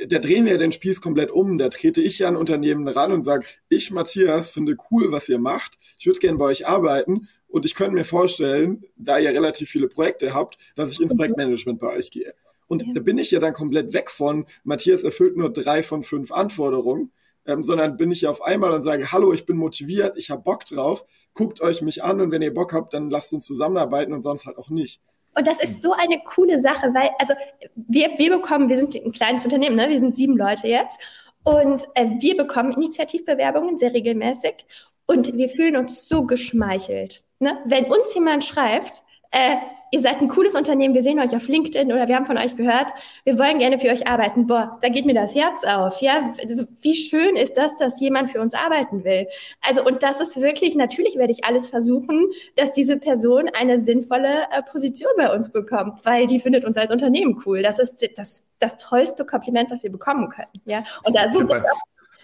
da 0.06 0.18
drehen 0.18 0.46
wir 0.46 0.56
den 0.56 0.72
Spieß 0.72 1.02
komplett 1.02 1.30
um. 1.30 1.58
Da 1.58 1.68
trete 1.68 2.00
ich 2.00 2.18
ja 2.18 2.28
ein 2.28 2.36
Unternehmen 2.36 2.88
ran 2.88 3.12
und 3.12 3.24
sage, 3.24 3.44
ich, 3.68 3.90
Matthias, 3.90 4.50
finde 4.50 4.76
cool, 4.90 5.12
was 5.12 5.28
ihr 5.28 5.38
macht. 5.38 5.78
Ich 5.98 6.06
würde 6.06 6.18
gerne 6.18 6.38
bei 6.38 6.46
euch 6.46 6.66
arbeiten. 6.66 7.28
Und 7.46 7.66
ich 7.66 7.74
könnte 7.74 7.94
mir 7.94 8.04
vorstellen, 8.04 8.84
da 8.96 9.18
ihr 9.18 9.30
relativ 9.30 9.68
viele 9.68 9.88
Projekte 9.88 10.32
habt, 10.32 10.56
dass 10.76 10.92
ich 10.92 11.00
ins 11.00 11.12
mhm. 11.12 11.18
Projektmanagement 11.18 11.78
bei 11.78 11.88
euch 11.88 12.10
gehe. 12.10 12.34
Und 12.68 12.86
ja. 12.86 12.92
da 12.94 13.00
bin 13.00 13.18
ich 13.18 13.30
ja 13.30 13.40
dann 13.40 13.54
komplett 13.54 13.92
weg 13.92 14.10
von, 14.10 14.46
Matthias 14.62 15.02
erfüllt 15.02 15.36
nur 15.36 15.50
drei 15.50 15.82
von 15.82 16.02
fünf 16.02 16.30
Anforderungen, 16.30 17.10
ähm, 17.46 17.62
sondern 17.62 17.96
bin 17.96 18.10
ich 18.10 18.20
ja 18.20 18.30
auf 18.30 18.42
einmal 18.42 18.72
und 18.72 18.82
sage, 18.82 19.10
hallo, 19.10 19.32
ich 19.32 19.46
bin 19.46 19.56
motiviert, 19.56 20.16
ich 20.16 20.30
habe 20.30 20.42
Bock 20.42 20.66
drauf, 20.66 21.04
guckt 21.34 21.60
euch 21.60 21.82
mich 21.82 22.04
an 22.04 22.20
und 22.20 22.30
wenn 22.30 22.42
ihr 22.42 22.52
Bock 22.52 22.74
habt, 22.74 22.92
dann 22.92 23.10
lasst 23.10 23.32
uns 23.32 23.46
zusammenarbeiten 23.46 24.12
und 24.12 24.22
sonst 24.22 24.46
halt 24.46 24.58
auch 24.58 24.68
nicht. 24.68 25.00
Und 25.34 25.46
das 25.46 25.62
ist 25.62 25.80
so 25.80 25.92
eine 25.92 26.20
coole 26.24 26.60
Sache, 26.60 26.92
weil, 26.94 27.10
also 27.18 27.32
wir, 27.74 28.10
wir 28.18 28.36
bekommen, 28.36 28.68
wir 28.68 28.76
sind 28.76 28.94
ein 28.96 29.12
kleines 29.12 29.44
Unternehmen, 29.44 29.76
ne? 29.76 29.88
wir 29.88 29.98
sind 29.98 30.14
sieben 30.14 30.36
Leute 30.36 30.68
jetzt 30.68 31.00
und 31.44 31.88
äh, 31.94 32.06
wir 32.20 32.36
bekommen 32.36 32.72
Initiativbewerbungen 32.72 33.78
sehr 33.78 33.94
regelmäßig 33.94 34.66
und 35.06 35.34
wir 35.36 35.48
fühlen 35.48 35.76
uns 35.76 36.08
so 36.08 36.26
geschmeichelt. 36.26 37.22
Ne? 37.38 37.56
Wenn 37.64 37.84
uns 37.84 38.14
jemand 38.14 38.44
schreibt, 38.44 39.02
äh, 39.30 39.56
ihr 39.90 40.00
seid 40.00 40.20
ein 40.20 40.28
cooles 40.28 40.54
Unternehmen, 40.54 40.94
wir 40.94 41.02
sehen 41.02 41.18
euch 41.18 41.34
auf 41.34 41.48
LinkedIn 41.48 41.92
oder 41.92 42.08
wir 42.08 42.16
haben 42.16 42.26
von 42.26 42.38
euch 42.38 42.56
gehört, 42.56 42.92
wir 43.24 43.38
wollen 43.38 43.58
gerne 43.58 43.78
für 43.78 43.88
euch 43.88 44.06
arbeiten. 44.06 44.46
Boah, 44.46 44.78
da 44.82 44.88
geht 44.88 45.06
mir 45.06 45.14
das 45.14 45.34
Herz 45.34 45.64
auf, 45.64 46.00
ja. 46.00 46.34
Also, 46.42 46.64
wie 46.80 46.94
schön 46.94 47.36
ist 47.36 47.56
das, 47.56 47.76
dass 47.76 48.00
jemand 48.00 48.30
für 48.30 48.40
uns 48.40 48.54
arbeiten 48.54 49.04
will? 49.04 49.26
Also, 49.60 49.84
und 49.84 50.02
das 50.02 50.20
ist 50.20 50.40
wirklich, 50.40 50.74
natürlich 50.74 51.16
werde 51.16 51.32
ich 51.32 51.44
alles 51.44 51.68
versuchen, 51.68 52.26
dass 52.56 52.72
diese 52.72 52.98
Person 52.98 53.48
eine 53.48 53.78
sinnvolle 53.78 54.42
äh, 54.50 54.62
Position 54.62 55.10
bei 55.16 55.34
uns 55.34 55.50
bekommt, 55.50 56.04
weil 56.04 56.26
die 56.26 56.40
findet 56.40 56.64
uns 56.64 56.76
als 56.76 56.90
Unternehmen 56.90 57.42
cool. 57.46 57.62
Das 57.62 57.78
ist 57.78 58.06
das, 58.16 58.46
das 58.58 58.76
tollste 58.76 59.24
Kompliment, 59.24 59.70
was 59.70 59.82
wir 59.82 59.90
bekommen 59.90 60.28
können, 60.28 60.48
ja. 60.64 60.84
Und 61.04 61.16
da 61.16 61.30
so, 61.30 61.46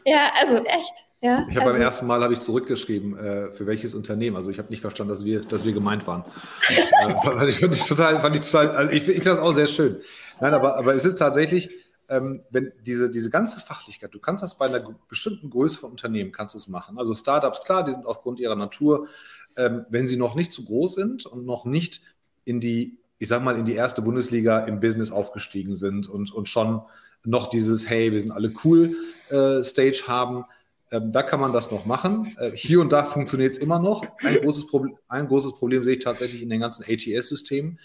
ja, 0.05 0.31
also 0.40 0.57
echt. 0.64 1.04
Ja, 1.25 1.47
ich 1.49 1.57
habe 1.57 1.65
also, 1.65 1.73
beim 1.73 1.81
ersten 1.81 2.07
Mal 2.07 2.23
habe 2.23 2.35
ich 2.35 2.41
zurückgeschrieben, 2.41 3.17
äh, 3.17 3.51
für 3.53 3.67
welches 3.67 3.95
Unternehmen. 3.95 4.37
Also 4.37 4.51
ich 4.51 4.59
habe 4.59 4.69
nicht 4.69 4.83
verstanden, 4.83 5.09
dass 5.09 5.25
wir, 5.25 5.41
dass 5.41 5.65
wir 5.65 5.73
gemeint 5.73 6.07
waren. 6.07 6.23
äh, 6.69 7.49
ich, 7.49 7.61
fand 7.61 7.75
ich 7.75 7.85
total, 7.85 8.21
fand 8.21 8.37
ich 8.37 8.45
total, 8.45 8.73
also 8.73 8.93
ich, 8.93 9.09
ich 9.09 9.15
finde 9.15 9.31
das 9.31 9.39
auch 9.39 9.53
sehr 9.53 9.67
schön. 9.67 9.97
Nein, 10.43 10.53
aber, 10.53 10.77
aber 10.77 10.95
es 10.95 11.07
ist 11.07 11.15
tatsächlich, 11.15 11.71
ähm, 12.11 12.43
wenn 12.51 12.73
diese, 12.85 13.11
diese 13.11 13.31
ganze 13.31 13.59
Fachlichkeit, 13.59 14.13
du 14.13 14.19
kannst 14.19 14.43
das 14.43 14.59
bei 14.59 14.67
einer 14.67 14.85
bestimmten 15.09 15.49
Größe 15.49 15.79
von 15.79 15.93
Unternehmen, 15.93 16.31
kannst 16.31 16.53
du 16.53 16.59
es 16.59 16.69
machen. 16.69 16.99
Also 16.99 17.15
Startups, 17.15 17.65
klar, 17.65 17.85
die 17.85 17.93
sind 17.93 18.05
aufgrund 18.05 18.39
ihrer 18.39 18.57
Natur, 18.57 19.09
ähm, 19.57 19.87
wenn 19.89 20.07
sie 20.07 20.19
noch 20.19 20.35
nicht 20.35 20.53
zu 20.53 20.67
groß 20.67 20.95
sind 20.95 21.25
und 21.25 21.47
noch 21.47 21.65
nicht 21.65 22.03
in 22.45 22.61
die 22.61 22.99
ich 23.19 23.29
sag 23.29 23.43
mal, 23.43 23.57
in 23.57 23.65
die 23.65 23.75
erste 23.75 24.03
Bundesliga 24.03 24.59
im 24.61 24.81
Business 24.81 25.11
aufgestiegen 25.11 25.77
sind 25.77 26.07
und, 26.11 26.35
und 26.35 26.51
schon 26.51 26.83
noch 27.25 27.49
dieses, 27.49 27.89
hey, 27.89 28.13
wir 28.13 28.21
sind 28.21 28.33
alle 28.33 28.53
cool 28.65 28.95
äh, 29.31 29.63
Stage 29.65 30.03
haben. 30.07 30.45
Ähm, 30.90 31.12
da 31.12 31.23
kann 31.23 31.40
man 31.40 31.53
das 31.53 31.70
noch 31.70 31.87
machen. 31.87 32.35
Äh, 32.38 32.51
hier 32.55 32.81
und 32.81 32.92
da 32.92 33.05
funktioniert 33.05 33.53
es 33.53 33.59
immer 33.59 33.79
noch. 33.79 34.05
Ein 34.23 34.37
großes, 34.37 34.66
Problem, 34.66 34.97
ein 35.09 35.27
großes 35.27 35.57
Problem 35.57 35.85
sehe 35.85 35.97
ich 35.97 36.05
tatsächlich 36.05 36.42
in 36.42 36.51
den 36.51 36.61
ganzen 36.61 36.85
ATS-Systemen, 36.85 37.79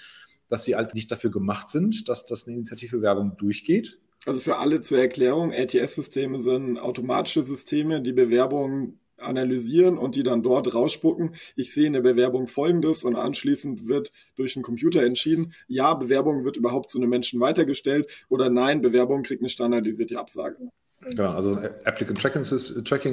dass 0.50 0.64
sie 0.64 0.76
halt 0.76 0.96
nicht 0.96 1.12
dafür 1.12 1.32
gemacht 1.32 1.70
sind, 1.70 2.10
dass 2.10 2.26
das 2.26 2.48
eine 2.48 2.58
Initiativbewerbung 2.58 3.38
durchgeht. 3.38 4.00
Also 4.26 4.42
für 4.42 4.58
alle 4.58 4.82
zur 4.82 5.00
Erklärung, 5.00 5.54
ATS-Systeme 5.54 6.40
sind 6.40 6.78
automatische 6.78 7.44
Systeme, 7.44 8.02
die 8.02 8.12
Bewerbungen 8.12 9.00
analysieren 9.22 9.98
und 9.98 10.16
die 10.16 10.24
dann 10.24 10.44
dort 10.44 10.74
rausspucken. 10.74 11.36
Ich 11.56 11.74
sehe 11.74 11.88
in 11.88 11.94
der 11.94 12.02
Bewerbung 12.02 12.48
Folgendes 12.48 13.04
und 13.04 13.16
anschließend 13.16 13.88
wird 13.88 14.12
durch 14.36 14.56
einen 14.56 14.64
Computer 14.64 15.04
entschieden, 15.04 15.54
ja, 15.68 15.94
Bewerbung 15.94 16.46
wird 16.46 16.58
überhaupt 16.58 16.90
zu 16.90 17.00
einem 17.00 17.10
Menschen 17.10 17.40
weitergestellt 17.40 18.26
oder 18.30 18.50
nein, 18.50 18.82
Bewerbung 18.82 19.24
kriegt 19.24 19.42
eine 19.42 19.50
standardisierte 19.50 20.20
Absage. 20.20 20.70
Genau, 21.02 21.32
also 21.32 21.56
ein 21.56 21.70
Applicant 21.86 22.20
Tracking, 22.20 22.44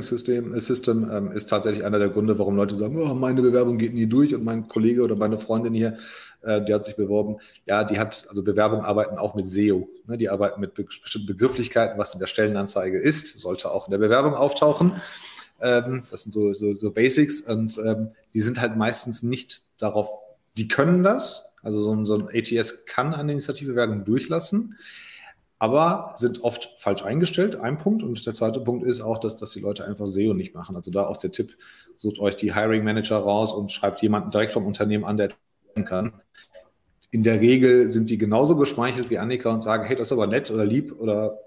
System, 0.03 0.59
System 0.59 1.09
ähm, 1.11 1.31
ist 1.31 1.49
tatsächlich 1.49 1.85
einer 1.85 2.01
der 2.01 2.09
Gründe, 2.09 2.37
warum 2.37 2.57
Leute 2.57 2.77
sagen, 2.77 3.01
oh, 3.01 3.15
meine 3.15 3.43
Bewerbung 3.43 3.79
geht 3.79 3.95
nie 3.95 4.07
durch 4.07 4.35
und 4.35 4.43
mein 4.43 4.67
Kollege 4.67 5.03
oder 5.03 5.17
meine 5.17 5.39
Freundin 5.39 5.73
hier, 5.73 5.97
äh, 6.43 6.65
die 6.65 6.75
hat 6.75 6.85
sich 6.85 6.97
beworben. 6.97 7.37
Ja, 7.65 7.85
die 7.85 8.01
hat, 8.01 8.27
also 8.29 8.43
Bewerbungen 8.43 8.85
arbeiten 8.85 9.19
auch 9.19 9.37
mit 9.37 9.47
SEO. 9.47 9.89
Ne? 10.09 10.19
Die 10.19 10.29
arbeiten 10.29 10.61
mit 10.61 10.75
be 10.75 10.83
bestimmten 10.83 11.29
Begrifflichkeiten, 11.29 11.97
was 11.97 12.13
in 12.13 12.19
der 12.19 12.27
Stellenanzeige 12.27 12.99
ist, 12.99 13.39
sollte 13.39 13.71
auch 13.71 13.87
in 13.87 13.93
der 13.93 13.99
Bewerbung 13.99 14.35
auftauchen. 14.35 15.01
Ähm, 15.61 16.03
das 16.11 16.25
sind 16.25 16.33
so, 16.33 16.55
so, 16.55 16.75
so 16.75 16.91
Basics 16.91 17.43
und 17.43 17.79
ähm, 17.79 18.11
die 18.35 18.41
sind 18.41 18.61
halt 18.61 18.77
meistens 18.77 19.23
nicht 19.23 19.63
darauf, 19.79 20.09
die 20.57 20.67
können 20.67 21.05
das. 21.05 21.53
Also 21.63 21.83
so 21.83 21.95
ein, 21.95 22.05
so 22.05 22.17
ein 22.19 22.29
ATS 22.33 22.85
kann 22.85 23.15
eine 23.15 23.33
Initiativbewerbung 23.33 24.05
durchlassen, 24.05 24.77
aber 25.59 26.13
sind 26.17 26.45
oft 26.45 26.71
falsch 26.77 27.03
eingestellt. 27.03 27.57
Ein 27.57 27.79
Punkt. 27.79 28.03
Und 28.03 28.25
der 28.27 28.35
zweite 28.35 28.61
Punkt 28.61 28.87
ist 28.87 29.01
auch, 29.01 29.19
dass, 29.19 29.37
dass 29.37 29.53
die 29.53 29.61
Leute 29.61 29.87
einfach 29.87 30.07
SEO 30.07 30.35
nicht 30.35 30.55
machen. 30.55 30.77
Also 30.77 30.91
da 30.91 31.07
auch 31.07 31.17
der 31.17 31.33
Tipp, 31.33 31.57
sucht 31.97 32.19
euch 32.19 32.37
die 32.37 32.55
Hiring 32.55 32.85
Manager 32.85 33.17
raus 33.17 33.53
und 33.53 33.73
schreibt 33.73 34.03
jemanden 34.03 34.31
direkt 34.31 34.53
vom 34.53 34.67
Unternehmen 34.67 35.05
an, 35.05 35.17
der 35.17 35.31
kann. 35.85 36.13
In 37.11 37.23
der 37.23 37.41
Regel 37.41 37.91
sind 37.91 38.11
die 38.11 38.19
genauso 38.19 38.57
geschmeichelt 38.57 39.11
wie 39.11 39.19
Annika 39.19 39.51
und 39.51 39.63
sagen, 39.63 39.85
hey, 39.85 39.97
das 39.97 40.09
ist 40.09 40.13
aber 40.13 40.27
nett 40.27 40.51
oder 40.51 40.65
lieb 40.65 40.99
oder 40.99 41.39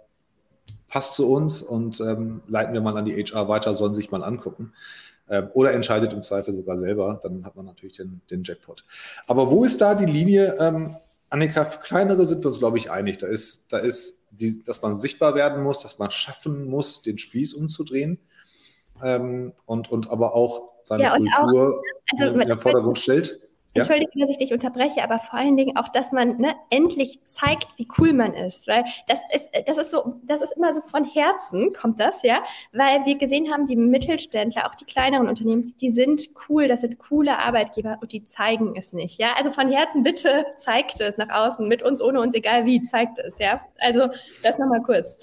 passt 0.87 1.13
zu 1.13 1.31
uns 1.31 1.61
und 1.61 1.99
ähm, 2.01 2.41
leiten 2.47 2.73
wir 2.73 2.81
mal 2.81 2.97
an 2.97 3.05
die 3.05 3.13
HR 3.13 3.47
weiter, 3.47 3.75
sollen 3.75 3.93
sich 3.93 4.11
mal 4.11 4.23
angucken. 4.23 4.73
Ähm, 5.29 5.49
oder 5.53 5.73
entscheidet 5.73 6.13
im 6.13 6.21
Zweifel 6.21 6.53
sogar 6.53 6.77
selber, 6.77 7.19
dann 7.21 7.45
hat 7.45 7.55
man 7.55 7.65
natürlich 7.65 7.97
den, 7.97 8.21
den 8.31 8.43
Jackpot. 8.43 8.83
Aber 9.27 9.51
wo 9.51 9.63
ist 9.63 9.81
da 9.81 9.95
die 9.95 10.05
Linie? 10.05 10.55
Ähm, 10.59 10.95
Annika, 11.29 11.65
für 11.65 11.79
kleinere 11.79 12.25
sind 12.25 12.43
wir 12.43 12.47
uns, 12.47 12.59
glaube 12.59 12.77
ich, 12.77 12.91
einig. 12.91 13.19
Da 13.19 13.27
ist, 13.27 13.71
da 13.71 13.77
ist 13.77 14.25
die, 14.31 14.63
dass 14.63 14.81
man 14.81 14.95
sichtbar 14.95 15.35
werden 15.35 15.63
muss, 15.63 15.81
dass 15.81 15.99
man 15.99 16.11
schaffen 16.11 16.65
muss, 16.65 17.01
den 17.01 17.17
Spieß 17.17 17.53
umzudrehen. 17.53 18.19
Ähm, 19.01 19.53
und, 19.65 19.91
und 19.91 20.09
aber 20.09 20.35
auch 20.35 20.73
seine 20.83 21.03
ja, 21.03 21.15
Kultur 21.15 21.79
auch, 21.79 22.19
also, 22.19 22.39
in 22.39 22.47
den 22.47 22.59
Vordergrund 22.59 22.99
stellt. 22.99 23.39
Ja? 23.75 23.81
Entschuldige, 23.81 24.19
dass 24.19 24.31
ich 24.31 24.39
dich 24.39 24.51
unterbreche, 24.51 25.03
aber 25.03 25.19
vor 25.19 25.37
allen 25.37 25.55
Dingen 25.55 25.77
auch, 25.77 25.89
dass 25.89 26.11
man 26.11 26.37
ne, 26.37 26.55
endlich 26.71 27.23
zeigt, 27.25 27.67
wie 27.77 27.87
cool 27.99 28.13
man 28.13 28.33
ist. 28.33 28.67
Weil 28.67 28.83
das 29.07 29.19
ist, 29.31 29.51
das 29.67 29.77
ist 29.77 29.91
so, 29.91 30.19
das 30.23 30.41
ist 30.41 30.57
immer 30.57 30.73
so 30.73 30.81
von 30.81 31.05
Herzen, 31.05 31.71
kommt 31.73 31.99
das, 31.99 32.23
ja. 32.23 32.43
Weil 32.73 33.05
wir 33.05 33.15
gesehen 33.17 33.51
haben, 33.51 33.67
die 33.67 33.75
Mittelständler, 33.75 34.67
auch 34.67 34.73
die 34.73 34.85
kleineren 34.85 35.27
Unternehmen, 35.27 35.75
die 35.81 35.89
sind 35.89 36.29
cool, 36.49 36.67
das 36.67 36.81
sind 36.81 36.97
coole 36.97 37.37
Arbeitgeber 37.37 37.99
und 38.01 38.11
die 38.11 38.23
zeigen 38.23 38.73
es 38.75 38.91
nicht. 38.91 39.19
Ja, 39.19 39.33
also 39.37 39.51
von 39.51 39.71
Herzen 39.71 40.01
bitte 40.01 40.47
zeigt 40.55 40.99
es 40.99 41.17
nach 41.17 41.29
außen, 41.29 41.67
mit 41.67 41.83
uns, 41.83 42.01
ohne 42.01 42.21
uns, 42.21 42.33
egal 42.33 42.65
wie, 42.65 42.81
zeigt 42.81 43.19
es, 43.19 43.37
ja. 43.37 43.61
Also 43.77 44.07
das 44.41 44.57
nochmal 44.57 44.81
kurz. 44.81 45.19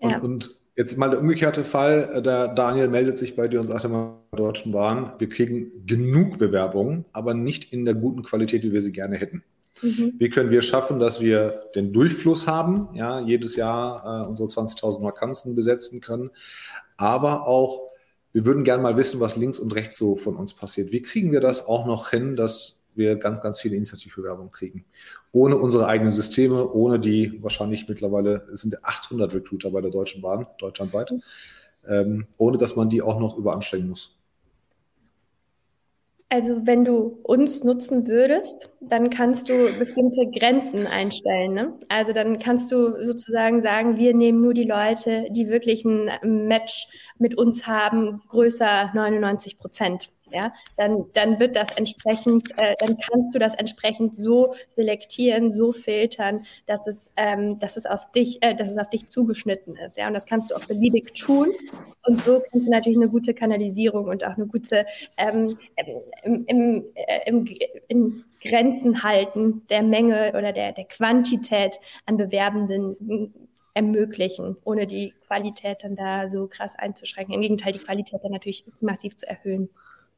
Ja. 0.00 0.16
Und, 0.16 0.24
und 0.24 0.56
Jetzt 0.76 0.98
mal 0.98 1.08
der 1.08 1.20
umgekehrte 1.20 1.64
Fall, 1.64 2.10
äh, 2.14 2.22
der 2.22 2.48
Daniel 2.48 2.88
meldet 2.88 3.16
sich 3.16 3.36
bei 3.36 3.46
dir 3.46 3.60
und 3.60 3.66
sagt 3.66 3.84
immer 3.84 4.20
Deutschen 4.32 4.72
Bahn, 4.72 5.12
wir 5.18 5.28
kriegen 5.28 5.64
genug 5.86 6.38
Bewerbungen, 6.38 7.04
aber 7.12 7.34
nicht 7.34 7.72
in 7.72 7.84
der 7.84 7.94
guten 7.94 8.22
Qualität, 8.22 8.64
wie 8.64 8.72
wir 8.72 8.82
sie 8.82 8.92
gerne 8.92 9.16
hätten. 9.16 9.44
Mhm. 9.82 10.14
Wie 10.18 10.30
können 10.30 10.50
wir 10.50 10.62
schaffen, 10.62 10.98
dass 10.98 11.20
wir 11.20 11.64
den 11.74 11.92
Durchfluss 11.92 12.46
haben, 12.46 12.88
ja, 12.94 13.20
jedes 13.20 13.56
Jahr 13.56 14.24
äh, 14.24 14.28
unsere 14.28 14.48
20.000 14.48 15.02
Vakanzen 15.02 15.54
besetzen 15.54 16.00
können, 16.00 16.30
aber 16.96 17.46
auch, 17.46 17.88
wir 18.32 18.44
würden 18.44 18.64
gerne 18.64 18.82
mal 18.82 18.96
wissen, 18.96 19.20
was 19.20 19.36
links 19.36 19.60
und 19.60 19.74
rechts 19.74 19.96
so 19.96 20.16
von 20.16 20.34
uns 20.34 20.54
passiert. 20.54 20.90
Wie 20.90 21.02
kriegen 21.02 21.30
wir 21.30 21.40
das 21.40 21.66
auch 21.66 21.86
noch 21.86 22.10
hin, 22.10 22.34
dass 22.34 22.80
wir 22.96 23.16
ganz, 23.16 23.42
ganz 23.42 23.60
viele 23.60 23.76
Initiativbewerbungen 23.76 24.52
kriegen. 24.52 24.84
Ohne 25.32 25.56
unsere 25.56 25.86
eigenen 25.86 26.12
Systeme, 26.12 26.70
ohne 26.70 26.98
die 26.98 27.42
wahrscheinlich 27.42 27.88
mittlerweile, 27.88 28.46
es 28.52 28.62
sind 28.62 28.84
800 28.84 29.34
Recruiter 29.34 29.70
bei 29.70 29.80
der 29.80 29.90
Deutschen 29.90 30.22
Bahn, 30.22 30.46
deutschlandweit, 30.58 31.12
ähm, 31.86 32.26
ohne 32.36 32.58
dass 32.58 32.76
man 32.76 32.88
die 32.88 33.02
auch 33.02 33.18
noch 33.18 33.36
überanstrengen 33.36 33.88
muss. 33.88 34.16
Also 36.34 36.66
wenn 36.66 36.84
du 36.84 37.20
uns 37.22 37.62
nutzen 37.62 38.08
würdest, 38.08 38.76
dann 38.80 39.08
kannst 39.08 39.48
du 39.48 39.72
bestimmte 39.78 40.28
Grenzen 40.36 40.88
einstellen. 40.88 41.54
Ne? 41.54 41.78
Also 41.88 42.12
dann 42.12 42.40
kannst 42.40 42.72
du 42.72 43.04
sozusagen 43.04 43.62
sagen, 43.62 43.98
wir 43.98 44.14
nehmen 44.14 44.40
nur 44.40 44.52
die 44.52 44.64
Leute, 44.64 45.26
die 45.30 45.48
wirklich 45.48 45.84
ein 45.84 46.10
Match 46.48 46.88
mit 47.18 47.38
uns 47.38 47.68
haben, 47.68 48.20
größer 48.26 48.90
99 48.94 49.58
Prozent 49.58 50.08
ja, 50.34 50.52
dann, 50.76 51.06
dann 51.14 51.38
wird 51.38 51.56
das 51.56 51.70
entsprechend, 51.76 52.50
äh, 52.58 52.74
dann 52.80 52.98
kannst 52.98 53.34
du 53.34 53.38
das 53.38 53.54
entsprechend 53.54 54.16
so 54.16 54.54
selektieren, 54.68 55.52
so 55.52 55.72
filtern, 55.72 56.44
dass 56.66 56.86
es, 56.86 57.12
ähm, 57.16 57.58
dass 57.60 57.76
es 57.76 57.86
auf 57.86 58.10
dich, 58.12 58.42
äh, 58.42 58.54
dass 58.54 58.68
es 58.68 58.78
auf 58.78 58.90
dich 58.90 59.08
zugeschnitten 59.08 59.76
ist, 59.76 59.96
ja, 59.96 60.08
und 60.08 60.14
das 60.14 60.26
kannst 60.26 60.50
du 60.50 60.56
auch 60.56 60.64
beliebig 60.64 61.14
tun. 61.14 61.48
Und 62.06 62.20
so 62.22 62.42
kannst 62.50 62.66
du 62.66 62.70
natürlich 62.70 62.98
eine 62.98 63.08
gute 63.08 63.32
Kanalisierung 63.32 64.06
und 64.08 64.26
auch 64.26 64.36
eine 64.36 64.46
gute 64.46 64.84
ähm, 65.16 65.56
im, 66.24 66.44
im, 66.46 66.84
äh, 66.94 67.20
im, 67.26 67.46
in 67.88 68.24
Grenzen 68.42 69.02
halten 69.02 69.62
der 69.70 69.82
Menge 69.82 70.32
oder 70.36 70.52
der, 70.52 70.72
der 70.72 70.84
Quantität 70.84 71.78
an 72.04 72.18
Bewerbenden 72.18 73.32
ermöglichen, 73.74 74.56
ohne 74.64 74.86
die 74.86 75.12
Qualität 75.26 75.78
dann 75.82 75.96
da 75.96 76.30
so 76.30 76.46
krass 76.46 76.76
einzuschränken. 76.76 77.34
Im 77.34 77.40
Gegenteil, 77.40 77.72
die 77.72 77.80
Qualität 77.80 78.20
dann 78.22 78.32
natürlich 78.32 78.64
massiv 78.80 79.16
zu 79.16 79.28
erhöhen. 79.28 79.68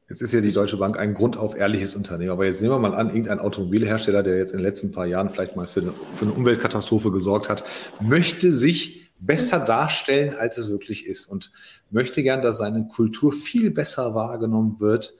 Jetzt 0.09 0.21
ist 0.21 0.33
ja 0.33 0.39
die 0.39 0.53
Deutsche 0.53 0.77
Bank 0.77 0.97
ein 0.97 1.13
grundauf 1.13 1.55
ehrliches 1.57 1.93
Unternehmen. 1.93 2.31
Aber 2.31 2.45
jetzt 2.45 2.61
nehmen 2.61 2.73
wir 2.73 2.79
mal 2.79 2.95
an, 2.95 3.09
irgendein 3.09 3.39
Automobilhersteller, 3.39 4.23
der 4.23 4.37
jetzt 4.37 4.51
in 4.51 4.59
den 4.59 4.65
letzten 4.65 4.93
paar 4.93 5.05
Jahren 5.05 5.29
vielleicht 5.29 5.57
mal 5.57 5.67
für 5.67 5.81
eine, 5.81 5.93
für 6.15 6.25
eine 6.25 6.33
Umweltkatastrophe 6.33 7.11
gesorgt 7.11 7.49
hat, 7.49 7.65
möchte 7.99 8.51
sich 8.53 9.11
besser 9.19 9.59
darstellen, 9.59 10.33
als 10.33 10.57
es 10.57 10.69
wirklich 10.69 11.05
ist 11.05 11.25
und 11.25 11.51
möchte 11.89 12.23
gern, 12.23 12.41
dass 12.41 12.57
seine 12.57 12.87
Kultur 12.87 13.33
viel 13.33 13.71
besser 13.71 14.15
wahrgenommen 14.15 14.79
wird, 14.79 15.13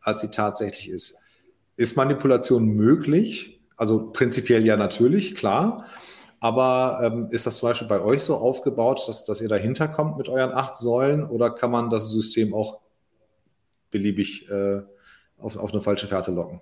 als 0.00 0.22
sie 0.22 0.30
tatsächlich 0.30 0.88
ist. 0.88 1.18
Ist 1.76 1.96
Manipulation 1.96 2.66
möglich? 2.66 3.60
Also 3.76 4.10
prinzipiell 4.10 4.66
ja 4.66 4.76
natürlich, 4.76 5.36
klar. 5.36 5.86
Aber 6.40 7.00
ähm, 7.04 7.28
ist 7.30 7.46
das 7.46 7.58
zum 7.58 7.68
Beispiel 7.68 7.86
bei 7.86 8.02
euch 8.02 8.22
so 8.22 8.34
aufgebaut, 8.34 9.04
dass, 9.06 9.24
dass 9.24 9.40
ihr 9.40 9.48
dahinter 9.48 9.86
kommt 9.86 10.18
mit 10.18 10.28
euren 10.28 10.52
acht 10.52 10.76
Säulen 10.76 11.24
oder 11.24 11.50
kann 11.50 11.70
man 11.70 11.90
das 11.90 12.10
System 12.10 12.52
auch 12.52 12.80
beliebig 13.92 14.50
äh, 14.50 14.80
auf, 15.38 15.56
auf 15.56 15.72
eine 15.72 15.80
falsche 15.80 16.08
Fährte 16.08 16.32
locken? 16.32 16.60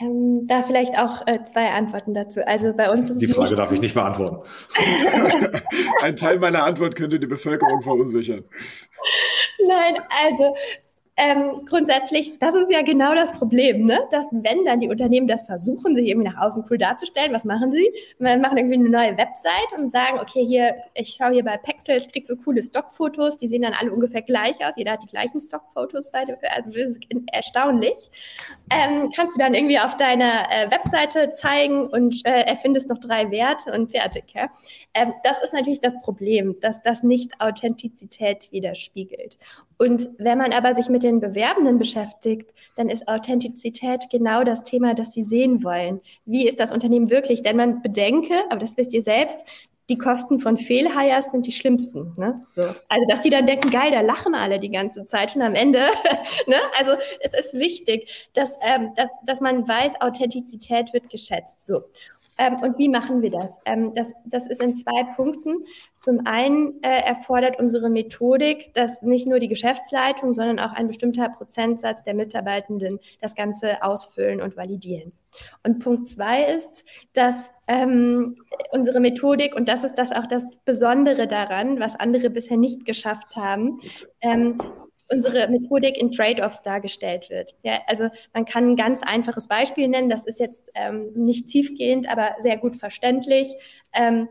Ähm, 0.00 0.46
da 0.48 0.62
vielleicht 0.62 0.98
auch 0.98 1.26
äh, 1.26 1.44
zwei 1.44 1.70
Antworten 1.70 2.14
dazu. 2.14 2.44
Also 2.46 2.72
bei 2.72 2.90
uns 2.90 3.10
ist 3.10 3.20
Die 3.20 3.26
Frage 3.26 3.54
darf 3.54 3.70
ich 3.70 3.80
nicht 3.80 3.94
beantworten. 3.94 4.48
Ein 6.02 6.16
Teil 6.16 6.38
meiner 6.38 6.64
Antwort 6.64 6.96
könnte 6.96 7.20
die 7.20 7.26
Bevölkerung 7.26 7.82
verunsichern. 7.82 8.44
Nein, 9.66 9.96
also 10.26 10.54
ähm, 11.16 11.64
grundsätzlich, 11.66 12.40
das 12.40 12.56
ist 12.56 12.72
ja 12.72 12.82
genau 12.82 13.14
das 13.14 13.32
Problem, 13.38 13.86
ne? 13.86 14.00
dass 14.10 14.32
wenn 14.32 14.64
dann 14.64 14.80
die 14.80 14.88
Unternehmen 14.88 15.28
das 15.28 15.44
versuchen, 15.44 15.94
sich 15.94 16.08
irgendwie 16.08 16.28
nach 16.28 16.40
außen 16.40 16.64
cool 16.68 16.76
darzustellen, 16.76 17.32
was 17.32 17.44
machen 17.44 17.70
sie? 17.70 17.88
Wir 18.18 18.36
machen 18.38 18.58
irgendwie 18.58 18.74
eine 18.74 18.88
neue 18.88 19.16
Website 19.16 19.78
und 19.78 19.92
sagen, 19.92 20.18
okay, 20.18 20.44
hier, 20.44 20.74
ich 20.94 21.16
schaue 21.16 21.32
hier 21.32 21.44
bei 21.44 21.56
Pexel, 21.56 21.98
ich 21.98 22.10
kriege 22.10 22.26
so 22.26 22.34
coole 22.34 22.60
Stockfotos, 22.60 23.38
die 23.38 23.46
sehen 23.46 23.62
dann 23.62 23.74
alle 23.74 23.92
ungefähr 23.92 24.22
gleich 24.22 24.56
aus, 24.66 24.76
jeder 24.76 24.92
hat 24.92 25.04
die 25.04 25.08
gleichen 25.08 25.40
Stockfotos 25.40 26.10
bei 26.10 26.24
der, 26.24 26.36
also 26.56 26.70
das 26.70 26.90
ist 26.90 27.06
erstaunlich. 27.32 28.10
Ähm, 28.72 29.12
kannst 29.14 29.36
du 29.36 29.38
dann 29.38 29.54
irgendwie 29.54 29.78
auf 29.78 29.96
deiner 29.96 30.50
äh, 30.50 30.68
Webseite 30.72 31.30
zeigen 31.30 31.86
und 31.86 32.26
äh, 32.26 32.40
erfindest 32.40 32.88
noch 32.88 32.98
drei 32.98 33.30
Werte 33.30 33.72
und 33.72 33.92
fertig. 33.92 34.24
Ja? 34.34 34.50
Ähm, 34.94 35.12
das 35.22 35.40
ist 35.44 35.54
natürlich 35.54 35.80
das 35.80 36.00
Problem, 36.02 36.56
dass 36.60 36.82
das 36.82 37.04
nicht 37.04 37.40
Authentizität 37.40 38.50
widerspiegelt. 38.50 39.38
Und 39.78 40.08
wenn 40.18 40.38
man 40.38 40.52
aber 40.52 40.74
sich 40.74 40.88
mit 40.88 41.02
den 41.02 41.20
Bewerbenden 41.20 41.78
beschäftigt, 41.78 42.52
dann 42.76 42.88
ist 42.88 43.08
Authentizität 43.08 44.04
genau 44.10 44.44
das 44.44 44.64
Thema, 44.64 44.94
das 44.94 45.12
sie 45.12 45.22
sehen 45.22 45.64
wollen. 45.64 46.00
Wie 46.24 46.46
ist 46.46 46.60
das 46.60 46.72
Unternehmen 46.72 47.10
wirklich? 47.10 47.42
Denn 47.42 47.56
man 47.56 47.82
bedenke, 47.82 48.34
aber 48.50 48.60
das 48.60 48.76
wisst 48.76 48.92
ihr 48.92 49.02
selbst, 49.02 49.44
die 49.90 49.98
Kosten 49.98 50.40
von 50.40 50.56
Fehlhires 50.56 51.30
sind 51.30 51.46
die 51.46 51.52
schlimmsten. 51.52 52.14
Ne? 52.16 52.42
So. 52.46 52.62
Also, 52.62 53.06
dass 53.08 53.20
die 53.20 53.30
dann 53.30 53.46
denken, 53.46 53.70
geil, 53.70 53.90
da 53.90 54.00
lachen 54.00 54.34
alle 54.34 54.58
die 54.58 54.70
ganze 54.70 55.04
Zeit 55.04 55.36
und 55.36 55.42
am 55.42 55.54
Ende, 55.54 55.80
ne? 56.46 56.56
also 56.78 56.92
es 57.20 57.34
ist 57.34 57.54
wichtig, 57.54 58.30
dass, 58.32 58.58
ähm, 58.62 58.92
dass, 58.96 59.10
dass 59.26 59.40
man 59.40 59.68
weiß, 59.68 60.00
Authentizität 60.00 60.92
wird 60.94 61.10
geschätzt. 61.10 61.66
So. 61.66 61.82
Ähm, 62.36 62.56
und 62.62 62.78
wie 62.78 62.88
machen 62.88 63.22
wir 63.22 63.30
das? 63.30 63.60
Ähm, 63.64 63.94
das? 63.94 64.12
Das 64.24 64.48
ist 64.48 64.62
in 64.62 64.74
zwei 64.74 65.04
Punkten. 65.14 65.64
Zum 66.00 66.26
einen 66.26 66.82
äh, 66.82 67.00
erfordert 67.00 67.58
unsere 67.58 67.88
Methodik, 67.88 68.74
dass 68.74 69.02
nicht 69.02 69.26
nur 69.26 69.38
die 69.38 69.48
Geschäftsleitung, 69.48 70.32
sondern 70.32 70.58
auch 70.58 70.72
ein 70.72 70.88
bestimmter 70.88 71.28
Prozentsatz 71.28 72.02
der 72.02 72.14
Mitarbeitenden 72.14 72.98
das 73.20 73.34
Ganze 73.34 73.82
ausfüllen 73.82 74.42
und 74.42 74.56
validieren. 74.56 75.12
Und 75.62 75.78
Punkt 75.78 76.08
zwei 76.08 76.44
ist, 76.44 76.84
dass 77.12 77.52
ähm, 77.66 78.36
unsere 78.70 79.00
Methodik, 79.00 79.54
und 79.54 79.68
das 79.68 79.84
ist 79.84 79.94
das 79.94 80.12
auch 80.12 80.26
das 80.26 80.46
Besondere 80.64 81.26
daran, 81.26 81.80
was 81.80 81.96
andere 81.96 82.30
bisher 82.30 82.56
nicht 82.56 82.84
geschafft 82.84 83.36
haben, 83.36 83.80
ähm, 84.20 84.60
unsere 85.14 85.48
Methodik 85.48 85.96
in 85.96 86.10
Trade-offs 86.10 86.62
dargestellt 86.62 87.30
wird. 87.30 87.54
Ja, 87.62 87.78
also 87.86 88.08
man 88.32 88.44
kann 88.44 88.70
ein 88.70 88.76
ganz 88.76 89.02
einfaches 89.02 89.48
Beispiel 89.48 89.88
nennen, 89.88 90.08
das 90.08 90.26
ist 90.26 90.40
jetzt 90.40 90.70
ähm, 90.74 91.12
nicht 91.14 91.46
tiefgehend, 91.46 92.08
aber 92.08 92.34
sehr 92.38 92.56
gut 92.56 92.76
verständlich. 92.76 93.54
Ähm, 93.92 94.28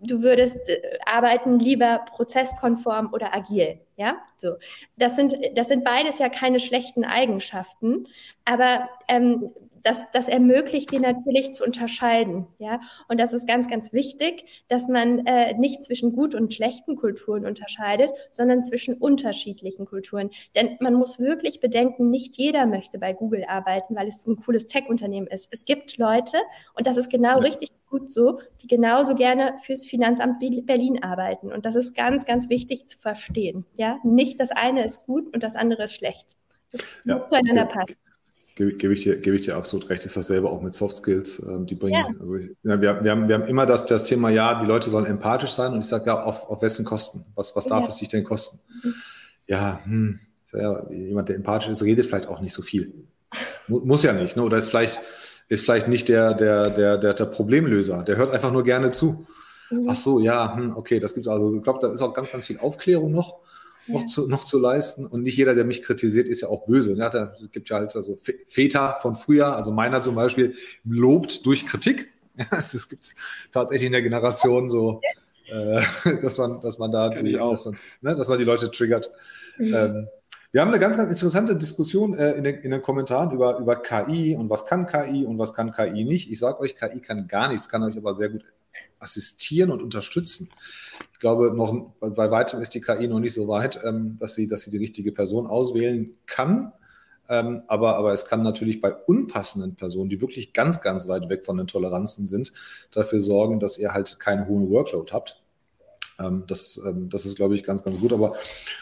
du 0.00 0.22
würdest 0.22 0.68
äh, 0.68 0.98
arbeiten 1.06 1.58
lieber 1.58 2.04
prozesskonform 2.10 3.10
oder 3.12 3.34
agil. 3.34 3.80
Ja, 3.96 4.16
so. 4.36 4.56
Das 4.96 5.16
sind, 5.16 5.34
das 5.54 5.68
sind 5.68 5.84
beides 5.84 6.18
ja 6.18 6.28
keine 6.28 6.60
schlechten 6.60 7.04
Eigenschaften, 7.04 8.06
aber 8.44 8.88
ähm, 9.08 9.50
das, 9.82 10.04
das 10.12 10.28
ermöglicht 10.28 10.92
dir 10.92 11.00
natürlich 11.00 11.52
zu 11.52 11.64
unterscheiden. 11.64 12.46
Ja? 12.58 12.80
Und 13.08 13.20
das 13.20 13.32
ist 13.32 13.46
ganz, 13.46 13.68
ganz 13.68 13.92
wichtig, 13.92 14.44
dass 14.68 14.88
man 14.88 15.26
äh, 15.26 15.54
nicht 15.54 15.84
zwischen 15.84 16.12
gut 16.12 16.34
und 16.34 16.54
schlechten 16.54 16.96
Kulturen 16.96 17.46
unterscheidet, 17.46 18.10
sondern 18.30 18.64
zwischen 18.64 18.96
unterschiedlichen 18.96 19.86
Kulturen. 19.86 20.30
Denn 20.54 20.76
man 20.80 20.94
muss 20.94 21.18
wirklich 21.18 21.60
bedenken, 21.60 22.10
nicht 22.10 22.36
jeder 22.36 22.66
möchte 22.66 22.98
bei 22.98 23.12
Google 23.12 23.44
arbeiten, 23.46 23.94
weil 23.96 24.08
es 24.08 24.26
ein 24.26 24.36
cooles 24.36 24.66
Tech-Unternehmen 24.66 25.26
ist. 25.26 25.48
Es 25.52 25.64
gibt 25.64 25.98
Leute, 25.98 26.38
und 26.74 26.86
das 26.86 26.96
ist 26.96 27.10
genau 27.10 27.36
ja. 27.36 27.38
richtig 27.38 27.70
gut 27.88 28.12
so, 28.12 28.40
die 28.62 28.66
genauso 28.66 29.14
gerne 29.14 29.54
fürs 29.62 29.86
Finanzamt 29.86 30.40
Berlin 30.40 31.02
arbeiten. 31.02 31.52
Und 31.52 31.64
das 31.64 31.74
ist 31.74 31.94
ganz, 31.94 32.26
ganz 32.26 32.48
wichtig 32.48 32.86
zu 32.86 32.98
verstehen. 32.98 33.64
Ja? 33.76 33.98
Nicht 34.04 34.40
das 34.40 34.50
eine 34.50 34.84
ist 34.84 35.06
gut 35.06 35.32
und 35.32 35.42
das 35.42 35.56
andere 35.56 35.84
ist 35.84 35.94
schlecht. 35.94 36.26
Das 36.70 36.96
ja. 37.04 37.14
muss 37.14 37.28
zueinander 37.28 37.64
passen 37.64 37.96
gebe, 38.58 38.74
gebe, 38.74 38.92
ich 38.92 39.04
dir, 39.04 39.18
gebe 39.18 39.36
ich 39.36 39.42
dir 39.42 39.56
absolut 39.56 39.88
recht. 39.88 40.04
Ist 40.04 40.16
dasselbe 40.16 40.50
auch 40.50 40.60
mit 40.60 40.74
Soft 40.74 40.96
Skills. 40.96 41.40
Ähm, 41.48 41.64
die 41.64 41.76
bringen, 41.76 41.94
ja. 41.94 42.20
also 42.20 42.34
ich, 42.34 42.50
ja, 42.64 42.80
wir, 42.80 43.04
wir, 43.04 43.10
haben, 43.12 43.28
wir 43.28 43.34
haben 43.36 43.46
immer 43.46 43.64
das, 43.64 43.86
das 43.86 44.04
Thema, 44.04 44.30
ja, 44.30 44.60
die 44.60 44.66
Leute 44.66 44.90
sollen 44.90 45.06
empathisch 45.06 45.52
sein 45.52 45.72
und 45.72 45.80
ich 45.80 45.86
sage 45.86 46.06
ja, 46.06 46.22
auf, 46.22 46.48
auf 46.50 46.60
wessen 46.60 46.84
Kosten? 46.84 47.24
Was, 47.34 47.54
was 47.54 47.66
darf 47.66 47.84
ja. 47.84 47.88
es 47.88 47.98
sich 47.98 48.08
denn 48.08 48.24
kosten? 48.24 48.58
Mhm. 48.82 48.94
Ja, 49.46 49.80
hm, 49.84 50.20
ja, 50.52 50.90
jemand, 50.90 51.28
der 51.28 51.36
empathisch 51.36 51.70
ist, 51.70 51.82
redet 51.82 52.06
vielleicht 52.06 52.28
auch 52.28 52.40
nicht 52.40 52.52
so 52.52 52.62
viel. 52.62 52.92
Muss 53.68 54.02
ja 54.02 54.12
nicht, 54.12 54.36
ne? 54.36 54.42
Oder 54.42 54.56
ist 54.56 54.68
vielleicht, 54.68 55.00
ist 55.48 55.64
vielleicht 55.64 55.88
nicht 55.88 56.08
der, 56.08 56.34
der, 56.34 56.70
der, 56.70 56.98
der, 56.98 57.14
der 57.14 57.24
Problemlöser. 57.26 58.02
Der 58.02 58.16
hört 58.16 58.32
einfach 58.32 58.52
nur 58.52 58.64
gerne 58.64 58.90
zu. 58.90 59.26
Mhm. 59.70 59.86
Ach 59.88 59.94
so, 59.94 60.20
ja, 60.20 60.56
hm, 60.56 60.76
okay, 60.76 60.98
das 60.98 61.14
gibt 61.14 61.26
es 61.26 61.32
also. 61.32 61.54
Ich 61.54 61.62
glaube, 61.62 61.78
da 61.80 61.92
ist 61.92 62.02
auch 62.02 62.12
ganz, 62.12 62.30
ganz 62.32 62.46
viel 62.46 62.58
Aufklärung 62.58 63.12
noch 63.12 63.40
noch, 63.88 64.06
zu, 64.06 64.28
noch 64.28 64.44
zu 64.44 64.58
leisten. 64.58 65.06
Und 65.06 65.22
nicht 65.22 65.36
jeder, 65.36 65.54
der 65.54 65.64
mich 65.64 65.82
kritisiert, 65.82 66.28
ist 66.28 66.42
ja 66.42 66.48
auch 66.48 66.66
böse. 66.66 66.96
Ne? 66.96 67.10
Da 67.12 67.34
gibt 67.52 67.68
ja 67.70 67.76
halt 67.76 67.94
also 67.94 68.18
Väter 68.46 68.98
von 69.00 69.16
früher, 69.16 69.56
also 69.56 69.72
meiner 69.72 70.02
zum 70.02 70.14
Beispiel, 70.14 70.54
lobt 70.84 71.46
durch 71.46 71.66
Kritik. 71.66 72.08
Ja, 72.38 72.46
das 72.50 72.88
gibt 72.88 73.02
es 73.02 73.16
tatsächlich 73.50 73.86
in 73.86 73.92
der 73.92 74.02
Generation 74.02 74.70
so, 74.70 75.00
äh, 75.50 75.82
dass 76.22 76.38
man, 76.38 76.60
dass 76.60 76.78
man 76.78 76.92
da, 76.92 77.08
die, 77.08 77.32
dass, 77.32 77.64
man, 77.64 77.76
ne, 78.00 78.14
dass 78.14 78.28
man 78.28 78.38
die 78.38 78.44
Leute 78.44 78.70
triggert. 78.70 79.10
Mhm. 79.58 79.74
Ähm, 79.74 80.08
wir 80.52 80.60
haben 80.60 80.68
eine 80.68 80.78
ganz, 80.78 80.96
ganz 80.96 81.10
interessante 81.10 81.56
Diskussion 81.56 82.16
äh, 82.16 82.32
in, 82.34 82.44
den, 82.44 82.60
in, 82.60 82.70
den, 82.70 82.80
Kommentaren 82.80 83.32
über, 83.32 83.58
über 83.58 83.76
KI 83.82 84.36
und 84.36 84.48
was 84.48 84.66
kann 84.66 84.86
KI 84.86 85.26
und 85.26 85.36
was 85.38 85.52
kann 85.52 85.72
KI 85.72 86.04
nicht. 86.04 86.30
Ich 86.30 86.38
sage 86.38 86.60
euch, 86.60 86.76
KI 86.76 87.00
kann 87.00 87.26
gar 87.26 87.48
nichts, 87.48 87.68
kann 87.68 87.82
euch 87.82 87.96
aber 87.96 88.14
sehr 88.14 88.28
gut 88.28 88.44
assistieren 88.98 89.70
und 89.70 89.82
unterstützen. 89.82 90.48
Ich 91.18 91.20
glaube, 91.20 91.52
noch 91.52 91.94
bei 91.98 92.30
weitem 92.30 92.62
ist 92.62 92.74
die 92.74 92.80
KI 92.80 93.08
noch 93.08 93.18
nicht 93.18 93.34
so 93.34 93.48
weit, 93.48 93.80
ähm, 93.84 94.16
dass, 94.20 94.36
sie, 94.36 94.46
dass 94.46 94.62
sie 94.62 94.70
die 94.70 94.76
richtige 94.76 95.10
Person 95.10 95.48
auswählen 95.48 96.14
kann. 96.26 96.72
Ähm, 97.28 97.62
aber, 97.66 97.96
aber 97.96 98.12
es 98.12 98.26
kann 98.26 98.44
natürlich 98.44 98.80
bei 98.80 98.94
unpassenden 98.94 99.74
Personen, 99.74 100.10
die 100.10 100.20
wirklich 100.20 100.52
ganz, 100.52 100.80
ganz 100.80 101.08
weit 101.08 101.28
weg 101.28 101.44
von 101.44 101.56
den 101.56 101.66
Toleranzen 101.66 102.28
sind, 102.28 102.52
dafür 102.92 103.20
sorgen, 103.20 103.58
dass 103.58 103.78
ihr 103.78 103.92
halt 103.92 104.20
keinen 104.20 104.46
hohen 104.46 104.70
Workload 104.70 105.12
habt. 105.12 105.42
Ähm, 106.20 106.44
das, 106.46 106.80
das 107.10 107.26
ist, 107.26 107.34
glaube 107.34 107.56
ich, 107.56 107.64
ganz, 107.64 107.82
ganz 107.82 107.98
gut. 107.98 108.12
Aber 108.12 108.36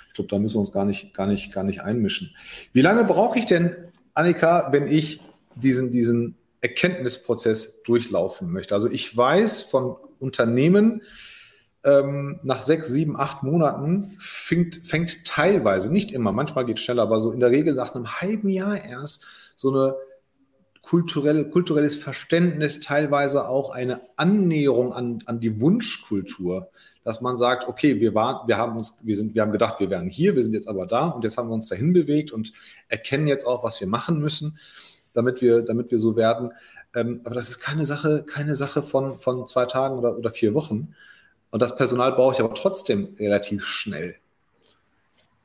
ich 0.08 0.12
glaube, 0.12 0.28
da 0.28 0.38
müssen 0.38 0.56
wir 0.56 0.60
uns 0.60 0.72
gar 0.72 0.84
nicht, 0.84 1.14
gar 1.14 1.26
nicht, 1.26 1.50
gar 1.54 1.64
nicht 1.64 1.80
einmischen. 1.80 2.36
Wie 2.74 2.82
lange 2.82 3.04
brauche 3.04 3.38
ich 3.38 3.46
denn, 3.46 3.74
Annika, 4.12 4.70
wenn 4.72 4.88
ich 4.88 5.22
diesen, 5.54 5.90
diesen 5.90 6.36
Erkenntnisprozess 6.60 7.82
durchlaufen 7.82 8.52
möchte? 8.52 8.74
Also 8.74 8.90
ich 8.90 9.16
weiß 9.16 9.62
von 9.62 9.96
Unternehmen, 10.18 11.00
ähm, 11.86 12.40
nach 12.42 12.62
sechs, 12.62 12.88
sieben, 12.88 13.16
acht 13.16 13.42
Monaten 13.42 14.16
fängt, 14.18 14.86
fängt 14.86 15.24
teilweise, 15.24 15.92
nicht 15.92 16.12
immer, 16.12 16.32
manchmal 16.32 16.66
geht 16.66 16.78
es 16.78 16.84
schneller, 16.84 17.02
aber 17.02 17.20
so 17.20 17.30
in 17.30 17.40
der 17.40 17.50
Regel 17.50 17.74
nach 17.74 17.94
einem 17.94 18.20
halben 18.20 18.48
Jahr 18.48 18.84
erst 18.84 19.24
so 19.54 19.70
eine 19.70 19.94
kulturelle, 20.82 21.48
kulturelles 21.48 21.96
Verständnis, 21.96 22.80
teilweise 22.80 23.48
auch 23.48 23.70
eine 23.70 24.02
Annäherung 24.16 24.92
an, 24.92 25.22
an 25.26 25.40
die 25.40 25.60
Wunschkultur, 25.60 26.70
dass 27.02 27.20
man 27.20 27.36
sagt, 27.36 27.68
okay, 27.68 28.00
wir 28.00 28.14
waren, 28.14 28.46
wir 28.48 28.56
haben 28.56 28.76
uns, 28.76 28.98
wir 29.02 29.16
sind, 29.16 29.34
wir 29.34 29.42
haben 29.42 29.52
gedacht, 29.52 29.80
wir 29.80 29.90
wären 29.90 30.08
hier, 30.08 30.36
wir 30.36 30.42
sind 30.42 30.52
jetzt 30.52 30.68
aber 30.68 30.86
da 30.86 31.08
und 31.08 31.22
jetzt 31.22 31.38
haben 31.38 31.48
wir 31.48 31.54
uns 31.54 31.68
dahin 31.68 31.92
bewegt 31.92 32.32
und 32.32 32.52
erkennen 32.88 33.26
jetzt 33.26 33.46
auch, 33.46 33.64
was 33.64 33.80
wir 33.80 33.88
machen 33.88 34.20
müssen, 34.20 34.58
damit 35.12 35.40
wir, 35.40 35.62
damit 35.62 35.90
wir 35.90 35.98
so 35.98 36.16
werden. 36.16 36.52
Ähm, 36.94 37.20
aber 37.24 37.34
das 37.34 37.48
ist 37.48 37.58
keine 37.60 37.84
Sache, 37.84 38.24
keine 38.24 38.56
Sache 38.56 38.82
von, 38.82 39.18
von 39.18 39.46
zwei 39.46 39.66
Tagen 39.66 39.98
oder, 39.98 40.16
oder 40.16 40.30
vier 40.30 40.54
Wochen. 40.54 40.94
Und 41.50 41.62
das 41.62 41.76
Personal 41.76 42.12
brauche 42.12 42.34
ich 42.34 42.40
aber 42.40 42.54
trotzdem 42.54 43.16
relativ 43.18 43.64
schnell. 43.64 44.16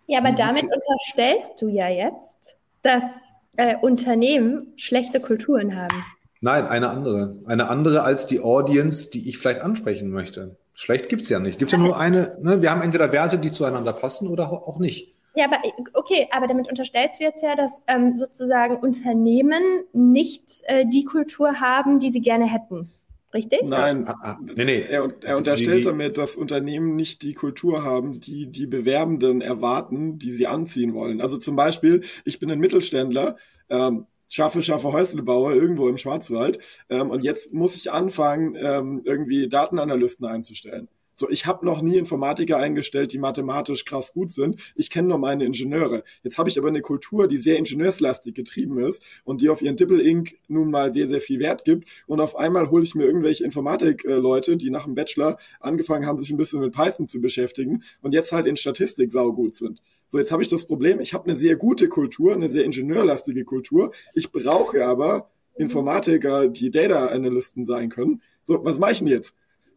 Ja, 0.07 0.19
aber 0.19 0.31
damit 0.33 0.63
unterstellst 0.63 1.61
du 1.61 1.69
ja 1.69 1.87
jetzt, 1.87 2.57
dass 2.81 3.29
äh, 3.55 3.77
Unternehmen 3.77 4.73
schlechte 4.75 5.19
Kulturen 5.19 5.75
haben. 5.75 6.03
Nein, 6.41 6.67
eine 6.67 6.89
andere. 6.89 7.37
Eine 7.45 7.69
andere 7.69 8.03
als 8.03 8.27
die 8.27 8.41
Audience, 8.41 9.11
die 9.11 9.29
ich 9.29 9.37
vielleicht 9.37 9.61
ansprechen 9.61 10.09
möchte. 10.09 10.57
Schlecht 10.73 11.09
gibt 11.09 11.21
es 11.21 11.29
ja 11.29 11.39
nicht. 11.39 11.53
Es 11.53 11.59
gibt 11.59 11.71
ja 11.71 11.77
nur 11.77 11.97
eine, 11.99 12.35
ne? 12.39 12.61
wir 12.61 12.71
haben 12.71 12.81
entweder 12.81 13.11
Werte, 13.11 13.37
die 13.37 13.51
zueinander 13.51 13.93
passen 13.93 14.27
oder 14.27 14.51
auch 14.51 14.79
nicht. 14.79 15.13
Ja, 15.35 15.45
aber 15.45 15.57
okay, 15.93 16.27
aber 16.31 16.47
damit 16.47 16.67
unterstellst 16.67 17.19
du 17.19 17.23
jetzt 17.23 17.41
ja, 17.41 17.55
dass 17.55 17.83
ähm, 17.87 18.17
sozusagen 18.17 18.77
Unternehmen 18.77 19.61
nicht 19.93 20.43
äh, 20.63 20.85
die 20.85 21.05
Kultur 21.05 21.61
haben, 21.61 21.99
die 21.99 22.09
sie 22.09 22.21
gerne 22.21 22.45
hätten. 22.45 22.89
Richtig? 23.33 23.61
Nein, 23.63 24.07
ah, 24.07 24.15
ah, 24.21 24.37
nee, 24.41 24.65
nee. 24.65 24.81
Er, 24.81 25.13
er 25.21 25.37
unterstellt 25.37 25.77
die, 25.77 25.81
die, 25.81 25.85
damit, 25.85 26.17
dass 26.17 26.35
Unternehmen 26.35 26.95
nicht 26.95 27.21
die 27.21 27.33
Kultur 27.33 27.83
haben, 27.83 28.19
die 28.19 28.47
die 28.47 28.67
Bewerbenden 28.67 29.41
erwarten, 29.41 30.19
die 30.19 30.31
sie 30.31 30.47
anziehen 30.47 30.93
wollen. 30.93 31.21
Also 31.21 31.37
zum 31.37 31.55
Beispiel, 31.55 32.01
ich 32.25 32.39
bin 32.39 32.51
ein 32.51 32.59
Mittelständler, 32.59 33.37
ähm, 33.69 34.05
schaffe, 34.27 34.61
schaffe 34.61 34.91
Häuslebauer 34.91 35.53
irgendwo 35.53 35.87
im 35.87 35.97
Schwarzwald 35.97 36.59
ähm, 36.89 37.09
und 37.09 37.23
jetzt 37.23 37.53
muss 37.53 37.75
ich 37.75 37.91
anfangen, 37.91 38.55
ähm, 38.59 39.01
irgendwie 39.05 39.47
Datenanalysten 39.47 40.25
einzustellen. 40.25 40.89
So, 41.21 41.29
ich 41.29 41.45
habe 41.45 41.63
noch 41.67 41.83
nie 41.83 41.97
Informatiker 41.97 42.57
eingestellt, 42.57 43.13
die 43.13 43.19
mathematisch 43.19 43.85
krass 43.85 44.11
gut 44.11 44.31
sind. 44.31 44.59
Ich 44.73 44.89
kenne 44.89 45.09
nur 45.09 45.19
meine 45.19 45.45
Ingenieure. 45.45 46.03
Jetzt 46.23 46.39
habe 46.39 46.49
ich 46.49 46.57
aber 46.57 46.69
eine 46.69 46.81
Kultur, 46.81 47.27
die 47.27 47.37
sehr 47.37 47.59
ingenieurslastig 47.59 48.33
getrieben 48.33 48.79
ist 48.79 49.03
und 49.23 49.43
die 49.43 49.49
auf 49.49 49.61
ihren 49.61 49.75
Dippel-Ink 49.75 50.39
nun 50.47 50.71
mal 50.71 50.91
sehr, 50.91 51.07
sehr 51.07 51.21
viel 51.21 51.39
Wert 51.39 51.63
gibt. 51.63 51.87
Und 52.07 52.21
auf 52.21 52.35
einmal 52.35 52.71
hole 52.71 52.83
ich 52.83 52.95
mir 52.95 53.03
irgendwelche 53.03 53.43
Informatik-Leute, 53.43 54.57
die 54.57 54.71
nach 54.71 54.85
dem 54.85 54.95
Bachelor 54.95 55.37
angefangen 55.59 56.07
haben, 56.07 56.17
sich 56.17 56.31
ein 56.31 56.37
bisschen 56.37 56.59
mit 56.59 56.73
Python 56.73 57.07
zu 57.07 57.21
beschäftigen 57.21 57.83
und 58.01 58.15
jetzt 58.15 58.31
halt 58.31 58.47
in 58.47 58.55
Statistik 58.55 59.11
saugut 59.11 59.53
sind. 59.53 59.79
So, 60.07 60.17
jetzt 60.17 60.31
habe 60.31 60.41
ich 60.41 60.49
das 60.49 60.65
Problem, 60.65 61.01
ich 61.01 61.13
habe 61.13 61.25
eine 61.25 61.37
sehr 61.37 61.55
gute 61.55 61.87
Kultur, 61.87 62.33
eine 62.33 62.49
sehr 62.49 62.65
ingenieurlastige 62.65 63.45
Kultur. 63.45 63.91
Ich 64.15 64.31
brauche 64.31 64.83
aber 64.83 65.29
Informatiker, 65.53 66.47
die 66.47 66.71
Data 66.71 67.09
Analysten 67.09 67.63
sein 67.63 67.89
können. 67.89 68.23
So, 68.43 68.65
was 68.65 68.79
mache 68.79 68.93
ich 68.93 68.97
denn 68.97 69.07
jetzt? 69.07 69.35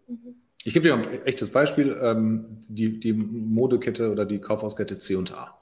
Mhm. 0.09 0.37
Ich 0.65 0.73
gebe 0.73 0.89
dir 0.89 0.95
ein 0.95 1.25
echtes 1.27 1.51
Beispiel. 1.51 1.97
Ähm, 2.01 2.59
die, 2.69 2.99
die 2.99 3.13
Modekette 3.13 4.11
oder 4.11 4.25
die 4.25 4.41
Kaufhauskette 4.41 4.99
C&A. 4.99 5.59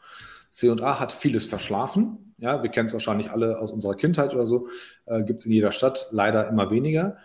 C&A 0.51 1.01
hat 1.01 1.13
vieles 1.13 1.45
verschlafen. 1.45 2.35
Ja, 2.39 2.63
wir 2.63 2.71
kennen 2.71 2.87
es 2.87 2.93
wahrscheinlich 2.93 3.31
alle 3.31 3.59
aus 3.59 3.73
unserer 3.73 3.97
Kindheit 3.97 4.33
oder 4.35 4.47
so. 4.47 4.69
Äh, 5.07 5.25
Gibt 5.25 5.41
es 5.41 5.47
in 5.47 5.53
jeder 5.53 5.73
Stadt 5.73 6.07
leider 6.13 6.49
immer 6.49 6.71
weniger. 6.71 7.17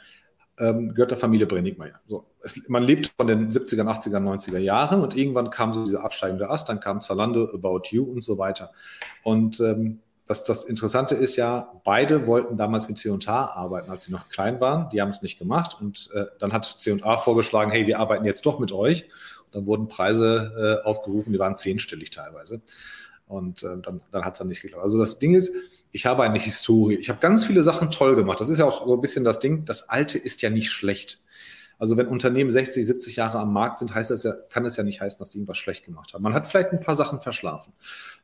Ähm, 0.59 0.95
gehört 0.95 1.11
der 1.11 1.19
Familie 1.19 1.45
Brennigmeier. 1.45 1.99
So, 2.07 2.25
es, 2.41 2.67
man 2.67 2.81
lebt 2.81 3.13
von 3.15 3.27
den 3.27 3.51
70er, 3.51 3.83
80er, 3.83 4.17
90er 4.17 4.57
Jahren 4.57 5.01
und 5.01 5.15
irgendwann 5.15 5.51
kam 5.51 5.71
so 5.71 5.85
dieser 5.85 6.03
absteigende 6.03 6.49
Ast, 6.49 6.67
dann 6.67 6.79
kam 6.79 6.99
Zalando, 6.99 7.47
About 7.53 7.89
You 7.91 8.03
und 8.05 8.23
so 8.23 8.39
weiter. 8.39 8.71
Und 9.23 9.59
ähm, 9.59 9.99
das, 10.27 10.43
das 10.43 10.65
Interessante 10.65 11.15
ist 11.15 11.37
ja, 11.37 11.71
beide 11.83 12.27
wollten 12.27 12.57
damals 12.57 12.87
mit 12.87 12.97
C&A 12.97 13.45
arbeiten, 13.45 13.89
als 13.89 14.05
sie 14.05 14.11
noch 14.11 14.29
klein 14.29 14.59
waren. 14.59 14.89
Die 14.89 15.01
haben 15.01 15.09
es 15.09 15.21
nicht 15.21 15.39
gemacht 15.39 15.77
und 15.79 16.09
äh, 16.13 16.25
dann 16.39 16.51
hat 16.51 16.65
C&A 16.65 17.17
vorgeschlagen, 17.17 17.71
hey, 17.71 17.87
wir 17.87 17.99
arbeiten 17.99 18.25
jetzt 18.25 18.45
doch 18.45 18.59
mit 18.59 18.71
euch. 18.71 19.05
Und 19.45 19.55
dann 19.55 19.65
wurden 19.65 19.87
Preise 19.87 20.81
äh, 20.83 20.87
aufgerufen, 20.87 21.31
die 21.31 21.39
waren 21.39 21.55
zehnstellig 21.55 22.09
teilweise. 22.11 22.61
Und 23.27 23.63
äh, 23.63 23.77
dann, 23.81 24.01
dann 24.11 24.25
hat 24.25 24.33
es 24.33 24.39
dann 24.39 24.49
nicht 24.49 24.61
geklappt. 24.61 24.83
Also 24.83 24.97
das 24.97 25.19
Ding 25.19 25.33
ist, 25.33 25.53
ich 25.91 26.05
habe 26.05 26.23
eine 26.23 26.39
Historie. 26.39 26.95
Ich 26.95 27.09
habe 27.09 27.19
ganz 27.19 27.45
viele 27.45 27.63
Sachen 27.63 27.89
toll 27.89 28.15
gemacht. 28.15 28.41
Das 28.41 28.49
ist 28.49 28.59
ja 28.59 28.65
auch 28.65 28.85
so 28.85 28.93
ein 28.93 29.01
bisschen 29.01 29.23
das 29.23 29.39
Ding. 29.39 29.63
Das 29.63 29.89
Alte 29.89 30.17
ist 30.17 30.41
ja 30.41 30.49
nicht 30.49 30.71
schlecht. 30.71 31.21
Also 31.79 31.95
wenn 31.95 32.07
Unternehmen 32.07 32.51
60, 32.51 32.85
70 32.85 33.15
Jahre 33.15 33.39
am 33.39 33.53
Markt 33.53 33.77
sind, 33.77 33.93
heißt 33.93 34.11
das 34.11 34.23
ja, 34.23 34.33
kann 34.49 34.65
es 34.65 34.77
ja 34.77 34.83
nicht 34.83 34.99
heißen, 34.99 35.19
dass 35.19 35.29
die 35.29 35.37
irgendwas 35.37 35.57
schlecht 35.57 35.85
gemacht 35.85 36.13
haben. 36.13 36.23
Man 36.23 36.33
hat 36.33 36.47
vielleicht 36.47 36.71
ein 36.71 36.79
paar 36.79 36.95
Sachen 36.95 37.21
verschlafen. 37.21 37.73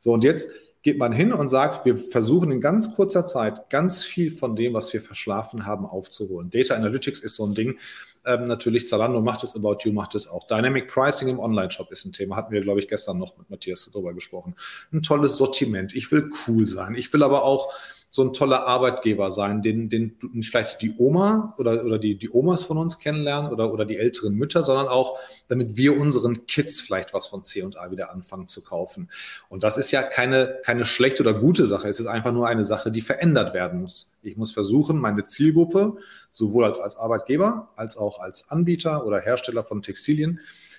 So, 0.00 0.12
und 0.12 0.24
jetzt 0.24 0.52
geht 0.84 0.98
man 0.98 1.12
hin 1.12 1.32
und 1.32 1.48
sagt, 1.48 1.86
wir 1.86 1.96
versuchen 1.96 2.52
in 2.52 2.60
ganz 2.60 2.94
kurzer 2.94 3.24
Zeit 3.24 3.70
ganz 3.70 4.04
viel 4.04 4.30
von 4.30 4.54
dem, 4.54 4.74
was 4.74 4.92
wir 4.92 5.00
verschlafen 5.00 5.64
haben, 5.64 5.86
aufzuholen. 5.86 6.50
Data 6.50 6.74
Analytics 6.74 7.20
ist 7.20 7.36
so 7.36 7.46
ein 7.46 7.54
Ding. 7.54 7.78
Ähm, 8.26 8.44
natürlich, 8.44 8.86
Zalando 8.86 9.22
macht 9.22 9.42
es, 9.44 9.56
About 9.56 9.78
You 9.84 9.92
macht 9.92 10.14
es 10.14 10.28
auch. 10.28 10.46
Dynamic 10.46 10.88
Pricing 10.88 11.28
im 11.28 11.38
Online-Shop 11.38 11.90
ist 11.90 12.04
ein 12.04 12.12
Thema. 12.12 12.36
Hatten 12.36 12.52
wir, 12.52 12.60
glaube 12.60 12.80
ich, 12.80 12.88
gestern 12.88 13.18
noch 13.18 13.36
mit 13.38 13.48
Matthias 13.48 13.90
darüber 13.92 14.12
gesprochen. 14.12 14.56
Ein 14.92 15.02
tolles 15.02 15.38
Sortiment. 15.38 15.94
Ich 15.94 16.12
will 16.12 16.28
cool 16.46 16.66
sein. 16.66 16.94
Ich 16.94 17.10
will 17.14 17.22
aber 17.22 17.44
auch 17.44 17.72
so 18.14 18.22
ein 18.22 18.32
toller 18.32 18.64
Arbeitgeber 18.68 19.32
sein, 19.32 19.60
den, 19.60 19.88
den 19.88 20.16
nicht 20.34 20.50
vielleicht 20.50 20.80
die 20.82 20.94
Oma 20.98 21.52
oder, 21.58 21.84
oder 21.84 21.98
die, 21.98 22.14
die 22.14 22.30
Omas 22.30 22.62
von 22.62 22.78
uns 22.78 23.00
kennenlernen 23.00 23.50
oder, 23.50 23.72
oder 23.72 23.84
die 23.84 23.96
älteren 23.96 24.36
Mütter, 24.36 24.62
sondern 24.62 24.86
auch, 24.86 25.18
damit 25.48 25.76
wir 25.76 25.98
unseren 25.98 26.46
Kids 26.46 26.80
vielleicht 26.80 27.12
was 27.12 27.26
von 27.26 27.42
C&A 27.42 27.90
wieder 27.90 28.12
anfangen 28.12 28.46
zu 28.46 28.62
kaufen. 28.62 29.10
Und 29.48 29.64
das 29.64 29.76
ist 29.76 29.90
ja 29.90 30.04
keine, 30.04 30.60
keine 30.64 30.84
schlechte 30.84 31.24
oder 31.24 31.34
gute 31.34 31.66
Sache. 31.66 31.88
Es 31.88 31.98
ist 31.98 32.06
einfach 32.06 32.30
nur 32.30 32.46
eine 32.46 32.64
Sache, 32.64 32.92
die 32.92 33.00
verändert 33.00 33.52
werden 33.52 33.80
muss. 33.80 34.12
Ich 34.22 34.36
muss 34.36 34.52
versuchen, 34.52 34.96
meine 35.00 35.24
Zielgruppe 35.24 35.96
sowohl 36.30 36.66
als, 36.66 36.78
als 36.78 36.94
Arbeitgeber 36.94 37.72
als 37.74 37.96
auch 37.96 38.20
als 38.20 38.48
Anbieter 38.48 39.04
oder 39.06 39.18
Hersteller 39.18 39.64
von 39.64 39.82
Textilien 39.82 40.38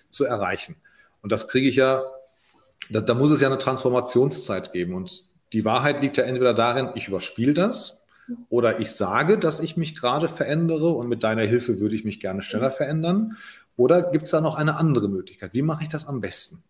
zu 0.10 0.24
erreichen. 0.24 0.78
Und 1.22 1.34
das 1.34 1.50
kriege 1.50 1.68
ich 1.68 1.76
ja, 1.76 2.06
da, 2.90 3.02
da 3.02 3.14
muss 3.14 3.32
es 3.32 3.42
ja 3.42 3.50
eine 3.50 3.58
Transformationszeit 3.58 4.72
geben. 4.72 4.94
Und 4.94 5.35
die 5.54 5.66
Wahrheit 5.66 6.02
liegt 6.02 6.18
ja 6.18 6.24
entweder 6.24 6.54
darin, 6.54 6.90
ich 6.96 7.08
überspiele 7.08 7.54
das 7.54 8.04
oder 8.50 8.80
ich 8.80 8.92
sage, 8.92 9.38
dass 9.38 9.60
ich 9.60 9.78
mich 9.78 9.96
gerade 9.96 10.28
verändere 10.28 10.90
und 10.90 11.08
mit 11.08 11.24
deiner 11.24 11.44
Hilfe 11.44 11.80
würde 11.80 11.96
ich 11.96 12.04
mich 12.04 12.20
gerne 12.20 12.42
schneller 12.42 12.72
verändern. 12.72 13.38
Oder 13.78 14.04
gibt 14.04 14.26
es 14.26 14.32
da 14.32 14.42
noch 14.42 14.56
eine 14.56 14.78
andere 14.78 15.10
Möglichkeit? 15.10 15.54
Wie 15.54 15.62
mache 15.62 15.84
ich 15.84 15.90
das 15.90 16.08
am 16.08 16.22
besten? 16.22 16.64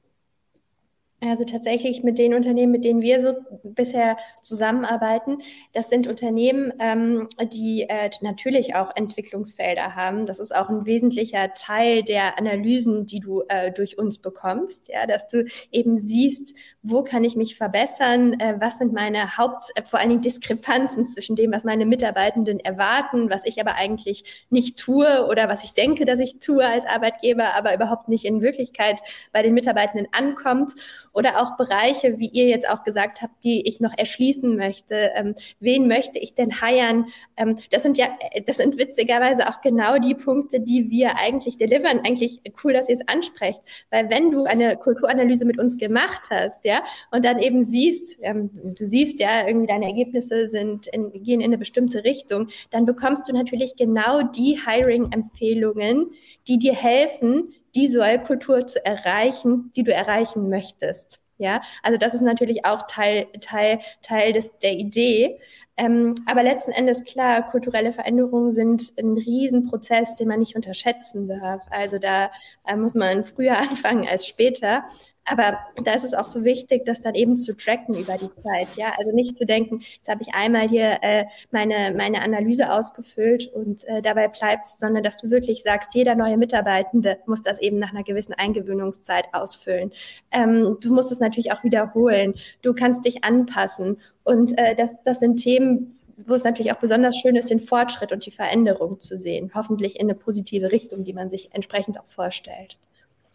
Also 1.21 1.45
tatsächlich 1.45 2.03
mit 2.03 2.19
den 2.19 2.33
Unternehmen, 2.33 2.73
mit 2.73 2.83
denen 2.83 3.01
wir 3.01 3.21
so 3.21 3.33
bisher 3.63 4.17
zusammenarbeiten, 4.41 5.37
das 5.71 5.89
sind 5.89 6.07
Unternehmen, 6.07 6.73
ähm, 6.79 7.29
die 7.53 7.83
äh, 7.87 8.09
natürlich 8.21 8.75
auch 8.75 8.91
Entwicklungsfelder 8.95 9.95
haben. 9.95 10.25
Das 10.25 10.39
ist 10.39 10.53
auch 10.53 10.69
ein 10.69 10.85
wesentlicher 10.85 11.53
Teil 11.53 12.03
der 12.03 12.37
Analysen, 12.37 13.05
die 13.05 13.21
du 13.21 13.43
äh, 13.47 13.71
durch 13.71 13.97
uns 13.97 14.17
bekommst, 14.17 14.89
ja, 14.89 15.07
dass 15.07 15.27
du 15.27 15.45
eben 15.71 15.97
siehst, 15.97 16.53
wo 16.83 17.01
kann 17.01 17.23
ich 17.23 17.37
mich 17.37 17.55
verbessern, 17.55 18.37
äh, 18.39 18.55
was 18.59 18.77
sind 18.77 18.91
meine 18.91 19.37
Haupt, 19.37 19.71
äh, 19.75 19.83
vor 19.83 19.99
allen 19.99 20.09
Dingen 20.09 20.21
Diskrepanzen 20.21 21.07
zwischen 21.07 21.37
dem, 21.37 21.51
was 21.53 21.63
meine 21.63 21.85
Mitarbeitenden 21.85 22.59
erwarten, 22.59 23.29
was 23.29 23.45
ich 23.45 23.59
aber 23.61 23.75
eigentlich 23.75 24.45
nicht 24.49 24.77
tue 24.77 25.25
oder 25.27 25.47
was 25.47 25.63
ich 25.63 25.73
denke, 25.73 26.03
dass 26.05 26.19
ich 26.19 26.39
tue 26.39 26.65
als 26.65 26.85
Arbeitgeber, 26.85 27.55
aber 27.55 27.73
überhaupt 27.73 28.09
nicht 28.09 28.25
in 28.25 28.41
Wirklichkeit 28.41 29.01
bei 29.31 29.41
den 29.41 29.53
Mitarbeitenden 29.53 30.07
ankommt 30.11 30.73
oder 31.15 31.41
auch 31.41 31.57
Bereiche, 31.57 32.19
wie 32.19 32.27
ihr 32.27 32.45
jetzt 32.45 32.69
auch 32.69 32.83
gesagt 32.83 33.21
habt, 33.21 33.43
die 33.43 33.67
ich 33.67 33.79
noch 33.79 33.97
erschließen 33.97 34.55
möchte. 34.55 35.11
Ähm, 35.15 35.35
wen 35.59 35.87
möchte 35.87 36.19
ich 36.19 36.35
denn 36.35 36.61
heiern? 36.61 37.07
Ähm, 37.37 37.55
das 37.71 37.83
sind 37.83 37.97
ja, 37.97 38.07
das 38.45 38.57
sind 38.57 38.77
witzigerweise 38.77 39.47
auch 39.47 39.61
genau 39.61 39.97
die 39.97 40.13
Punkte, 40.13 40.59
die 40.59 40.89
wir 40.89 41.15
eigentlich 41.15 41.57
delivern. 41.57 42.01
Eigentlich 42.05 42.41
cool, 42.63 42.73
dass 42.73 42.89
ihr 42.89 42.95
es 42.95 43.07
ansprecht, 43.07 43.61
weil 43.89 44.09
wenn 44.09 44.29
du 44.29 44.43
eine 44.43 44.75
Kulturanalyse 44.75 45.45
mit 45.45 45.57
uns 45.57 45.77
gemacht 45.77 46.23
hast, 46.29 46.65
ja, 46.65 46.83
und 47.11 47.23
dann 47.23 47.39
eben 47.39 47.63
siehst, 47.63 48.19
ähm, 48.21 48.49
du 48.53 48.85
siehst 48.85 49.19
ja, 49.19 49.47
irgendwie 49.47 49.67
deine 49.67 49.85
Ergebnisse 49.85 50.47
sind 50.49 50.87
in, 50.87 51.11
gehen 51.23 51.39
in 51.39 51.45
eine 51.45 51.57
bestimmte 51.57 52.03
Richtung, 52.03 52.49
dann 52.71 52.85
bekommst 52.85 53.29
du 53.29 53.33
natürlich 53.33 53.77
genau 53.77 54.21
die 54.21 54.59
Hiring-Empfehlungen, 54.65 56.11
die 56.47 56.59
dir 56.59 56.73
helfen, 56.73 57.53
die 57.75 57.87
Sollkultur 57.87 58.65
zu 58.65 58.83
erreichen, 58.85 59.71
die 59.75 59.83
du 59.83 59.93
erreichen 59.93 60.49
möchtest. 60.49 61.21
Ja, 61.37 61.61
also 61.83 61.97
das 61.97 62.13
ist 62.13 62.21
natürlich 62.21 62.63
auch 62.65 62.87
Teil, 62.87 63.27
Teil, 63.41 63.79
Teil 64.01 64.31
des, 64.31 64.57
der 64.59 64.73
Idee. 64.73 65.37
Ähm, 65.75 66.15
aber 66.27 66.43
letzten 66.43 66.71
Endes 66.71 67.03
klar, 67.03 67.49
kulturelle 67.51 67.91
Veränderungen 67.91 68.51
sind 68.53 68.93
ein 68.97 69.17
Riesenprozess, 69.17 70.15
den 70.15 70.29
man 70.29 70.39
nicht 70.39 70.55
unterschätzen 70.55 71.27
darf. 71.27 71.61
Also 71.69 71.99
da 71.99 72.31
äh, 72.65 72.77
muss 72.77 72.93
man 72.95 73.25
früher 73.25 73.57
anfangen 73.57 74.07
als 74.07 74.25
später. 74.25 74.85
Aber 75.25 75.57
da 75.83 75.93
ist 75.93 76.03
es 76.03 76.13
auch 76.13 76.27
so 76.27 76.43
wichtig, 76.43 76.85
das 76.85 77.01
dann 77.01 77.15
eben 77.15 77.37
zu 77.37 77.57
tracken 77.57 77.95
über 77.95 78.17
die 78.17 78.31
Zeit. 78.33 78.75
Ja, 78.75 78.93
also 78.97 79.11
nicht 79.11 79.37
zu 79.37 79.45
denken, 79.45 79.81
jetzt 79.95 80.07
habe 80.07 80.21
ich 80.21 80.33
einmal 80.33 80.69
hier 80.69 80.99
äh, 81.01 81.25
meine, 81.51 81.93
meine 81.95 82.21
Analyse 82.21 82.71
ausgefüllt 82.71 83.51
und 83.51 83.83
äh, 83.85 84.03
dabei 84.03 84.27
bleibst, 84.27 84.79
sondern 84.79 85.03
dass 85.03 85.17
du 85.17 85.31
wirklich 85.31 85.63
sagst, 85.63 85.95
jeder 85.95 86.13
neue 86.13 86.37
Mitarbeitende 86.37 87.17
muss 87.25 87.41
das 87.41 87.59
eben 87.59 87.79
nach 87.79 87.91
einer 87.91 88.03
gewissen 88.03 88.33
Eingewöhnungszeit 88.33 89.25
ausfüllen. 89.33 89.91
Ähm, 90.31 90.77
du 90.79 90.93
musst 90.93 91.11
es 91.11 91.19
natürlich 91.19 91.51
auch 91.51 91.63
wiederholen. 91.63 92.35
Du 92.61 92.73
kannst 92.73 93.03
dich 93.05 93.23
anpassen. 93.23 93.97
Und 94.23 94.57
äh, 94.57 94.75
das, 94.75 94.91
das 95.05 95.19
sind 95.19 95.37
Themen, 95.37 95.99
wo 96.17 96.35
es 96.35 96.43
natürlich 96.43 96.71
auch 96.71 96.79
besonders 96.79 97.17
schön 97.17 97.35
ist, 97.35 97.49
den 97.49 97.59
Fortschritt 97.59 98.11
und 98.11 98.25
die 98.25 98.31
Veränderung 98.31 98.99
zu 99.01 99.17
sehen. 99.17 99.51
Hoffentlich 99.55 99.99
in 99.99 100.07
eine 100.07 100.15
positive 100.15 100.71
Richtung, 100.71 101.03
die 101.03 101.13
man 101.13 101.29
sich 101.31 101.49
entsprechend 101.53 101.99
auch 101.99 102.07
vorstellt. 102.07 102.77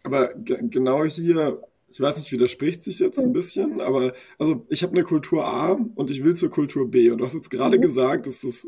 Aber 0.03 0.33
genau 0.35 1.03
hier 1.03 1.61
ich 1.91 1.99
weiß 1.99 2.17
nicht, 2.17 2.31
widerspricht 2.31 2.83
sich 2.83 2.99
jetzt 2.99 3.19
ein 3.19 3.25
hm. 3.25 3.33
bisschen, 3.33 3.81
aber 3.81 4.13
also 4.37 4.65
ich 4.69 4.83
habe 4.83 4.93
eine 4.93 5.03
Kultur 5.03 5.45
A 5.45 5.77
und 5.95 6.09
ich 6.09 6.23
will 6.23 6.35
zur 6.35 6.49
Kultur 6.49 6.89
B. 6.89 7.09
Und 7.09 7.19
du 7.19 7.25
hast 7.25 7.33
jetzt 7.33 7.49
gerade 7.49 7.77
mhm. 7.77 7.81
gesagt, 7.81 8.27
dass, 8.27 8.41
das, 8.41 8.67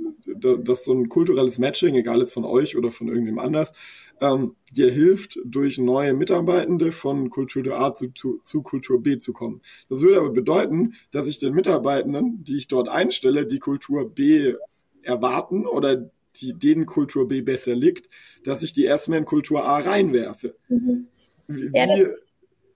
dass 0.60 0.86
so 0.86 0.94
ein 0.94 1.10
kulturelles 1.10 1.60
Matching, 1.60 1.96
egal 1.96 2.20
jetzt 2.20 2.34
von 2.34 2.46
euch 2.46 2.78
oder 2.78 2.92
von 2.92 3.08
irgendjemand 3.08 3.48
anders, 3.48 3.74
ähm, 4.22 4.56
dir 4.72 4.92
hilft, 4.92 5.40
durch 5.46 5.78
neue 5.78 6.14
Mitarbeitende 6.14 6.92
von 6.92 7.30
Kultur 7.30 7.80
A 7.80 7.94
zu, 7.94 8.12
zu, 8.14 8.42
zu 8.44 8.62
Kultur 8.62 9.02
B 9.02 9.18
zu 9.18 9.34
kommen. 9.34 9.62
Das 9.90 10.02
würde 10.02 10.20
aber 10.20 10.32
bedeuten, 10.32 10.94
dass 11.12 11.28
ich 11.28 11.40
den 11.40 11.54
Mitarbeitenden, 11.54 12.44
die 12.44 12.58
ich 12.58 12.68
dort 12.68 12.90
einstelle, 12.90 13.46
die 13.46 13.60
Kultur 13.60 14.10
B 14.10 14.54
erwarten 15.02 15.66
oder 15.66 16.10
die 16.38 16.54
denen 16.54 16.86
Kultur 16.86 17.28
B 17.28 17.42
besser 17.42 17.76
liegt, 17.76 18.10
dass 18.44 18.64
ich 18.64 18.74
die 18.74 18.86
erstmal 18.86 19.20
in 19.20 19.26
Kultur 19.26 19.66
A 19.66 19.80
reinwerfe. 19.80 20.56
Mhm. 20.70 21.08
Wie, 21.48 21.70
ja, 21.74 21.86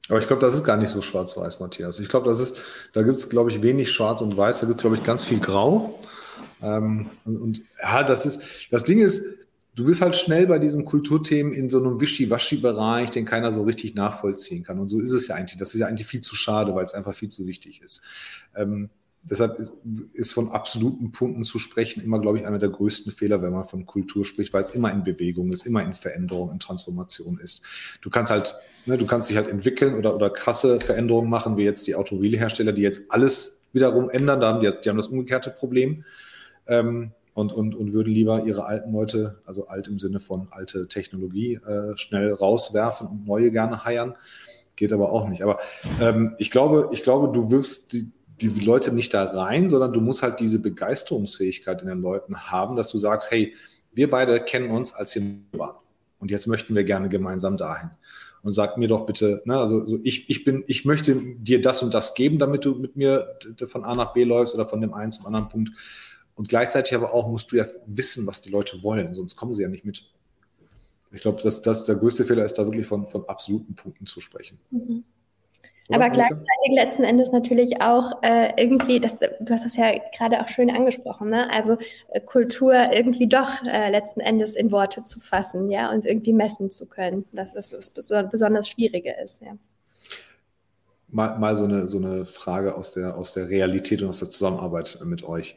aber 0.10 0.20
ich 0.20 0.28
glaube, 0.28 0.41
das 0.41 0.55
ist 0.55 0.64
gar 0.64 0.78
nicht 0.78 0.89
so 0.89 1.01
schwarz-weiß, 1.01 1.60
Matthias. 1.60 1.99
Ich 1.99 2.10
glaube, 2.10 2.30
das 2.30 2.39
ist, 2.39 2.58
da 2.93 3.03
gibt 3.03 3.18
es, 3.18 3.30
glaube 3.30 3.51
ich, 3.51 3.62
wenig 3.62 3.91
Schwarz 3.91 4.22
und 4.22 4.36
Weiß, 4.36 4.60
da 4.60 4.68
gibt 4.68 4.80
es, 4.80 4.82
glaube 4.82 4.95
ich, 4.95 5.03
ganz 5.03 5.24
viel 5.24 5.39
Grau. 5.39 5.99
Ähm, 6.62 7.10
und, 7.26 7.38
und, 7.38 7.62
ja, 7.82 8.03
das 8.03 8.26
ist, 8.26 8.72
das 8.72 8.84
Ding 8.84 8.99
ist, 8.99 9.26
du 9.76 9.86
bist 9.86 10.01
halt 10.01 10.16
schnell 10.16 10.47
bei 10.47 10.60
diesen 10.60 10.86
Kulturthemen 10.86 11.53
in 11.53 11.70
so 11.70 11.80
einem 11.80 12.01
Wischi-Waschi-Bereich, 12.01 13.12
den 13.12 13.26
keiner 13.26 13.53
so 13.53 13.64
richtig 13.64 13.95
nachvollziehen 13.95 14.64
kann. 14.64 14.80
Und 14.80 14.89
so 14.89 14.99
ist 14.99 15.12
es 15.12 15.28
ja 15.28 15.36
eigentlich. 15.36 15.60
Das 15.60 15.74
ist 15.74 15.80
ja 15.80 15.88
eigentlich 15.88 16.08
viel 16.08 16.22
zu 16.22 16.36
schade, 16.36 16.74
weil 16.74 16.86
es 16.86 16.93
einfach 16.93 17.14
viel 17.14 17.30
zu 17.30 17.45
wichtig 17.45 17.82
ist. 17.82 18.01
Ähm, 18.55 18.89
Deshalb 19.30 19.59
ist 20.13 20.34
von 20.34 20.51
absoluten 20.51 21.11
Punkten 21.11 21.43
zu 21.43 21.59
sprechen 21.59 22.01
immer, 22.01 22.19
glaube 22.19 22.39
ich, 22.39 22.47
einer 22.47 22.59
der 22.59 22.69
größten 22.69 23.11
Fehler, 23.11 23.41
wenn 23.41 23.51
man 23.51 23.65
von 23.65 23.86
Kultur 23.86 24.23
spricht, 24.23 24.53
weil 24.53 24.61
es 24.61 24.69
immer 24.69 24.91
in 24.91 25.03
Bewegung 25.03 25.51
ist, 25.51 25.65
immer 25.65 25.84
in 25.84 25.93
Veränderung, 25.93 26.51
in 26.51 26.59
Transformation 26.59 27.39
ist. 27.39 27.63
Du 28.01 28.09
kannst 28.09 28.32
halt, 28.32 28.55
ne, 28.86 28.97
du 28.97 29.05
kannst 29.05 29.30
dich 29.30 29.36
halt 29.36 29.47
entwickeln 29.47 29.95
oder, 29.95 30.15
oder 30.15 30.30
krasse 30.30 30.80
Veränderungen 30.80 31.30
machen, 31.30 31.57
wie 31.57 31.63
jetzt 31.63 31.88
die 31.88 31.95
Automobilhersteller, 31.95 32.71
die 32.71 32.82
jetzt 32.82 33.11
alles 33.11 33.59
wiederum 33.73 34.09
ändern. 34.09 34.39
Da 34.39 34.47
haben 34.47 34.61
die, 34.61 34.71
die 34.84 34.89
haben 34.89 34.97
das 34.97 35.07
umgekehrte 35.07 35.49
Problem 35.49 36.05
ähm, 36.67 37.11
und, 37.34 37.51
und, 37.51 37.75
und 37.75 37.93
würden 37.93 38.13
lieber 38.13 38.45
ihre 38.45 38.65
alten 38.65 38.93
Leute, 38.93 39.41
also 39.45 39.67
alt 39.67 39.88
im 39.88 39.99
Sinne 39.99 40.19
von 40.19 40.47
alte 40.51 40.88
Technologie, 40.88 41.55
äh, 41.55 41.97
schnell 41.97 42.32
rauswerfen 42.32 43.07
und 43.07 43.28
neue 43.28 43.51
gerne 43.51 43.84
heiern. 43.84 44.15
Geht 44.75 44.93
aber 44.93 45.11
auch 45.11 45.28
nicht. 45.28 45.41
Aber 45.41 45.59
ähm, 45.99 46.36
ich 46.38 46.51
glaube, 46.51 46.89
ich 46.91 47.03
glaube, 47.03 47.34
du 47.34 47.49
wirfst 47.49 47.93
die, 47.93 48.11
die 48.41 48.47
Leute 48.47 48.93
nicht 48.93 49.13
da 49.13 49.23
rein, 49.23 49.67
sondern 49.67 49.93
du 49.93 50.01
musst 50.01 50.21
halt 50.21 50.39
diese 50.39 50.59
Begeisterungsfähigkeit 50.59 51.81
in 51.81 51.88
den 51.88 52.01
Leuten 52.01 52.51
haben, 52.51 52.75
dass 52.75 52.89
du 52.89 52.97
sagst, 52.97 53.31
hey, 53.31 53.53
wir 53.93 54.09
beide 54.09 54.39
kennen 54.39 54.69
uns, 54.69 54.93
als 54.93 55.15
wir 55.15 55.23
waren. 55.53 55.75
Und 56.19 56.31
jetzt 56.31 56.47
möchten 56.47 56.75
wir 56.75 56.83
gerne 56.83 57.09
gemeinsam 57.09 57.57
dahin. 57.57 57.89
Und 58.43 58.53
sag 58.53 58.77
mir 58.77 58.88
doch 58.88 59.05
bitte, 59.05 59.41
ne, 59.45 59.57
also 59.57 59.83
so 59.85 59.99
ich, 60.03 60.29
ich 60.29 60.43
bin, 60.43 60.63
ich 60.67 60.85
möchte 60.85 61.15
dir 61.15 61.61
das 61.61 61.81
und 61.81 61.93
das 61.93 62.13
geben, 62.13 62.38
damit 62.38 62.65
du 62.65 62.75
mit 62.75 62.95
mir 62.95 63.38
von 63.65 63.83
A 63.83 63.95
nach 63.95 64.13
B 64.13 64.23
läufst 64.23 64.53
oder 64.53 64.67
von 64.67 64.81
dem 64.81 64.93
einen 64.93 65.11
zum 65.11 65.25
anderen 65.25 65.49
Punkt. 65.49 65.71
Und 66.35 66.47
gleichzeitig 66.47 66.93
aber 66.95 67.13
auch 67.13 67.27
musst 67.27 67.51
du 67.51 67.57
ja 67.57 67.65
wissen, 67.88 68.27
was 68.27 68.41
die 68.41 68.51
Leute 68.51 68.83
wollen, 68.83 69.15
sonst 69.15 69.35
kommen 69.35 69.55
sie 69.55 69.63
ja 69.63 69.69
nicht 69.69 69.85
mit. 69.85 70.05
Ich 71.11 71.21
glaube, 71.21 71.41
dass 71.41 71.61
das 71.61 71.85
der 71.85 71.95
größte 71.95 72.25
Fehler 72.25 72.45
ist, 72.45 72.53
da 72.53 72.65
wirklich 72.65 72.85
von, 72.85 73.07
von 73.07 73.27
absoluten 73.27 73.75
Punkten 73.75 74.05
zu 74.05 74.21
sprechen. 74.21 74.59
Mhm. 74.69 75.03
Oder? 75.88 75.99
Aber 75.99 76.09
gleichzeitig 76.09 76.71
letzten 76.71 77.03
Endes 77.03 77.31
natürlich 77.31 77.81
auch 77.81 78.21
äh, 78.21 78.51
irgendwie, 78.61 78.99
das, 78.99 79.19
du 79.19 79.49
hast 79.49 79.63
das 79.63 79.77
ja 79.77 79.91
gerade 80.17 80.41
auch 80.41 80.49
schön 80.49 80.69
angesprochen, 80.69 81.29
ne? 81.29 81.49
also 81.49 81.77
äh, 82.09 82.19
Kultur 82.19 82.73
irgendwie 82.91 83.27
doch 83.27 83.63
äh, 83.63 83.89
letzten 83.89 84.19
Endes 84.19 84.57
in 84.57 84.71
Worte 84.71 85.05
zu 85.05 85.21
fassen, 85.21 85.69
ja, 85.71 85.89
und 85.91 86.05
irgendwie 86.05 86.33
messen 86.33 86.69
zu 86.69 86.89
können. 86.89 87.25
Das 87.31 87.53
ist 87.53 87.73
was 87.73 88.29
besonders 88.29 88.67
Schwierige 88.67 89.13
ist, 89.23 89.41
ja. 89.41 89.57
Mal, 91.09 91.39
mal 91.39 91.55
so, 91.55 91.63
eine, 91.63 91.88
so 91.88 91.99
eine 91.99 92.25
Frage 92.25 92.75
aus 92.75 92.91
der, 92.91 93.15
aus 93.15 93.33
der 93.33 93.47
Realität 93.47 94.01
und 94.01 94.09
aus 94.09 94.19
der 94.19 94.29
Zusammenarbeit 94.29 94.99
mit 95.05 95.23
euch. 95.23 95.55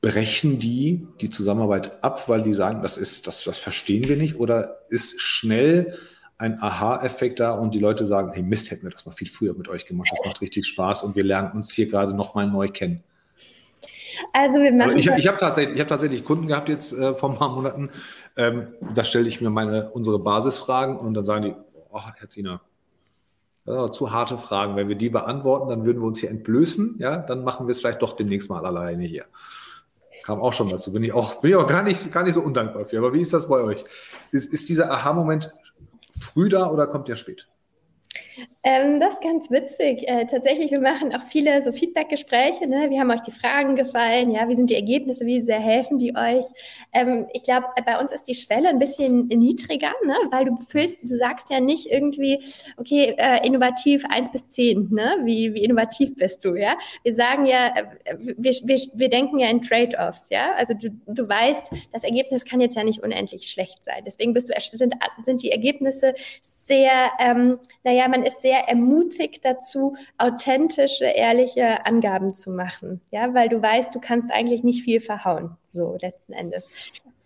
Brechen 0.00 0.60
die 0.60 1.08
die 1.20 1.30
Zusammenarbeit 1.30 2.04
ab, 2.04 2.28
weil 2.28 2.42
die 2.42 2.54
sagen, 2.54 2.82
das 2.82 2.98
ist, 2.98 3.26
das, 3.26 3.42
das 3.42 3.58
verstehen 3.58 4.08
wir 4.08 4.16
nicht? 4.16 4.38
Oder 4.38 4.78
ist 4.90 5.20
schnell 5.20 5.98
ein 6.42 6.60
Aha-Effekt 6.60 7.40
da 7.40 7.54
und 7.54 7.72
die 7.72 7.78
Leute 7.78 8.04
sagen, 8.04 8.32
hey 8.32 8.42
Mist, 8.42 8.70
hätten 8.70 8.82
wir 8.82 8.90
das 8.90 9.06
mal 9.06 9.12
viel 9.12 9.28
früher 9.28 9.54
mit 9.54 9.68
euch 9.68 9.86
gemacht, 9.86 10.08
das 10.10 10.26
macht 10.26 10.40
richtig 10.40 10.66
Spaß 10.66 11.04
und 11.04 11.16
wir 11.16 11.24
lernen 11.24 11.52
uns 11.52 11.72
hier 11.72 11.88
gerade 11.88 12.12
nochmal 12.14 12.48
neu 12.48 12.68
kennen. 12.68 13.02
Also 14.32 14.58
wir 14.58 14.72
machen. 14.72 14.98
Ich, 14.98 15.06
ich 15.06 15.26
habe 15.26 15.38
tatsächlich, 15.38 15.80
hab 15.80 15.88
tatsächlich 15.88 16.24
Kunden 16.24 16.46
gehabt 16.46 16.68
jetzt 16.68 16.92
äh, 16.92 17.14
vor 17.14 17.30
ein 17.30 17.38
paar 17.38 17.48
Monaten. 17.54 17.90
Ähm, 18.36 18.68
da 18.94 19.04
stelle 19.04 19.28
ich 19.28 19.40
mir 19.40 19.50
meine 19.50 19.90
unsere 19.90 20.18
Basisfragen 20.18 20.96
und 20.96 21.14
dann 21.14 21.24
sagen 21.24 21.42
die, 21.42 21.54
oh, 21.90 22.00
Herr 22.16 22.28
Ziener, 22.28 22.60
zu 23.64 24.10
harte 24.10 24.38
Fragen. 24.38 24.74
Wenn 24.76 24.88
wir 24.88 24.96
die 24.96 25.08
beantworten, 25.08 25.68
dann 25.68 25.84
würden 25.84 26.02
wir 26.02 26.06
uns 26.06 26.18
hier 26.18 26.30
entblößen. 26.30 26.96
Ja, 26.98 27.18
dann 27.18 27.44
machen 27.44 27.66
wir 27.66 27.70
es 27.70 27.78
vielleicht 27.78 28.02
doch 28.02 28.16
demnächst 28.16 28.50
mal 28.50 28.64
alleine 28.66 29.04
hier. 29.04 29.24
Kam 30.24 30.40
auch 30.40 30.52
schon 30.52 30.68
dazu. 30.68 30.92
Bin 30.92 31.04
ich 31.04 31.12
auch, 31.12 31.40
bin 31.40 31.50
ich 31.50 31.56
auch 31.56 31.66
gar 31.66 31.82
nicht, 31.82 32.12
gar 32.12 32.24
nicht 32.24 32.34
so 32.34 32.40
undankbar 32.40 32.84
für. 32.84 32.98
Aber 32.98 33.12
wie 33.12 33.20
ist 33.20 33.32
das 33.32 33.48
bei 33.48 33.60
euch? 33.60 33.84
Ist, 34.30 34.52
ist 34.52 34.68
dieser 34.68 34.90
Aha-Moment 34.90 35.52
früh 36.22 36.48
da 36.48 36.70
oder 36.70 36.86
kommt 36.86 37.08
der 37.08 37.16
spät? 37.16 37.48
Ähm, 38.64 39.00
das 39.00 39.14
ist 39.14 39.22
ganz 39.22 39.50
witzig. 39.50 40.08
Äh, 40.08 40.26
tatsächlich, 40.26 40.70
wir 40.70 40.80
machen 40.80 41.14
auch 41.14 41.24
viele 41.24 41.62
so 41.62 41.72
Feedback-Gespräche. 41.72 42.66
Ne? 42.66 42.90
Wie 42.90 43.00
haben 43.00 43.10
euch 43.10 43.20
die 43.20 43.32
Fragen 43.32 43.74
gefallen? 43.74 44.30
Ja, 44.30 44.48
wie 44.48 44.54
sind 44.54 44.70
die 44.70 44.76
Ergebnisse? 44.76 45.26
Wie 45.26 45.40
sehr 45.40 45.58
helfen 45.58 45.98
die 45.98 46.14
euch? 46.16 46.44
Ähm, 46.92 47.26
ich 47.32 47.42
glaube, 47.42 47.66
bei 47.84 47.98
uns 47.98 48.12
ist 48.12 48.28
die 48.28 48.34
Schwelle 48.34 48.68
ein 48.68 48.78
bisschen 48.78 49.26
niedriger, 49.26 49.92
ne? 50.04 50.14
weil 50.30 50.44
du 50.44 50.56
fühlst, 50.68 51.02
du 51.02 51.16
sagst 51.16 51.50
ja 51.50 51.60
nicht 51.60 51.86
irgendwie, 51.86 52.44
okay, 52.76 53.14
äh, 53.18 53.44
innovativ 53.44 54.04
eins 54.08 54.30
bis 54.30 54.46
zehn. 54.46 54.88
Ne? 54.90 55.16
Wie, 55.24 55.54
wie 55.54 55.64
innovativ 55.64 56.14
bist 56.14 56.44
du? 56.44 56.54
Ja, 56.54 56.76
wir 57.02 57.12
sagen 57.12 57.46
ja, 57.46 57.74
äh, 57.74 58.16
wir, 58.18 58.52
wir, 58.64 58.78
wir 58.94 59.08
denken 59.08 59.40
ja 59.40 59.48
in 59.48 59.60
Trade-offs. 59.60 60.30
Ja, 60.30 60.52
also 60.56 60.74
du, 60.74 60.90
du 61.06 61.28
weißt, 61.28 61.72
das 61.92 62.04
Ergebnis 62.04 62.44
kann 62.44 62.60
jetzt 62.60 62.76
ja 62.76 62.84
nicht 62.84 63.02
unendlich 63.02 63.50
schlecht 63.50 63.82
sein. 63.84 64.02
Deswegen 64.06 64.32
bist 64.32 64.48
du 64.48 64.54
sind 64.76 64.94
sind 65.24 65.42
die 65.42 65.50
Ergebnisse 65.50 66.14
sehr, 66.72 67.10
ähm, 67.18 67.58
naja, 67.84 68.08
man 68.08 68.22
ist 68.22 68.40
sehr 68.40 68.66
ermutigt 68.66 69.44
dazu, 69.44 69.94
authentische, 70.16 71.04
ehrliche 71.04 71.84
Angaben 71.84 72.32
zu 72.32 72.50
machen. 72.50 73.02
Ja, 73.10 73.34
weil 73.34 73.50
du 73.50 73.60
weißt, 73.60 73.94
du 73.94 74.00
kannst 74.00 74.32
eigentlich 74.32 74.64
nicht 74.64 74.82
viel 74.82 75.00
verhauen, 75.02 75.58
so 75.68 75.98
letzten 76.00 76.32
Endes. 76.32 76.70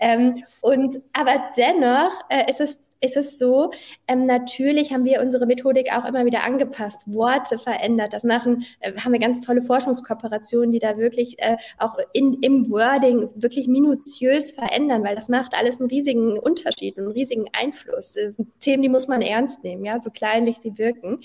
Ähm, 0.01 0.43
und 0.63 1.01
aber 1.13 1.53
dennoch 1.57 2.13
äh, 2.29 2.51
ist 2.51 2.61
es 2.61 2.81
ist 3.07 3.17
es 3.17 3.39
so, 3.39 3.71
ähm, 4.09 4.27
natürlich 4.27 4.93
haben 4.93 5.05
wir 5.05 5.23
unsere 5.23 5.47
Methodik 5.47 5.93
auch 5.93 6.05
immer 6.05 6.27
wieder 6.27 6.45
angepasst, 6.45 7.03
Worte 7.07 7.59
verändert. 7.59 8.13
Das 8.13 8.25
machen, 8.25 8.67
äh, 8.81 8.93
haben 8.97 9.13
wir 9.13 9.21
ganz 9.21 9.41
tolle 9.41 9.63
Forschungskooperationen, 9.63 10.71
die 10.73 10.81
da 10.81 10.99
wirklich 10.99 11.39
äh, 11.39 11.57
auch 11.79 11.97
in, 12.13 12.35
im 12.43 12.71
Wording 12.71 13.31
wirklich 13.37 13.69
minutiös 13.69 14.51
verändern, 14.51 15.05
weil 15.05 15.15
das 15.15 15.29
macht 15.29 15.55
alles 15.55 15.81
einen 15.81 15.89
riesigen 15.89 16.39
Unterschied, 16.39 16.99
einen 16.99 17.09
riesigen 17.09 17.47
Einfluss. 17.53 18.15
Das 18.15 18.37
sind 18.37 18.49
Themen, 18.61 18.83
die 18.83 18.89
muss 18.89 19.09
man 19.09 19.23
ernst 19.23 19.65
nehmen, 19.65 19.85
ja, 19.85 20.01
so 20.01 20.11
kleinlich 20.11 20.59
sie 20.59 20.77
wirken. 20.77 21.21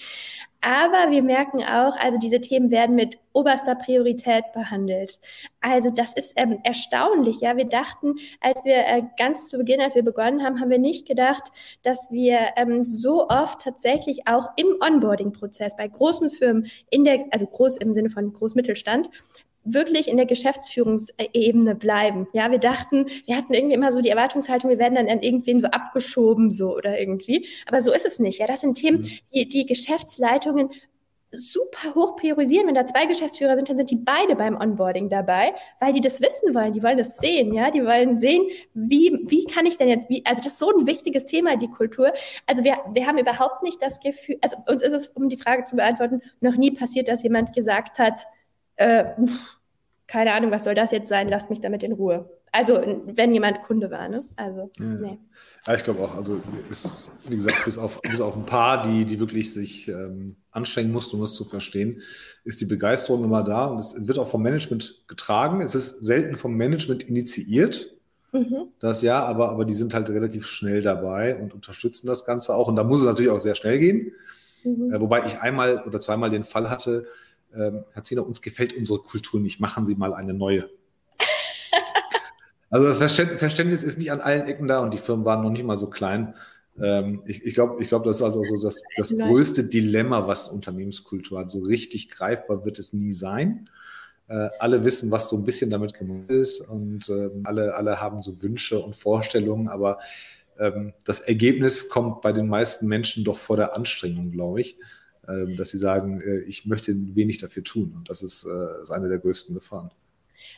Aber 0.61 1.09
wir 1.09 1.23
merken 1.23 1.63
auch, 1.63 1.95
also 1.97 2.19
diese 2.19 2.39
Themen 2.39 2.69
werden 2.69 2.95
mit 2.95 3.17
oberster 3.33 3.73
Priorität 3.73 4.43
behandelt. 4.53 5.19
Also 5.59 5.89
das 5.89 6.13
ist 6.13 6.33
ähm, 6.39 6.59
erstaunlich. 6.63 7.41
Ja, 7.41 7.57
wir 7.57 7.65
dachten, 7.65 8.15
als 8.39 8.63
wir 8.63 8.75
äh, 8.85 9.01
ganz 9.17 9.47
zu 9.47 9.57
Beginn, 9.57 9.81
als 9.81 9.95
wir 9.95 10.03
begonnen 10.03 10.43
haben, 10.43 10.59
haben 10.61 10.69
wir 10.69 10.77
nicht 10.77 11.07
gedacht, 11.07 11.51
dass 11.81 12.11
wir 12.11 12.49
ähm, 12.57 12.83
so 12.83 13.27
oft 13.27 13.61
tatsächlich 13.61 14.27
auch 14.27 14.49
im 14.55 14.67
Onboarding-Prozess 14.79 15.75
bei 15.75 15.87
großen 15.87 16.29
Firmen 16.29 16.67
in 16.91 17.05
der, 17.05 17.25
also 17.31 17.47
groß 17.47 17.77
im 17.77 17.93
Sinne 17.93 18.11
von 18.11 18.31
Großmittelstand, 18.31 19.09
wirklich 19.63 20.07
in 20.07 20.17
der 20.17 20.25
Geschäftsführungsebene 20.25 21.75
bleiben. 21.75 22.27
Ja, 22.33 22.51
wir 22.51 22.59
dachten, 22.59 23.05
wir 23.25 23.37
hatten 23.37 23.53
irgendwie 23.53 23.75
immer 23.75 23.91
so 23.91 24.01
die 24.01 24.09
Erwartungshaltung, 24.09 24.69
wir 24.69 24.79
werden 24.79 24.95
dann 24.95 25.09
an 25.09 25.21
irgendwen 25.21 25.59
so 25.59 25.67
abgeschoben, 25.67 26.51
so 26.51 26.75
oder 26.75 26.99
irgendwie. 26.99 27.47
Aber 27.67 27.81
so 27.81 27.93
ist 27.93 28.05
es 28.05 28.19
nicht. 28.19 28.39
Ja, 28.39 28.47
das 28.47 28.61
sind 28.61 28.75
Themen, 28.75 29.01
mhm. 29.01 29.09
die 29.33 29.47
die 29.47 29.65
Geschäftsleitungen 29.65 30.69
super 31.31 31.95
hoch 31.95 32.17
priorisieren. 32.17 32.67
Wenn 32.67 32.75
da 32.75 32.85
zwei 32.85 33.05
Geschäftsführer 33.05 33.55
sind, 33.55 33.69
dann 33.69 33.77
sind 33.77 33.89
die 33.89 33.95
beide 33.95 34.35
beim 34.35 34.59
Onboarding 34.59 35.09
dabei, 35.09 35.53
weil 35.79 35.93
die 35.93 36.01
das 36.01 36.21
wissen 36.21 36.53
wollen. 36.53 36.73
Die 36.73 36.83
wollen 36.83 36.97
das 36.97 37.17
sehen, 37.17 37.53
ja. 37.53 37.71
Die 37.71 37.83
wollen 37.85 38.19
sehen, 38.19 38.47
wie, 38.73 39.25
wie 39.27 39.45
kann 39.45 39.65
ich 39.65 39.77
denn 39.77 39.87
jetzt, 39.87 40.09
wie, 40.09 40.25
also 40.25 40.43
das 40.43 40.53
ist 40.53 40.59
so 40.59 40.71
ein 40.71 40.87
wichtiges 40.87 41.25
Thema, 41.25 41.55
die 41.55 41.69
Kultur. 41.69 42.11
Also 42.47 42.63
wir, 42.63 42.79
wir 42.93 43.07
haben 43.07 43.17
überhaupt 43.17 43.63
nicht 43.63 43.81
das 43.81 43.99
Gefühl, 43.99 44.37
also 44.41 44.57
uns 44.67 44.83
ist 44.83 44.93
es, 44.93 45.07
um 45.07 45.29
die 45.29 45.37
Frage 45.37 45.63
zu 45.63 45.75
beantworten, 45.75 46.21
noch 46.41 46.57
nie 46.57 46.71
passiert, 46.71 47.07
dass 47.07 47.23
jemand 47.23 47.53
gesagt 47.53 47.97
hat, 47.99 48.25
äh, 48.81 49.05
keine 50.07 50.33
Ahnung, 50.33 50.51
was 50.51 50.65
soll 50.65 50.75
das 50.75 50.91
jetzt 50.91 51.07
sein, 51.07 51.29
lasst 51.29 51.49
mich 51.49 51.61
damit 51.61 51.83
in 51.83 51.93
Ruhe. 51.93 52.29
Also, 52.51 52.81
wenn 53.05 53.33
jemand 53.33 53.61
Kunde 53.61 53.89
war, 53.91 54.09
ne? 54.09 54.25
Also, 54.35 54.69
ja. 54.77 54.85
nee. 54.85 55.17
Ja, 55.65 55.73
ich 55.73 55.83
glaube 55.83 56.03
auch, 56.03 56.17
also 56.17 56.41
ist, 56.69 57.09
wie 57.29 57.37
gesagt, 57.37 57.63
bis 57.63 57.77
auf, 57.77 58.01
bis 58.01 58.19
auf 58.19 58.35
ein 58.35 58.45
paar, 58.45 58.81
die, 58.81 59.05
die 59.05 59.19
wirklich 59.19 59.53
sich 59.53 59.87
ähm, 59.87 60.35
anstrengen 60.51 60.91
mussten, 60.91 61.15
um 61.15 61.23
es 61.23 61.33
zu 61.33 61.45
verstehen, 61.45 62.01
ist 62.43 62.59
die 62.59 62.65
Begeisterung 62.65 63.23
immer 63.23 63.43
da 63.43 63.67
und 63.67 63.79
es 63.79 63.95
wird 63.95 64.17
auch 64.17 64.27
vom 64.27 64.41
Management 64.41 65.03
getragen. 65.07 65.61
Es 65.61 65.75
ist 65.75 66.03
selten 66.03 66.35
vom 66.35 66.57
Management 66.57 67.03
initiiert. 67.03 67.93
Mhm. 68.33 68.67
Das 68.79 69.01
ja, 69.01 69.23
aber, 69.23 69.49
aber 69.49 69.63
die 69.63 69.73
sind 69.73 69.93
halt 69.93 70.09
relativ 70.09 70.45
schnell 70.45 70.81
dabei 70.81 71.37
und 71.37 71.53
unterstützen 71.53 72.07
das 72.07 72.25
Ganze 72.25 72.53
auch. 72.55 72.67
Und 72.67 72.75
da 72.75 72.83
muss 72.83 72.99
es 72.99 73.05
natürlich 73.05 73.31
auch 73.31 73.39
sehr 73.39 73.55
schnell 73.55 73.79
gehen. 73.79 74.11
Mhm. 74.63 74.93
Äh, 74.93 74.99
wobei 74.99 75.25
ich 75.25 75.39
einmal 75.39 75.83
oder 75.85 75.99
zweimal 75.99 76.29
den 76.29 76.43
Fall 76.43 76.69
hatte, 76.69 77.05
ähm, 77.55 77.83
Herr 77.93 78.03
Zehner, 78.03 78.25
uns 78.25 78.41
gefällt 78.41 78.73
unsere 78.73 78.99
Kultur 78.99 79.39
nicht, 79.39 79.59
machen 79.59 79.85
Sie 79.85 79.95
mal 79.95 80.13
eine 80.13 80.33
neue. 80.33 80.69
also 82.69 82.87
das 82.87 82.97
Verständnis 82.97 83.83
ist 83.83 83.97
nicht 83.97 84.11
an 84.11 84.21
allen 84.21 84.47
Ecken 84.47 84.67
da 84.67 84.79
und 84.79 84.93
die 84.93 84.97
Firmen 84.97 85.25
waren 85.25 85.41
noch 85.41 85.51
nicht 85.51 85.63
mal 85.63 85.77
so 85.77 85.89
klein. 85.89 86.35
Ähm, 86.79 87.21
ich 87.25 87.45
ich 87.45 87.53
glaube, 87.53 87.81
ich 87.81 87.89
glaub, 87.89 88.03
das 88.03 88.17
ist 88.17 88.23
also 88.23 88.43
so 88.43 88.61
das, 88.61 88.83
das 88.95 89.15
größte 89.17 89.63
Dilemma, 89.63 90.27
was 90.27 90.49
Unternehmenskultur 90.49 91.39
hat. 91.39 91.51
So 91.51 91.61
richtig 91.61 92.09
greifbar 92.09 92.65
wird 92.65 92.79
es 92.79 92.93
nie 92.93 93.13
sein. 93.13 93.69
Äh, 94.27 94.49
alle 94.59 94.85
wissen, 94.85 95.11
was 95.11 95.29
so 95.29 95.37
ein 95.37 95.43
bisschen 95.43 95.69
damit 95.69 95.93
gemeint 95.93 96.31
ist 96.31 96.61
und 96.61 97.09
ähm, 97.09 97.41
alle, 97.43 97.75
alle 97.75 97.99
haben 97.99 98.21
so 98.21 98.41
Wünsche 98.41 98.79
und 98.79 98.95
Vorstellungen, 98.95 99.67
aber 99.67 99.99
ähm, 100.57 100.93
das 101.05 101.19
Ergebnis 101.19 101.89
kommt 101.89 102.21
bei 102.21 102.31
den 102.31 102.47
meisten 102.47 102.87
Menschen 102.87 103.25
doch 103.25 103.37
vor 103.37 103.57
der 103.57 103.75
Anstrengung, 103.75 104.31
glaube 104.31 104.61
ich. 104.61 104.77
Ähm, 105.27 105.55
dass 105.55 105.69
sie 105.69 105.77
sagen, 105.77 106.19
äh, 106.21 106.39
ich 106.41 106.65
möchte 106.65 106.93
wenig 107.15 107.37
dafür 107.37 107.63
tun. 107.63 107.93
Und 107.95 108.09
das 108.09 108.23
ist, 108.23 108.43
äh, 108.45 108.81
ist 108.81 108.89
eine 108.89 109.07
der 109.07 109.19
größten 109.19 109.53
Gefahren. 109.53 109.91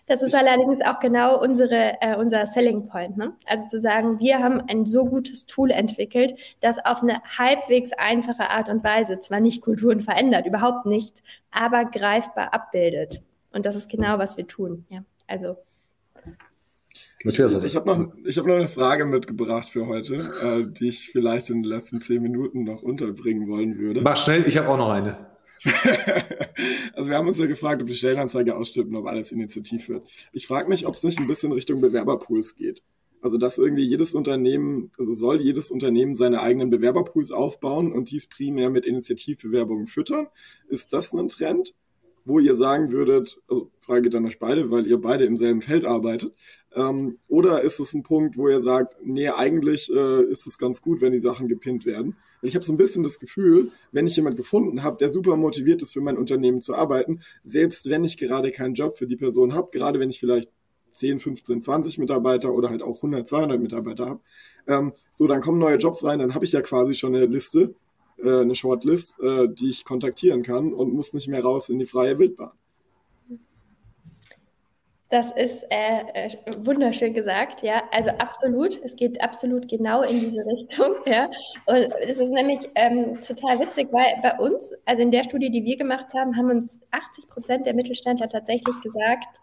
Das 0.07 0.23
ist 0.23 0.33
allerdings 0.33 0.81
auch 0.81 0.99
genau 0.99 1.41
unsere, 1.41 2.01
äh, 2.01 2.15
unser 2.15 2.45
Selling 2.45 2.87
Point. 2.87 3.17
Ne? 3.17 3.33
Also 3.45 3.67
zu 3.67 3.79
sagen, 3.79 4.19
wir 4.19 4.39
haben 4.39 4.61
ein 4.67 4.85
so 4.85 5.05
gutes 5.05 5.45
Tool 5.45 5.71
entwickelt, 5.71 6.35
das 6.61 6.83
auf 6.83 7.01
eine 7.01 7.21
halbwegs 7.37 7.91
einfache 7.93 8.49
Art 8.49 8.69
und 8.69 8.83
Weise 8.83 9.19
zwar 9.19 9.41
nicht 9.41 9.61
Kulturen 9.61 9.99
verändert, 9.99 10.45
überhaupt 10.45 10.85
nicht, 10.85 11.23
aber 11.51 11.85
greifbar 11.85 12.53
abbildet. 12.53 13.21
Und 13.51 13.65
das 13.65 13.75
ist 13.75 13.89
genau, 13.89 14.17
was 14.17 14.37
wir 14.37 14.47
tun. 14.47 14.85
Ja, 14.89 15.03
also 15.27 15.57
Matthias, 17.23 17.53
ich 17.63 17.75
habe 17.75 17.87
noch, 17.87 18.13
ich 18.25 18.37
hab 18.37 18.45
noch 18.45 18.55
eine 18.55 18.67
Frage 18.67 19.05
mitgebracht 19.05 19.69
für 19.69 19.87
heute, 19.87 20.15
äh, 20.41 20.65
die 20.67 20.89
ich 20.89 21.09
vielleicht 21.09 21.49
in 21.49 21.63
den 21.63 21.71
letzten 21.71 22.01
zehn 22.01 22.21
Minuten 22.21 22.63
noch 22.63 22.83
unterbringen 22.83 23.47
wollen 23.47 23.77
würde. 23.77 24.01
Mach 24.01 24.17
schnell, 24.17 24.45
ich 24.47 24.57
habe 24.57 24.67
auch 24.67 24.77
noch 24.77 24.89
eine. 24.89 25.33
also 26.93 27.09
wir 27.09 27.17
haben 27.17 27.27
uns 27.27 27.37
ja 27.37 27.45
gefragt, 27.45 27.81
ob 27.81 27.87
die 27.87 27.95
Stellenanzeige 27.95 28.55
ausstimmt 28.55 28.89
und 28.89 28.97
ob 28.97 29.07
alles 29.07 29.31
initiativ 29.31 29.87
wird. 29.87 30.05
Ich 30.33 30.47
frage 30.47 30.67
mich, 30.67 30.85
ob 30.85 30.95
es 30.95 31.03
nicht 31.03 31.19
ein 31.19 31.27
bisschen 31.27 31.53
Richtung 31.53 31.79
Bewerberpools 31.79 32.55
geht. 32.55 32.83
Also 33.21 33.37
dass 33.37 33.57
irgendwie 33.57 33.85
jedes 33.85 34.13
Unternehmen, 34.13 34.91
also 34.99 35.15
soll 35.15 35.39
jedes 35.39 35.71
Unternehmen 35.71 36.15
seine 36.15 36.41
eigenen 36.41 36.69
Bewerberpools 36.69 37.31
aufbauen 37.31 37.93
und 37.93 38.11
dies 38.11 38.27
primär 38.27 38.69
mit 38.69 38.85
Initiativbewerbungen 38.85 39.87
füttern. 39.87 40.27
Ist 40.67 40.91
das 40.91 41.13
ein 41.13 41.29
Trend? 41.29 41.73
Wo 42.25 42.39
ihr 42.39 42.55
sagen 42.55 42.91
würdet, 42.91 43.41
also 43.47 43.69
Frage 43.81 44.15
an 44.15 44.25
euch 44.25 44.39
beide, 44.39 44.71
weil 44.71 44.87
ihr 44.87 44.97
beide 44.97 45.25
im 45.25 45.37
selben 45.37 45.61
Feld 45.61 45.85
arbeitet, 45.85 46.33
ähm, 46.75 47.17
oder 47.27 47.61
ist 47.61 47.79
es 47.79 47.93
ein 47.93 48.03
Punkt, 48.03 48.37
wo 48.37 48.47
ihr 48.47 48.61
sagt, 48.61 48.95
nee, 49.03 49.29
eigentlich 49.29 49.91
äh, 49.93 50.23
ist 50.23 50.47
es 50.47 50.57
ganz 50.57 50.81
gut, 50.81 51.01
wenn 51.01 51.11
die 51.11 51.19
Sachen 51.19 51.47
gepinnt 51.47 51.85
werden? 51.85 52.15
Ich 52.41 52.55
habe 52.55 52.65
so 52.65 52.73
ein 52.73 52.77
bisschen 52.77 53.03
das 53.03 53.19
Gefühl, 53.19 53.71
wenn 53.91 54.05
ich 54.05 54.15
jemand 54.15 54.35
gefunden 54.35 54.83
habe, 54.83 54.97
der 54.97 55.11
super 55.11 55.37
motiviert 55.37 55.81
ist, 55.81 55.93
für 55.93 56.01
mein 56.01 56.17
Unternehmen 56.17 56.61
zu 56.61 56.75
arbeiten, 56.75 57.21
selbst 57.43 57.89
wenn 57.89 58.03
ich 58.03 58.17
gerade 58.17 58.51
keinen 58.51 58.73
Job 58.73 58.97
für 58.97 59.07
die 59.07 59.15
Person 59.15 59.53
habe, 59.53 59.69
gerade 59.71 59.99
wenn 59.99 60.09
ich 60.09 60.19
vielleicht 60.19 60.51
10, 60.93 61.19
15, 61.19 61.61
20 61.61 61.97
Mitarbeiter 61.99 62.53
oder 62.53 62.69
halt 62.69 62.83
auch 62.83 62.97
100, 62.97 63.27
200 63.27 63.61
Mitarbeiter 63.61 64.07
habe, 64.07 64.19
ähm, 64.67 64.93
so, 65.09 65.27
dann 65.27 65.41
kommen 65.41 65.57
neue 65.57 65.77
Jobs 65.77 66.03
rein, 66.03 66.19
dann 66.19 66.33
habe 66.33 66.45
ich 66.45 66.51
ja 66.51 66.61
quasi 66.61 66.93
schon 66.93 67.15
eine 67.15 67.25
Liste 67.25 67.75
äh, 68.17 68.41
eine 68.41 68.55
Shortlist, 68.55 69.19
äh, 69.21 69.47
die 69.49 69.69
ich 69.69 69.85
kontaktieren 69.85 70.43
kann 70.43 70.73
und 70.73 70.93
muss 70.93 71.13
nicht 71.13 71.27
mehr 71.27 71.43
raus 71.43 71.69
in 71.69 71.79
die 71.79 71.85
freie 71.85 72.17
Wildbahn. 72.19 72.51
Das 75.13 75.31
ist 75.31 75.63
äh, 75.69 76.01
äh, 76.15 76.31
wunderschön 76.65 77.13
gesagt, 77.13 77.61
ja. 77.61 77.83
Also 77.91 78.09
absolut, 78.17 78.81
es 78.83 78.95
geht 78.95 79.21
absolut 79.21 79.67
genau 79.67 80.01
in 80.01 80.19
diese 80.19 80.43
Richtung, 80.45 80.95
ja. 81.05 81.29
Und 81.67 81.93
es 82.01 82.17
ist 82.17 82.31
nämlich 82.31 82.61
ähm, 82.73 83.19
total 83.19 83.59
witzig, 83.59 83.89
weil 83.91 84.15
bei 84.23 84.39
uns, 84.39 84.73
also 84.85 85.03
in 85.03 85.11
der 85.11 85.23
Studie, 85.23 85.51
die 85.51 85.65
wir 85.65 85.77
gemacht 85.77 86.07
haben, 86.15 86.35
haben 86.35 86.49
uns 86.49 86.79
80 86.89 87.29
Prozent 87.29 87.67
der 87.67 87.75
Mittelständler 87.75 88.27
tatsächlich 88.27 88.81
gesagt, 88.81 89.39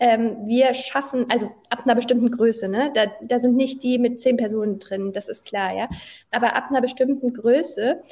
ähm, 0.00 0.46
wir 0.46 0.74
schaffen, 0.74 1.26
also 1.30 1.50
ab 1.68 1.82
einer 1.84 1.94
bestimmten 1.94 2.30
Größe, 2.30 2.68
ne? 2.68 2.90
Da, 2.94 3.06
da 3.22 3.38
sind 3.38 3.54
nicht 3.54 3.82
die 3.82 3.98
mit 3.98 4.20
zehn 4.20 4.36
Personen 4.36 4.78
drin, 4.78 5.12
das 5.12 5.28
ist 5.28 5.44
klar, 5.44 5.74
ja. 5.74 5.88
Aber 6.30 6.56
ab 6.56 6.70
einer 6.70 6.80
bestimmten 6.80 7.32
Größe 7.32 8.02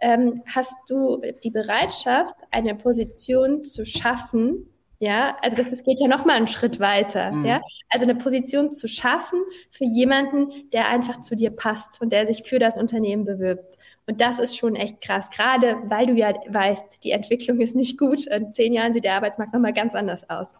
ähm, 0.00 0.42
hast 0.46 0.90
du 0.90 1.22
die 1.44 1.50
Bereitschaft, 1.50 2.34
eine 2.50 2.74
Position 2.74 3.64
zu 3.64 3.86
schaffen, 3.86 4.68
ja, 4.98 5.36
also 5.42 5.56
das, 5.56 5.70
das 5.70 5.84
geht 5.84 6.00
ja 6.00 6.08
noch 6.08 6.24
mal 6.24 6.36
einen 6.36 6.46
Schritt 6.46 6.80
weiter. 6.80 7.30
Mhm. 7.30 7.44
Ja, 7.44 7.60
also 7.90 8.04
eine 8.04 8.14
Position 8.14 8.70
zu 8.72 8.88
schaffen 8.88 9.40
für 9.70 9.84
jemanden, 9.84 10.70
der 10.72 10.88
einfach 10.88 11.20
zu 11.20 11.36
dir 11.36 11.50
passt 11.50 12.00
und 12.00 12.10
der 12.12 12.26
sich 12.26 12.44
für 12.44 12.58
das 12.58 12.78
Unternehmen 12.78 13.24
bewirbt. 13.24 13.76
Und 14.06 14.20
das 14.20 14.38
ist 14.38 14.56
schon 14.56 14.74
echt 14.76 15.00
krass, 15.00 15.30
gerade 15.30 15.76
weil 15.86 16.06
du 16.06 16.14
ja 16.14 16.32
weißt, 16.48 17.04
die 17.04 17.10
Entwicklung 17.10 17.60
ist 17.60 17.76
nicht 17.76 17.98
gut. 17.98 18.26
In 18.26 18.52
zehn 18.52 18.72
Jahren 18.72 18.94
sieht 18.94 19.04
der 19.04 19.14
Arbeitsmarkt 19.14 19.52
noch 19.52 19.60
mal 19.60 19.74
ganz 19.74 19.94
anders 19.94 20.30
aus. 20.30 20.56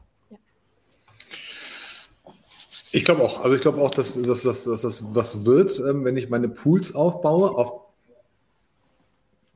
Ich 2.97 3.05
glaube 3.05 3.23
auch. 3.23 3.45
Also 3.45 3.57
ich 3.57 3.61
glaube 3.61 3.83
auch, 3.83 3.91
dass, 3.91 4.15
dass, 4.23 4.43
dass, 4.43 4.65
dass 4.65 4.81
das 4.81 5.15
was 5.15 5.45
wird, 5.45 5.79
ähm, 5.81 6.07
wenn 6.07 6.17
ich 6.17 6.31
meine 6.31 6.49
Pools 6.49 6.95
aufbaue. 6.95 7.51
Auf 7.51 7.83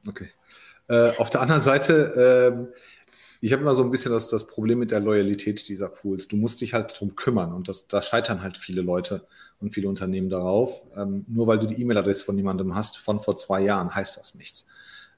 okay. 0.07 0.29
Äh, 0.89 1.17
auf 1.17 1.31
der 1.31 1.41
anderen 1.41 1.63
Seite. 1.63 2.53
Ähm, 2.53 2.69
ich 3.41 3.55
habe 3.55 3.63
immer 3.63 3.75
so 3.75 3.83
ein 3.83 3.91
bisschen 3.91 4.13
das, 4.13 4.29
das 4.29 4.47
Problem 4.47 4.79
mit 4.79 4.91
der 4.91 5.01
Loyalität 5.01 5.67
dieser 5.71 5.89
Pools. 5.89 6.29
Du 6.29 6.37
musst 6.37 6.61
dich 6.61 6.75
halt 6.75 6.95
drum 7.01 7.17
kümmern 7.17 7.55
und 7.55 7.67
das, 7.67 7.89
da 7.89 8.03
scheitern 8.03 8.43
halt 8.43 8.59
viele 8.59 8.83
Leute 8.83 9.27
und 9.59 9.73
viele 9.73 9.89
Unternehmen 9.89 10.29
darauf. 10.29 10.83
Ähm, 10.95 11.25
nur 11.27 11.47
weil 11.47 11.61
du 11.61 11.67
die 11.67 11.81
E-Mail-Adresse 11.81 12.23
von 12.23 12.37
jemandem 12.37 12.75
hast 12.75 12.99
von 12.99 13.21
vor 13.21 13.39
zwei 13.39 13.63
Jahren, 13.63 13.95
heißt 13.95 14.19
das 14.19 14.35
nichts. 14.35 14.67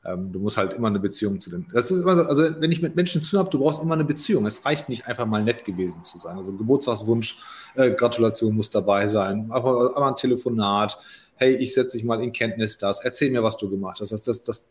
Ähm, 0.05 0.33
du 0.33 0.41
musst 0.41 0.57
halt 0.57 0.73
immer 0.73 0.89
eine 0.89 0.99
Beziehung 0.99 1.39
zu 1.39 1.51
dem. 1.51 1.67
Das 1.73 1.91
ist 1.91 2.01
immer 2.01 2.17
so, 2.17 2.23
also 2.23 2.61
wenn 2.61 2.73
ich 2.73 2.83
mit 2.83 2.97
Menschen 2.97 3.23
zu 3.23 3.39
habe, 3.39 3.51
du 3.51 3.59
brauchst 3.61 3.83
immer 3.83 3.95
eine 3.95 4.05
Beziehung. 4.05 4.47
Es 4.47 4.65
reicht 4.65 4.89
nicht 4.89 5.07
einfach 5.07 5.27
mal 5.27 5.45
nett 5.45 5.65
gewesen 5.65 6.03
zu 6.03 6.19
sein. 6.19 6.37
Also 6.37 6.53
Geburtstagswunsch, 6.53 7.39
äh, 7.77 7.93
Gratulation 7.93 8.55
muss 8.55 8.71
dabei 8.71 9.07
sein, 9.07 9.47
aber, 9.51 9.97
aber 9.97 10.09
ein 10.09 10.17
Telefonat. 10.17 10.99
Hey, 11.37 11.55
ich 11.55 11.75
setze 11.75 11.97
dich 11.97 12.05
mal 12.05 12.23
in 12.23 12.33
Kenntnis 12.33 12.79
das, 12.79 13.05
erzähl 13.05 13.31
mir, 13.31 13.43
was 13.43 13.57
du 13.57 13.71
gemacht 13.71 14.01
hast. 14.01 14.11
Das, 14.11 14.23
das, 14.23 14.43
das, 14.43 14.67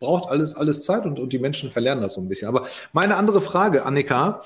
braucht 0.00 0.30
alles, 0.30 0.54
alles 0.54 0.82
Zeit 0.82 1.04
und, 1.04 1.18
und 1.18 1.32
die 1.32 1.38
Menschen 1.38 1.70
verlernen 1.70 2.02
das 2.02 2.14
so 2.14 2.20
ein 2.20 2.28
bisschen. 2.28 2.48
Aber 2.48 2.68
meine 2.92 3.16
andere 3.16 3.40
Frage, 3.40 3.84
Annika, 3.84 4.42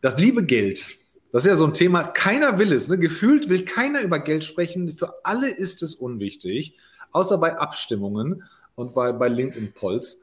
das 0.00 0.18
liebe 0.18 0.44
Geld, 0.44 0.98
das 1.32 1.44
ist 1.44 1.48
ja 1.48 1.56
so 1.56 1.66
ein 1.66 1.72
Thema, 1.72 2.04
keiner 2.04 2.58
will 2.58 2.72
es. 2.72 2.88
Ne? 2.88 2.98
Gefühlt 2.98 3.48
will 3.48 3.64
keiner 3.64 4.00
über 4.00 4.20
Geld 4.20 4.44
sprechen. 4.44 4.92
Für 4.92 5.14
alle 5.24 5.50
ist 5.50 5.82
es 5.82 5.94
unwichtig, 5.94 6.76
außer 7.12 7.38
bei 7.38 7.58
Abstimmungen 7.58 8.44
und 8.78 8.94
bei, 8.94 9.12
bei 9.12 9.28
LinkedIn-Polls. 9.28 10.20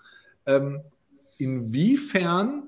Ähm, 0.48 0.82
inwiefern 1.38 2.64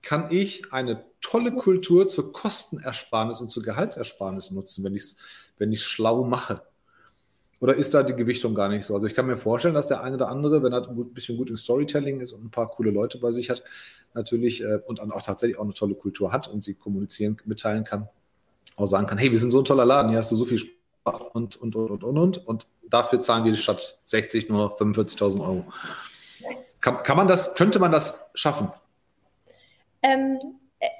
kann 0.00 0.30
ich 0.30 0.72
eine 0.72 1.04
tolle 1.20 1.52
Kultur 1.52 2.06
zur 2.06 2.32
Kostenersparnis 2.32 3.40
und 3.40 3.50
zur 3.50 3.64
Gehaltsersparnis 3.64 4.52
nutzen, 4.52 4.84
wenn 4.84 4.94
ich 4.94 5.02
es 5.02 5.16
wenn 5.58 5.74
schlau 5.74 6.22
mache? 6.22 6.62
Oder 7.60 7.74
ist 7.74 7.92
da 7.92 8.04
die 8.04 8.14
Gewichtung 8.14 8.54
gar 8.54 8.68
nicht 8.68 8.84
so? 8.84 8.94
Also 8.94 9.08
ich 9.08 9.14
kann 9.14 9.26
mir 9.26 9.36
vorstellen, 9.36 9.74
dass 9.74 9.88
der 9.88 10.04
eine 10.04 10.14
oder 10.14 10.28
andere, 10.28 10.62
wenn 10.62 10.72
er 10.72 10.88
ein 10.88 11.12
bisschen 11.12 11.36
gut 11.36 11.50
im 11.50 11.56
Storytelling 11.56 12.20
ist 12.20 12.32
und 12.32 12.44
ein 12.44 12.50
paar 12.50 12.70
coole 12.70 12.92
Leute 12.92 13.18
bei 13.18 13.32
sich 13.32 13.50
hat, 13.50 13.64
natürlich 14.14 14.62
äh, 14.62 14.78
und 14.86 15.00
auch 15.00 15.22
tatsächlich 15.22 15.58
auch 15.58 15.64
eine 15.64 15.74
tolle 15.74 15.96
Kultur 15.96 16.30
hat 16.30 16.46
und 16.46 16.62
sie 16.62 16.74
kommunizieren, 16.74 17.36
mitteilen 17.44 17.82
kann, 17.82 18.08
auch 18.76 18.86
sagen 18.86 19.08
kann, 19.08 19.18
hey, 19.18 19.32
wir 19.32 19.38
sind 19.38 19.50
so 19.50 19.58
ein 19.58 19.64
toller 19.64 19.84
Laden, 19.84 20.10
hier 20.10 20.20
hast 20.20 20.30
du 20.30 20.36
so 20.36 20.44
viel 20.44 20.58
Spaß 20.58 20.77
und, 21.10 21.56
und, 21.56 21.76
und, 21.76 22.02
und, 22.02 22.18
und, 22.18 22.46
und. 22.46 22.66
Dafür 22.90 23.20
zahlen 23.20 23.44
wir 23.44 23.54
statt 23.56 23.98
60 24.06 24.48
nur 24.48 24.78
45.000 24.78 25.40
Euro. 25.40 25.64
Kann, 26.80 27.02
kann 27.02 27.16
man 27.16 27.28
das, 27.28 27.54
könnte 27.54 27.78
man 27.78 27.92
das 27.92 28.24
schaffen? 28.34 28.70
Ähm, 30.02 30.38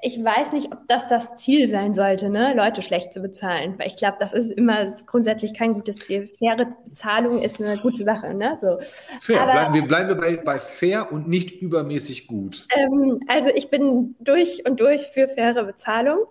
ich 0.01 0.21
weiß 0.21 0.51
nicht, 0.51 0.73
ob 0.73 0.87
das 0.87 1.07
das 1.07 1.35
Ziel 1.35 1.69
sein 1.69 1.93
sollte, 1.93 2.29
ne? 2.29 2.53
Leute 2.53 2.81
schlecht 2.81 3.13
zu 3.13 3.21
bezahlen, 3.21 3.75
weil 3.77 3.87
ich 3.87 3.95
glaube, 3.95 4.17
das 4.19 4.33
ist 4.33 4.51
immer 4.51 4.85
grundsätzlich 5.05 5.53
kein 5.53 5.73
gutes 5.73 5.97
Ziel. 5.99 6.27
Faire 6.37 6.67
Bezahlung 6.85 7.41
ist 7.41 7.61
eine 7.61 7.77
gute 7.77 8.03
Sache, 8.03 8.33
ne? 8.33 8.57
So. 8.59 8.77
Fair, 9.21 9.41
Aber, 9.41 9.53
bleiben, 9.53 9.73
wir 9.73 9.87
bleiben 9.87 10.19
bei, 10.19 10.35
bei 10.35 10.59
fair 10.59 11.11
und 11.13 11.29
nicht 11.29 11.61
übermäßig 11.61 12.27
gut. 12.27 12.67
Ähm, 12.75 13.21
also 13.27 13.49
ich 13.55 13.69
bin 13.69 14.15
durch 14.19 14.65
und 14.67 14.81
durch 14.81 15.07
für 15.07 15.29
faire 15.29 15.63
Bezahlung. 15.63 16.25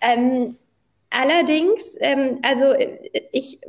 Ähm, 0.00 0.56
allerdings, 1.12 1.96
ähm, 2.00 2.40
also 2.42 2.74
ich 3.32 3.60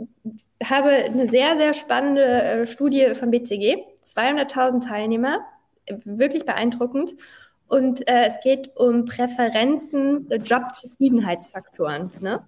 habe 0.64 0.90
eine 0.90 1.28
sehr, 1.28 1.58
sehr 1.58 1.74
spannende 1.74 2.24
äh, 2.24 2.66
Studie 2.66 3.14
von 3.16 3.32
BCG, 3.32 3.84
200.000 4.04 4.88
Teilnehmer, 4.88 5.40
wirklich 6.06 6.46
beeindruckend. 6.46 7.16
Und 7.68 8.08
äh, 8.08 8.26
es 8.26 8.42
geht 8.42 8.76
um 8.78 9.06
Präferenzen, 9.06 10.30
Jobzufriedenheitsfaktoren. 10.30 12.12
Ne? 12.20 12.46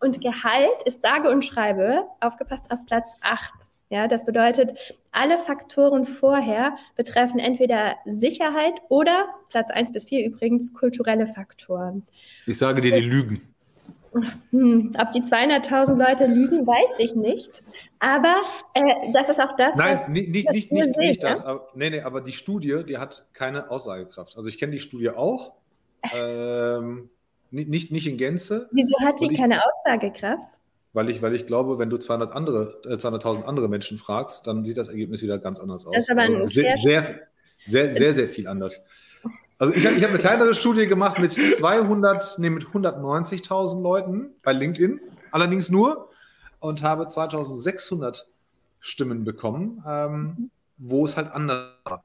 Und 0.00 0.20
Gehalt 0.20 0.82
ist 0.84 1.00
sage 1.00 1.30
und 1.30 1.44
schreibe, 1.44 2.04
aufgepasst 2.20 2.70
auf 2.70 2.84
Platz 2.86 3.16
8. 3.20 3.52
Ja, 3.90 4.08
das 4.08 4.26
bedeutet, 4.26 4.74
alle 5.12 5.38
Faktoren 5.38 6.04
vorher 6.04 6.76
betreffen 6.96 7.38
entweder 7.38 7.96
Sicherheit 8.06 8.74
oder, 8.88 9.26
Platz 9.50 9.70
1 9.70 9.92
bis 9.92 10.04
4 10.04 10.26
übrigens, 10.26 10.74
kulturelle 10.74 11.26
Faktoren. 11.26 12.06
Ich 12.46 12.58
sage 12.58 12.80
dir, 12.80 12.92
die 12.92 13.00
lügen. 13.00 13.53
Hm, 14.50 14.94
ob 14.98 15.10
die 15.12 15.22
200.000 15.22 15.96
Leute 15.96 16.26
lügen, 16.26 16.66
weiß 16.66 16.98
ich 16.98 17.14
nicht. 17.14 17.62
Aber 17.98 18.40
äh, 18.74 19.12
das 19.12 19.28
ist 19.28 19.40
auch 19.40 19.56
das, 19.56 19.76
Nein, 19.76 19.92
was 19.94 20.08
nicht, 20.08 20.28
nicht, 20.28 20.50
nicht, 20.50 20.72
nicht, 20.72 20.94
sehen, 20.94 21.06
nicht 21.06 21.24
das. 21.24 21.40
Ja? 21.40 21.46
Aber, 21.46 21.68
nee, 21.74 21.90
nee, 21.90 22.00
aber 22.00 22.20
die 22.20 22.32
Studie, 22.32 22.84
die 22.86 22.98
hat 22.98 23.26
keine 23.32 23.70
Aussagekraft. 23.70 24.36
Also 24.36 24.48
ich 24.48 24.58
kenne 24.58 24.72
die 24.72 24.80
Studie 24.80 25.10
auch. 25.10 25.54
ähm, 26.14 27.10
nicht, 27.50 27.92
nicht 27.92 28.06
in 28.06 28.16
Gänze. 28.16 28.68
Wieso 28.72 28.98
hat 29.00 29.20
die 29.20 29.32
ich, 29.32 29.38
keine 29.38 29.60
Aussagekraft? 29.64 30.42
Weil 30.92 31.10
ich, 31.10 31.22
weil 31.22 31.34
ich 31.34 31.46
glaube, 31.46 31.78
wenn 31.78 31.90
du 31.90 31.98
200 31.98 32.32
andere, 32.32 32.80
äh, 32.84 32.94
200.000 32.94 33.44
andere 33.44 33.68
Menschen 33.68 33.98
fragst, 33.98 34.46
dann 34.46 34.64
sieht 34.64 34.76
das 34.76 34.88
Ergebnis 34.88 35.22
wieder 35.22 35.38
ganz 35.38 35.60
anders 35.60 35.86
aus. 35.86 35.92
Das 35.94 36.04
ist 36.04 36.10
aber 36.10 36.22
also 36.22 36.46
sehr, 36.46 36.76
sehr, 36.76 37.20
sehr, 37.64 37.94
sehr, 37.94 38.12
sehr 38.12 38.28
viel 38.28 38.46
anders. 38.46 38.84
Also 39.58 39.72
ich, 39.72 39.84
ich 39.84 40.02
habe 40.02 40.08
eine 40.08 40.18
kleinere 40.18 40.54
Studie 40.54 40.86
gemacht 40.86 41.18
mit 41.18 41.32
200, 41.32 42.38
nee, 42.38 42.50
mit 42.50 42.64
190.000 42.64 43.82
Leuten 43.82 44.30
bei 44.42 44.52
LinkedIn, 44.52 45.00
allerdings 45.30 45.70
nur, 45.70 46.08
und 46.58 46.82
habe 46.82 47.06
2600 47.06 48.26
Stimmen 48.80 49.24
bekommen, 49.24 49.82
ähm, 49.88 50.50
wo 50.76 51.04
es 51.04 51.16
halt 51.16 51.32
anders 51.32 51.70
war. 51.84 52.02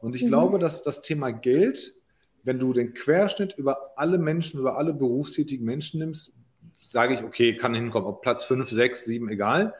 Und 0.00 0.14
ich 0.14 0.24
mhm. 0.24 0.28
glaube, 0.28 0.58
dass 0.58 0.82
das 0.82 1.02
Thema 1.02 1.30
Geld, 1.30 1.94
wenn 2.42 2.58
du 2.58 2.72
den 2.72 2.94
Querschnitt 2.94 3.56
über 3.56 3.92
alle 3.96 4.18
Menschen, 4.18 4.60
über 4.60 4.76
alle 4.76 4.92
berufstätigen 4.92 5.64
Menschen 5.64 6.00
nimmst, 6.00 6.34
sage 6.82 7.14
ich, 7.14 7.22
okay, 7.22 7.54
kann 7.56 7.74
hinkommen, 7.74 8.08
ob 8.08 8.22
Platz 8.22 8.44
5, 8.44 8.70
6, 8.70 9.04
7, 9.04 9.28
egal. 9.30 9.74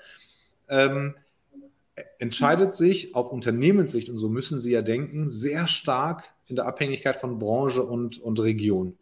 Ähm, 0.68 1.14
entscheidet 2.18 2.74
sich 2.74 3.14
auf 3.14 3.30
Unternehmenssicht, 3.30 4.08
und 4.08 4.18
so 4.18 4.28
müssen 4.28 4.60
sie 4.60 4.72
ja 4.72 4.82
denken, 4.82 5.30
sehr 5.30 5.66
stark 5.66 6.24
in 6.50 6.56
der 6.56 6.66
Abhängigkeit 6.66 7.16
von 7.16 7.38
Branche 7.38 7.82
und, 7.82 8.18
und 8.18 8.40
Region. 8.40 8.96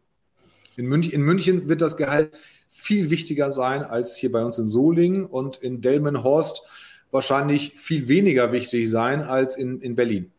In 0.76 0.86
München, 0.86 1.12
in 1.12 1.22
München 1.22 1.68
wird 1.68 1.80
das 1.80 1.96
Gehalt 1.96 2.30
viel 2.68 3.10
wichtiger 3.10 3.50
sein 3.50 3.82
als 3.82 4.16
hier 4.16 4.30
bei 4.30 4.44
uns 4.44 4.58
in 4.58 4.68
Solingen 4.68 5.26
und 5.26 5.56
in 5.56 5.80
Delmenhorst 5.80 6.62
wahrscheinlich 7.10 7.72
viel 7.76 8.08
weniger 8.08 8.52
wichtig 8.52 8.88
sein 8.88 9.22
als 9.22 9.56
in, 9.56 9.80
in 9.80 9.96
Berlin. 9.96 10.30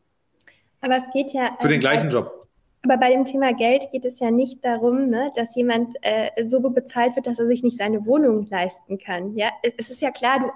Aber 0.82 0.96
es 0.96 1.12
geht 1.12 1.34
ja. 1.34 1.58
Für 1.60 1.68
den 1.68 1.80
gleichen 1.80 2.10
Job. 2.10 2.39
Aber 2.82 2.98
bei 2.98 3.12
dem 3.12 3.26
Thema 3.26 3.54
Geld 3.54 3.92
geht 3.92 4.06
es 4.06 4.20
ja 4.20 4.32
nicht 4.32 4.64
darum, 4.64 5.10
ne, 5.10 5.34
dass 5.36 5.54
jemand 5.56 5.96
äh, 6.02 6.46
so 6.46 6.62
gut 6.62 6.76
bezahlt 6.76 7.16
wird, 7.18 7.28
dass 7.28 7.38
er 7.38 7.46
sich 7.46 7.62
nicht 7.62 7.78
seine 7.78 8.06
Wohnung 8.06 8.48
leisten 8.50 8.98
kann. 8.98 9.36
Ja, 9.36 9.52
es 9.78 9.90
ist 9.90 10.02
ja 10.02 10.12
klar, 10.12 10.40
du 10.40 10.50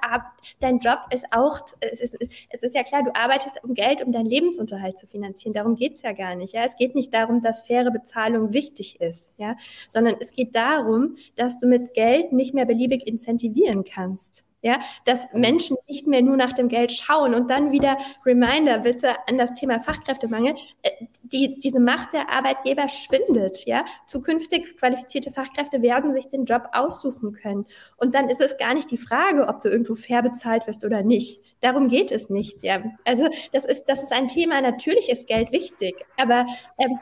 dein 0.62 0.80
Job 0.80 1.00
ist 1.12 1.26
auch, 1.32 1.60
es 1.82 2.00
ist, 2.00 2.18
es 2.50 2.64
ist 2.64 2.76
ja 2.76 2.84
klar, 2.84 3.04
du 3.04 3.14
arbeitest 3.14 3.62
um 3.64 3.74
Geld, 3.74 4.02
um 4.02 4.14
deinen 4.14 4.28
Lebensunterhalt 4.28 4.98
zu 4.98 5.06
finanzieren. 5.06 5.54
Darum 5.54 5.76
geht's 5.76 6.02
ja 6.02 6.14
gar 6.14 6.36
nicht. 6.36 6.54
Ja, 6.54 6.64
es 6.64 6.78
geht 6.78 6.96
nicht 6.96 7.14
darum, 7.14 7.42
dass 7.42 7.62
faire 7.62 7.92
Bezahlung 7.92 8.54
wichtig 8.54 9.02
ist, 9.02 9.34
ja, 9.38 9.58
sondern 9.90 10.16
es 10.20 10.34
geht 10.34 10.56
darum, 10.56 11.18
dass 11.36 11.60
du 11.60 11.68
mit 11.68 11.94
Geld 11.94 12.32
nicht 12.32 12.54
mehr 12.54 12.66
beliebig 12.66 13.06
incentivieren 13.06 13.84
kannst. 13.84 14.46
Ja, 14.64 14.80
dass 15.04 15.28
Menschen 15.34 15.76
nicht 15.88 16.08
mehr 16.08 16.22
nur 16.22 16.38
nach 16.38 16.54
dem 16.54 16.70
Geld 16.70 16.94
schauen 16.94 17.36
und 17.36 17.50
dann 17.50 17.72
wieder 17.72 17.98
Reminder 18.26 18.80
bitte 18.80 19.10
an 19.28 19.38
das 19.38 19.54
Thema 19.54 19.82
Fachkräftemangel. 19.82 20.56
Äh, 20.82 20.90
die, 21.22 21.60
diese 21.60 21.82
Macht 21.82 22.14
der 22.14 22.30
Arbeitgeber 22.32 22.88
schwindet. 22.88 23.66
Ja, 23.66 23.84
zukünftig 24.08 24.78
qualifizierte 24.78 25.32
Fachkräfte 25.32 25.82
werden 25.82 26.14
sich 26.14 26.30
den 26.30 26.46
Job 26.46 26.70
aussuchen 26.72 27.34
können. 27.34 27.66
Und 27.98 28.16
dann 28.16 28.30
ist 28.30 28.40
es 28.40 28.58
gar 28.58 28.74
nicht 28.74 28.90
die 28.90 28.98
Frage, 28.98 29.48
ob 29.48 29.60
du 29.60 29.70
irgendwo 29.70 29.96
fair 29.96 30.22
bezahlt 30.22 30.66
wirst 30.66 30.86
oder 30.86 31.04
nicht. 31.04 31.42
Darum 31.60 31.90
geht 31.90 32.12
es 32.12 32.30
nicht. 32.30 32.64
Ja, 32.64 32.84
also 33.06 33.30
das 33.52 33.66
ist, 33.66 33.86
das 33.86 34.02
ist 34.02 34.14
ein 34.14 34.30
Thema. 34.30 34.62
Natürlich 34.62 35.10
ist 35.10 35.28
Geld 35.28 35.52
wichtig, 35.52 35.96
aber 36.18 36.46
ähm, 36.78 37.00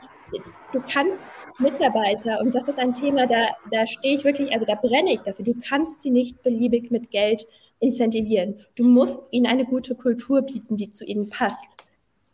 du 0.72 0.80
kannst 0.92 1.22
Mitarbeiter, 1.58 2.40
und 2.40 2.54
das 2.54 2.68
ist 2.68 2.78
ein 2.78 2.94
Thema, 2.94 3.26
da, 3.26 3.48
da 3.70 3.86
stehe 3.86 4.16
ich 4.16 4.24
wirklich, 4.24 4.52
also 4.52 4.66
da 4.66 4.74
brenne 4.74 5.12
ich 5.12 5.20
dafür, 5.20 5.44
du 5.44 5.54
kannst 5.68 6.02
sie 6.02 6.10
nicht 6.10 6.42
beliebig 6.42 6.90
mit 6.90 7.10
Geld 7.10 7.46
incentivieren. 7.80 8.60
Du 8.76 8.84
musst 8.84 9.32
ihnen 9.32 9.46
eine 9.46 9.64
gute 9.64 9.94
Kultur 9.94 10.42
bieten, 10.42 10.76
die 10.76 10.90
zu 10.90 11.04
ihnen 11.04 11.28
passt. 11.28 11.86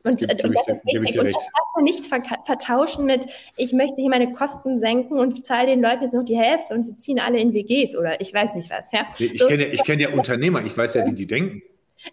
Und, 0.04 0.18
gib, 0.18 0.44
und 0.44 0.54
das 0.54 0.68
ist 0.68 0.86
wichtig. 0.86 1.18
Und 1.18 1.26
das 1.26 1.44
darf 1.44 1.74
man 1.74 1.84
nicht 1.84 2.04
vertauschen 2.04 3.06
mit, 3.06 3.26
ich 3.56 3.72
möchte 3.72 3.96
hier 3.96 4.10
meine 4.10 4.32
Kosten 4.32 4.78
senken 4.78 5.18
und 5.18 5.44
zahle 5.44 5.66
den 5.66 5.82
Leuten 5.82 6.04
jetzt 6.04 6.14
noch 6.14 6.24
die 6.24 6.38
Hälfte 6.38 6.74
und 6.74 6.84
sie 6.84 6.96
ziehen 6.96 7.18
alle 7.18 7.38
in 7.38 7.52
WGs 7.52 7.96
oder 7.96 8.20
ich 8.20 8.32
weiß 8.32 8.54
nicht 8.54 8.70
was. 8.70 8.92
Ja? 8.92 9.06
Ich 9.18 9.40
so, 9.40 9.48
kenne 9.48 9.66
ich 9.66 9.82
kenn 9.84 9.98
ja 9.98 10.10
Unternehmer, 10.10 10.64
ich 10.64 10.76
weiß 10.76 10.94
ja, 10.94 11.06
wie 11.06 11.14
die 11.14 11.26
denken. 11.26 11.62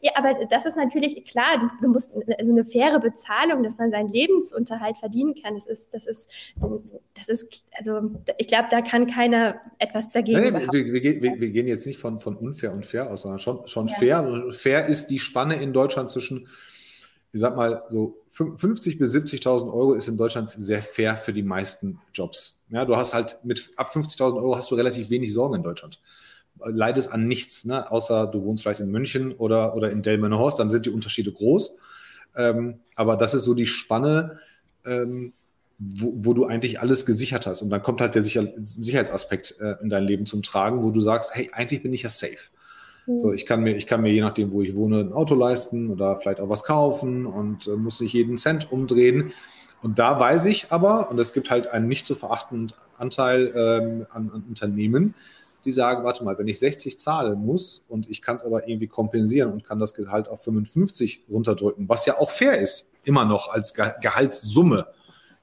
Ja, 0.02 0.14
aber 0.16 0.46
das 0.50 0.66
ist 0.66 0.76
natürlich 0.76 1.26
klar, 1.26 1.60
du, 1.60 1.86
du, 1.86 1.94
musst 1.94 2.14
also 2.40 2.52
eine 2.52 2.66
faire 2.66 3.00
Bezahlung, 3.00 3.64
dass 3.64 3.78
man 3.78 3.92
seinen 3.92 4.12
Lebensunterhalt 4.12 4.98
verdienen 4.98 5.36
kann. 5.42 5.56
Das 5.56 5.68
ist, 5.68 5.94
das 5.94 6.08
ist, 6.08 6.32
das 7.14 7.30
ist, 7.30 7.64
also 7.78 8.12
ich 8.38 8.48
glaube, 8.48 8.68
da 8.72 8.82
kann 8.82 9.08
keiner 9.08 9.62
etwas 9.78 10.10
dagegen 10.10 10.40
Nein, 10.40 10.54
wir, 10.72 10.86
wir, 10.86 11.22
wir, 11.22 11.40
wir, 11.40 11.50
gehen 11.50 11.68
jetzt 11.68 11.86
nicht 11.86 12.00
von, 12.00 12.20
von 12.20 12.36
unfair 12.36 12.74
und 12.74 12.86
fair 12.86 13.12
aus, 13.12 13.22
sondern 13.22 13.40
schon, 13.40 13.68
schon 13.68 13.88
ja. 13.88 13.96
fair. 13.96 14.46
Fair 14.52 14.88
ist 14.88 15.08
die 15.08 15.20
Spanne 15.20 15.62
in 15.62 15.72
Deutschland 15.72 16.10
zwischen, 16.10 16.48
ich 17.32 17.40
sag 17.40 17.56
mal, 17.56 17.84
so 17.88 18.24
50 18.30 18.98
bis 18.98 19.14
70.000 19.14 19.72
Euro 19.72 19.94
ist 19.94 20.08
in 20.08 20.18
Deutschland 20.18 20.52
sehr 20.52 20.82
fair 20.82 21.16
für 21.16 21.32
die 21.32 21.44
meisten 21.44 22.02
Jobs. 22.14 22.60
Ja, 22.70 22.86
du 22.86 22.96
hast 22.96 23.14
halt 23.14 23.40
mit 23.44 23.72
ab 23.76 23.92
50.000 23.94 24.36
Euro 24.36 24.56
hast 24.56 24.72
du 24.72 24.76
relativ 24.76 25.12
wenig 25.12 25.32
Sorgen 25.32 25.56
in 25.56 25.64
Deutschland 25.64 26.02
leidest 26.70 27.12
an 27.12 27.28
nichts, 27.28 27.66
ne? 27.66 27.92
außer 27.92 28.28
du 28.28 28.44
wohnst 28.44 28.64
vielleicht 28.64 28.80
in 28.80 28.92
München 28.92 29.34
oder, 29.34 29.76
oder 29.76 29.92
in 29.92 30.02
Delmenhorst, 30.02 30.60
dann 30.60 30.70
sind 30.70 30.86
die 30.86 30.92
Unterschiede 30.92 31.32
groß. 31.32 31.76
Ähm, 32.36 32.80
aber 32.96 33.18
das 33.18 33.34
ist 33.34 33.44
so 33.44 33.54
die 33.54 33.68
Spanne, 33.68 34.40
ähm, 34.86 35.34
wo, 35.78 36.12
wo, 36.16 36.34
du 36.34 36.46
eigentlich 36.46 36.80
alles 36.80 37.06
gesichert 37.06 37.48
hast. 37.48 37.62
Und 37.62 37.70
dann 37.70 37.82
kommt 37.82 38.02
halt 38.02 38.16
der 38.16 38.24
Sicher 38.24 38.48
Sicherheitsaspekt 38.56 39.56
äh, 39.60 39.76
in 39.82 39.90
dein 39.90 40.04
Leben 40.04 40.26
zum 40.26 40.42
Tragen, 40.42 40.84
wo 40.84 40.92
du 40.92 41.02
sagst, 41.02 41.36
hey, 41.36 41.50
eigentlich 41.54 41.84
bin 41.84 41.94
ich 41.94 42.04
ja 42.04 42.10
safe. 42.10 42.50
Mhm. 43.06 43.20
So, 43.20 43.34
ich 43.34 43.46
kann 43.46 43.62
mir, 43.62 43.76
ich 43.76 43.88
kann 43.88 44.02
mir 44.02 44.12
je 44.12 44.22
nachdem, 44.22 44.52
wo 44.52 44.62
ich 44.62 44.76
wohne, 44.76 45.00
ein 45.00 45.14
Auto 45.14 45.36
leisten 45.36 45.90
oder 45.90 46.18
vielleicht 46.18 46.40
auch 46.40 46.50
was 46.50 46.64
kaufen 46.64 47.26
und 47.26 47.68
äh, 47.68 47.72
muss 47.72 48.00
nicht 48.00 48.14
jeden 48.14 48.38
Cent 48.38 48.72
umdrehen. 48.72 49.34
Und 49.82 50.00
da 50.00 50.20
weiß 50.20 50.46
ich 50.46 50.72
aber, 50.72 51.12
und 51.12 51.20
es 51.20 51.34
gibt 51.34 51.52
halt 51.52 51.68
einen 51.68 51.88
nicht 51.88 52.06
zu 52.06 52.16
verachtenden 52.16 52.74
Anteil 52.98 53.52
ähm, 53.56 54.06
an, 54.10 54.32
an 54.34 54.44
Unternehmen, 54.48 55.14
die 55.66 55.72
sagen, 55.72 56.04
warte 56.04 56.24
mal, 56.24 56.38
wenn 56.38 56.48
ich 56.48 56.60
60 56.60 57.00
zahlen 57.00 57.40
muss 57.40 57.86
und 57.90 58.10
ich 58.10 58.22
kann 58.22 58.36
es 58.36 58.46
aber 58.46 58.68
irgendwie 58.68 58.88
kompensieren 58.88 59.52
und 59.52 59.64
kann 59.64 59.80
das 59.80 59.94
Gehalt 59.94 60.28
auf 60.28 60.44
55 60.44 61.24
runterdrücken, 61.30 61.90
was 61.90 62.06
ja 62.06 62.18
auch 62.18 62.30
fair 62.30 62.60
ist, 62.60 62.90
immer 63.04 63.26
noch 63.26 63.50
als 63.52 63.74
Ge 63.74 63.92
Gehaltssumme. 64.02 64.88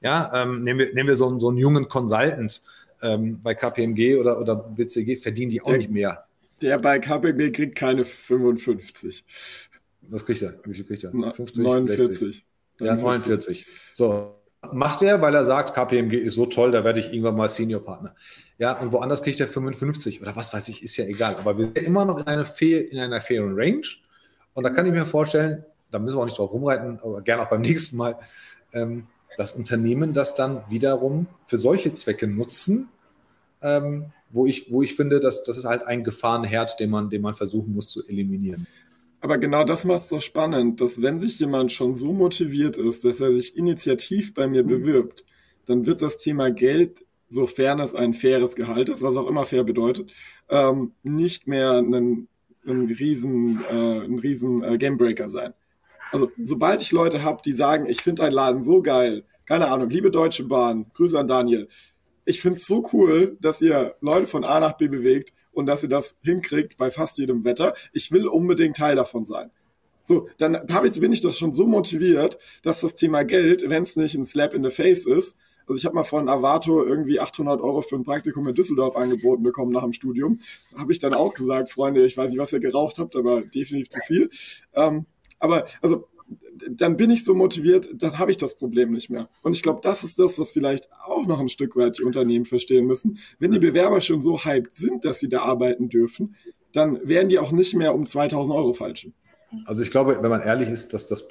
Ja, 0.01 0.43
ähm, 0.43 0.63
nehmen, 0.63 0.79
wir, 0.79 0.93
nehmen 0.93 1.09
wir 1.09 1.15
so 1.15 1.27
einen, 1.27 1.39
so 1.39 1.49
einen 1.49 1.57
jungen 1.57 1.87
Consultant 1.87 2.61
ähm, 3.01 3.41
bei 3.41 3.53
KPMG 3.53 4.17
oder, 4.17 4.39
oder 4.39 4.55
BCG, 4.55 5.17
verdienen 5.17 5.51
die 5.51 5.61
auch 5.61 5.69
der, 5.69 5.77
nicht 5.77 5.91
mehr. 5.91 6.25
Der 6.61 6.77
bei 6.79 6.99
KPMG 6.99 7.51
kriegt 7.51 7.75
keine 7.75 8.05
55. 8.05 9.25
Was 10.09 10.25
kriegt 10.25 10.41
er? 10.41 10.55
Wie 10.65 10.73
viel 10.73 10.85
kriegt 10.85 11.03
er? 11.03 11.11
50, 11.11 11.63
49. 11.63 12.17
60. 12.17 12.45
Ja, 12.79 12.95
49. 12.95 13.65
So, 13.93 14.35
macht 14.71 15.01
er, 15.01 15.21
weil 15.21 15.35
er 15.35 15.43
sagt, 15.43 15.73
KPMG 15.73 16.13
ist 16.15 16.35
so 16.35 16.45
toll, 16.45 16.71
da 16.71 16.83
werde 16.83 16.99
ich 16.99 17.07
irgendwann 17.07 17.35
mal 17.35 17.49
Senior-Partner. 17.49 18.15
Ja, 18.57 18.79
und 18.79 18.91
woanders 18.91 19.23
kriegt 19.23 19.39
er 19.39 19.47
55 19.47 20.21
oder 20.21 20.35
was 20.35 20.53
weiß 20.53 20.69
ich, 20.69 20.83
ist 20.83 20.95
ja 20.97 21.05
egal. 21.05 21.35
Aber 21.37 21.57
wir 21.57 21.65
sind 21.65 21.77
immer 21.79 22.05
noch 22.05 22.19
in 22.19 22.27
einer, 22.27 22.45
fair, 22.45 22.89
in 22.91 22.99
einer 22.99 23.21
fairen 23.21 23.53
Range. 23.55 23.81
Und 24.53 24.63
da 24.63 24.69
kann 24.69 24.85
ich 24.85 24.93
mir 24.93 25.05
vorstellen, 25.05 25.65
da 25.91 25.99
müssen 25.99 26.17
wir 26.17 26.21
auch 26.21 26.25
nicht 26.25 26.37
drauf 26.37 26.51
rumreiten, 26.51 26.99
aber 27.01 27.21
gerne 27.21 27.43
auch 27.43 27.49
beim 27.49 27.61
nächsten 27.69 27.97
Mal, 27.97 28.17
ähm, 28.73 29.07
dass 29.37 29.51
Unternehmen 29.51 30.13
das 30.13 30.35
dann 30.35 30.63
wiederum 30.69 31.27
für 31.43 31.57
solche 31.57 31.91
Zwecke 31.91 32.27
nutzen, 32.27 32.89
ähm, 33.61 34.11
wo, 34.29 34.45
ich, 34.45 34.71
wo 34.71 34.83
ich 34.83 34.95
finde, 34.95 35.19
dass 35.19 35.43
das 35.43 35.57
ist 35.57 35.65
halt 35.65 35.83
ein 35.83 36.03
Gefahrenherd, 36.03 36.79
den 36.79 36.89
man, 36.89 37.09
den 37.09 37.21
man 37.21 37.33
versuchen 37.33 37.73
muss 37.73 37.89
zu 37.89 38.07
eliminieren. 38.07 38.67
Aber 39.23 39.37
genau 39.37 39.63
das 39.63 39.85
macht 39.85 40.01
es 40.01 40.09
so 40.09 40.19
spannend, 40.19 40.81
dass 40.81 41.01
wenn 41.01 41.17
sich 41.17 41.39
jemand 41.39 41.71
schon 41.71 41.95
so 41.95 42.11
motiviert 42.11 42.75
ist, 42.75 43.05
dass 43.05 43.21
er 43.21 43.31
sich 43.31 43.55
initiativ 43.55 44.33
bei 44.33 44.49
mir 44.49 44.63
bewirbt, 44.63 45.23
dann 45.65 45.85
wird 45.85 46.01
das 46.01 46.17
Thema 46.17 46.51
Geld, 46.51 47.05
sofern 47.29 47.79
es 47.79 47.95
ein 47.95 48.13
faires 48.13 48.53
Gehalt 48.53 48.89
ist, 48.89 49.01
was 49.01 49.15
auch 49.15 49.29
immer 49.29 49.45
fair 49.45 49.63
bedeutet, 49.63 50.11
ähm, 50.49 50.91
nicht 51.03 51.47
mehr 51.47 51.71
ein, 51.71 52.27
ein 52.67 52.85
riesen, 52.87 53.63
äh, 53.63 54.01
ein 54.01 54.19
riesen 54.19 54.61
äh, 54.61 54.77
Gamebreaker 54.77 55.29
sein. 55.29 55.53
Also 56.11 56.29
sobald 56.37 56.81
ich 56.81 56.91
Leute 56.91 57.23
habe, 57.23 57.41
die 57.45 57.53
sagen, 57.53 57.85
ich 57.85 58.01
finde 58.01 58.23
einen 58.23 58.35
Laden 58.35 58.61
so 58.61 58.81
geil, 58.81 59.23
keine 59.45 59.69
Ahnung, 59.69 59.89
liebe 59.89 60.11
Deutsche 60.11 60.43
Bahn, 60.43 60.87
Grüße 60.95 61.17
an 61.17 61.29
Daniel, 61.29 61.69
ich 62.25 62.41
finde 62.41 62.59
es 62.59 62.67
so 62.67 62.89
cool, 62.91 63.37
dass 63.39 63.61
ihr 63.61 63.95
Leute 64.01 64.27
von 64.27 64.43
A 64.43 64.59
nach 64.59 64.73
B 64.73 64.89
bewegt, 64.89 65.33
und 65.53 65.65
dass 65.65 65.83
ihr 65.83 65.89
das 65.89 66.15
hinkriegt 66.23 66.77
bei 66.77 66.91
fast 66.91 67.17
jedem 67.17 67.43
Wetter. 67.45 67.73
Ich 67.93 68.11
will 68.11 68.27
unbedingt 68.27 68.77
Teil 68.77 68.95
davon 68.95 69.25
sein. 69.25 69.51
So, 70.03 70.27
dann 70.37 70.55
hab 70.73 70.83
ich, 70.83 70.99
bin 70.99 71.13
ich 71.13 71.21
das 71.21 71.37
schon 71.37 71.53
so 71.53 71.65
motiviert, 71.65 72.37
dass 72.61 72.81
das 72.81 72.95
Thema 72.95 73.23
Geld, 73.23 73.69
wenn 73.69 73.83
es 73.83 73.95
nicht 73.95 74.15
ein 74.15 74.25
Slap 74.25 74.53
in 74.53 74.63
the 74.63 74.69
Face 74.69 75.05
ist, 75.05 75.37
also 75.67 75.77
ich 75.77 75.85
habe 75.85 75.95
mal 75.95 76.03
von 76.03 76.27
Avato 76.27 76.83
irgendwie 76.83 77.19
800 77.19 77.61
Euro 77.61 77.81
für 77.81 77.95
ein 77.95 78.03
Praktikum 78.03 78.47
in 78.47 78.55
Düsseldorf 78.55 78.95
angeboten 78.95 79.43
bekommen 79.43 79.71
nach 79.71 79.83
dem 79.83 79.93
Studium. 79.93 80.39
Habe 80.77 80.91
ich 80.91 80.99
dann 80.99 81.13
auch 81.13 81.33
gesagt, 81.33 81.69
Freunde, 81.69 82.05
ich 82.05 82.17
weiß 82.17 82.31
nicht, 82.31 82.39
was 82.39 82.51
ihr 82.51 82.59
geraucht 82.59 82.99
habt, 82.99 83.15
aber 83.15 83.41
definitiv 83.41 83.89
zu 83.89 83.99
viel. 84.05 84.29
Ähm, 84.73 85.05
aber 85.39 85.65
also 85.81 86.07
dann 86.69 86.97
bin 86.97 87.09
ich 87.09 87.23
so 87.23 87.33
motiviert, 87.33 87.89
dann 87.93 88.17
habe 88.17 88.31
ich 88.31 88.37
das 88.37 88.55
Problem 88.55 88.91
nicht 88.91 89.09
mehr. 89.09 89.29
Und 89.41 89.55
ich 89.55 89.61
glaube, 89.61 89.81
das 89.81 90.03
ist 90.03 90.19
das, 90.19 90.39
was 90.39 90.51
vielleicht 90.51 90.89
auch 91.05 91.25
noch 91.25 91.39
ein 91.39 91.49
Stück 91.49 91.75
weit 91.75 91.99
die 91.99 92.03
Unternehmen 92.03 92.45
verstehen 92.45 92.85
müssen. 92.85 93.19
Wenn 93.39 93.51
die 93.51 93.59
Bewerber 93.59 94.01
schon 94.01 94.21
so 94.21 94.43
hyped 94.43 94.73
sind, 94.73 95.05
dass 95.05 95.19
sie 95.19 95.29
da 95.29 95.41
arbeiten 95.41 95.89
dürfen, 95.89 96.35
dann 96.71 97.07
werden 97.07 97.29
die 97.29 97.39
auch 97.39 97.51
nicht 97.51 97.75
mehr 97.75 97.93
um 97.93 98.05
2000 98.05 98.55
Euro 98.55 98.73
falschen. 98.73 99.13
Also 99.65 99.83
ich 99.83 99.91
glaube, 99.91 100.17
wenn 100.21 100.29
man 100.29 100.41
ehrlich 100.41 100.69
ist, 100.69 100.93
dass 100.93 101.05
das 101.05 101.27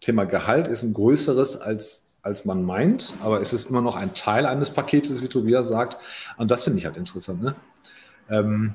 Thema 0.00 0.24
Gehalt 0.24 0.66
ist 0.66 0.82
ein 0.82 0.92
größeres 0.92 1.56
als 1.56 2.04
als 2.22 2.44
man 2.44 2.64
meint, 2.64 3.14
aber 3.20 3.40
es 3.40 3.52
ist 3.52 3.70
immer 3.70 3.80
noch 3.80 3.96
ein 3.96 4.12
Teil 4.12 4.44
eines 4.44 4.68
Paketes, 4.70 5.22
wie 5.22 5.28
Tobias 5.28 5.68
sagt. 5.68 5.96
Und 6.36 6.50
das 6.50 6.64
finde 6.64 6.78
ich 6.78 6.84
halt 6.84 6.98
interessant. 6.98 7.42
Ne? 7.42 7.54
Ähm, 8.28 8.74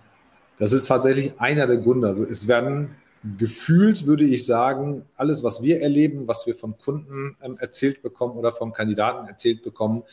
das 0.57 0.73
ist 0.73 0.87
tatsächlich 0.87 1.39
einer 1.39 1.67
der 1.67 1.77
Gründe. 1.77 2.07
Also 2.07 2.23
es 2.23 2.47
werden 2.47 2.95
gefühlt 3.37 4.05
würde 4.05 4.25
ich 4.25 4.45
sagen, 4.45 5.05
alles, 5.15 5.43
was 5.43 5.63
wir 5.63 5.81
erleben, 5.81 6.27
was 6.27 6.45
wir 6.45 6.55
von 6.55 6.77
Kunden 6.77 7.35
ähm, 7.41 7.57
erzählt 7.59 8.01
bekommen 8.01 8.37
oder 8.37 8.51
vom 8.51 8.73
Kandidaten 8.73 9.27
erzählt 9.27 9.63
bekommen, 9.63 10.03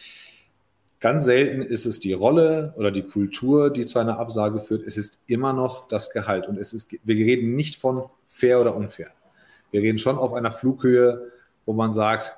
ganz 1.01 1.25
selten 1.25 1.63
ist 1.63 1.85
es 1.85 2.01
die 2.01 2.13
Rolle 2.13 2.75
oder 2.77 2.91
die 2.91 3.03
Kultur, 3.03 3.71
die 3.71 3.85
zu 3.85 3.99
einer 3.99 4.19
Absage 4.19 4.61
führt. 4.61 4.87
Es 4.87 4.97
ist 4.97 5.21
immer 5.27 5.53
noch 5.53 5.89
das 5.89 6.11
Gehalt. 6.11 6.49
Und 6.49 6.59
es 6.59 6.73
ist, 6.73 6.93
wir 6.93 7.15
reden 7.15 7.55
nicht 7.55 7.77
von 7.77 8.05
fair 8.27 8.61
oder 8.61 8.75
unfair. 8.75 9.11
Wir 9.71 9.83
reden 9.83 9.99
schon 9.99 10.17
auf 10.17 10.33
einer 10.33 10.51
Flughöhe, 10.51 11.33
wo 11.67 11.73
man 11.73 11.93
sagt, 11.93 12.37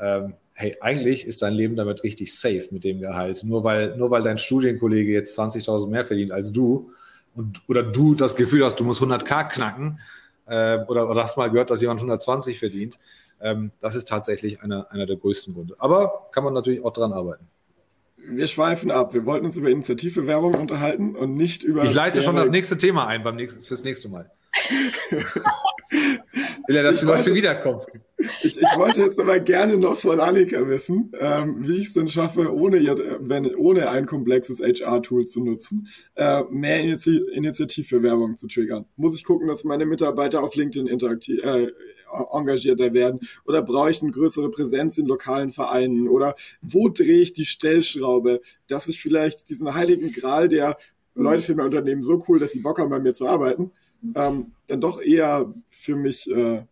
ähm, 0.00 0.34
hey, 0.54 0.76
eigentlich 0.80 1.26
ist 1.26 1.42
dein 1.42 1.54
Leben 1.54 1.76
damit 1.76 2.04
richtig 2.04 2.34
safe 2.38 2.68
mit 2.70 2.84
dem 2.84 3.00
Gehalt. 3.00 3.42
Nur 3.44 3.64
weil, 3.64 3.96
nur 3.96 4.10
weil 4.10 4.22
dein 4.22 4.38
Studienkollege 4.38 5.12
jetzt 5.12 5.38
20.000 5.38 5.88
mehr 5.88 6.06
verdient 6.06 6.30
als 6.30 6.52
du, 6.52 6.92
und, 7.34 7.62
oder 7.68 7.82
du 7.82 8.14
das 8.14 8.36
Gefühl 8.36 8.64
hast, 8.64 8.76
du 8.80 8.84
musst 8.84 9.00
100k 9.00 9.48
knacken 9.48 10.00
äh, 10.46 10.78
oder, 10.86 11.08
oder 11.08 11.22
hast 11.22 11.36
mal 11.36 11.50
gehört, 11.50 11.70
dass 11.70 11.80
jemand 11.80 12.00
120 12.00 12.58
verdient, 12.58 12.98
ähm, 13.40 13.72
das 13.80 13.94
ist 13.94 14.08
tatsächlich 14.08 14.62
einer, 14.62 14.90
einer 14.90 15.06
der 15.06 15.16
größten 15.16 15.54
Gründe. 15.54 15.74
Aber 15.78 16.28
kann 16.32 16.44
man 16.44 16.54
natürlich 16.54 16.84
auch 16.84 16.92
dran 16.92 17.12
arbeiten. 17.12 17.46
Wir 18.16 18.46
schweifen 18.46 18.90
ab. 18.90 19.12
Wir 19.12 19.26
wollten 19.26 19.44
uns 19.44 19.56
über 19.56 19.68
Initiativbewerbung 19.68 20.54
unterhalten 20.54 21.14
und 21.14 21.34
nicht 21.34 21.62
über. 21.62 21.84
Ich 21.84 21.92
leite 21.92 22.22
schon 22.22 22.36
das 22.36 22.48
nächste 22.50 22.78
Thema 22.78 23.06
ein 23.06 23.22
beim 23.22 23.36
nächsten, 23.36 23.62
fürs 23.62 23.84
nächste 23.84 24.08
Mal. 24.08 24.30
Will 26.66 26.76
er, 26.76 26.82
dass 26.82 27.00
die 27.00 27.06
Leute 27.06 27.34
wiederkommen. 27.34 27.80
Ich, 28.42 28.56
ich 28.56 28.76
wollte 28.76 29.02
jetzt 29.02 29.20
aber 29.20 29.38
gerne 29.40 29.76
noch 29.76 29.98
von 29.98 30.20
Annika 30.20 30.66
wissen, 30.66 31.12
ähm, 31.18 31.66
wie 31.66 31.78
ich 31.78 31.88
es 31.88 31.92
denn 31.94 32.08
schaffe, 32.08 32.54
ohne, 32.54 32.78
wenn, 33.20 33.54
ohne 33.54 33.90
ein 33.90 34.06
komplexes 34.06 34.60
HR-Tool 34.60 35.26
zu 35.26 35.42
nutzen, 35.42 35.88
äh, 36.14 36.42
mehr 36.50 36.80
Initi 36.80 37.18
Initiativbewerbung 37.32 38.36
zu 38.36 38.46
triggern. 38.46 38.86
Muss 38.96 39.16
ich 39.16 39.24
gucken, 39.24 39.48
dass 39.48 39.64
meine 39.64 39.86
Mitarbeiter 39.86 40.42
auf 40.42 40.54
LinkedIn 40.54 40.86
interaktiv, 40.86 41.42
äh, 41.44 41.72
engagierter 42.32 42.92
werden? 42.92 43.20
Oder 43.46 43.62
brauche 43.62 43.90
ich 43.90 44.02
eine 44.02 44.12
größere 44.12 44.50
Präsenz 44.50 44.98
in 44.98 45.06
lokalen 45.06 45.52
Vereinen? 45.52 46.08
Oder 46.08 46.34
wo 46.62 46.88
drehe 46.88 47.20
ich 47.20 47.32
die 47.32 47.44
Stellschraube, 47.44 48.40
dass 48.68 48.88
ich 48.88 49.02
vielleicht 49.02 49.48
diesen 49.48 49.74
heiligen 49.74 50.12
Gral 50.12 50.48
der 50.48 50.76
Leute 51.14 51.42
für 51.42 51.54
mein 51.54 51.66
Unternehmen 51.66 52.02
so 52.02 52.24
cool, 52.28 52.38
dass 52.38 52.52
sie 52.52 52.60
Bock 52.60 52.78
haben, 52.78 52.90
bei 52.90 52.98
mir 52.98 53.14
zu 53.14 53.26
arbeiten, 53.26 53.72
ähm, 54.14 54.52
dann 54.66 54.80
doch 54.80 55.00
eher 55.00 55.52
für 55.68 55.96
mich 55.96 56.30
äh, 56.30 56.64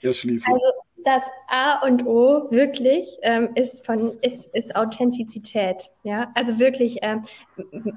erschließe. 0.00 0.46
Also 0.46 0.81
das 1.04 1.22
A 1.48 1.84
und 1.86 2.06
O 2.06 2.50
wirklich 2.50 3.18
ähm, 3.22 3.50
ist 3.54 3.84
von 3.84 4.18
ist, 4.22 4.46
ist 4.54 4.74
Authentizität, 4.76 5.90
ja. 6.02 6.30
Also 6.34 6.58
wirklich 6.58 6.98
ähm, 7.02 7.22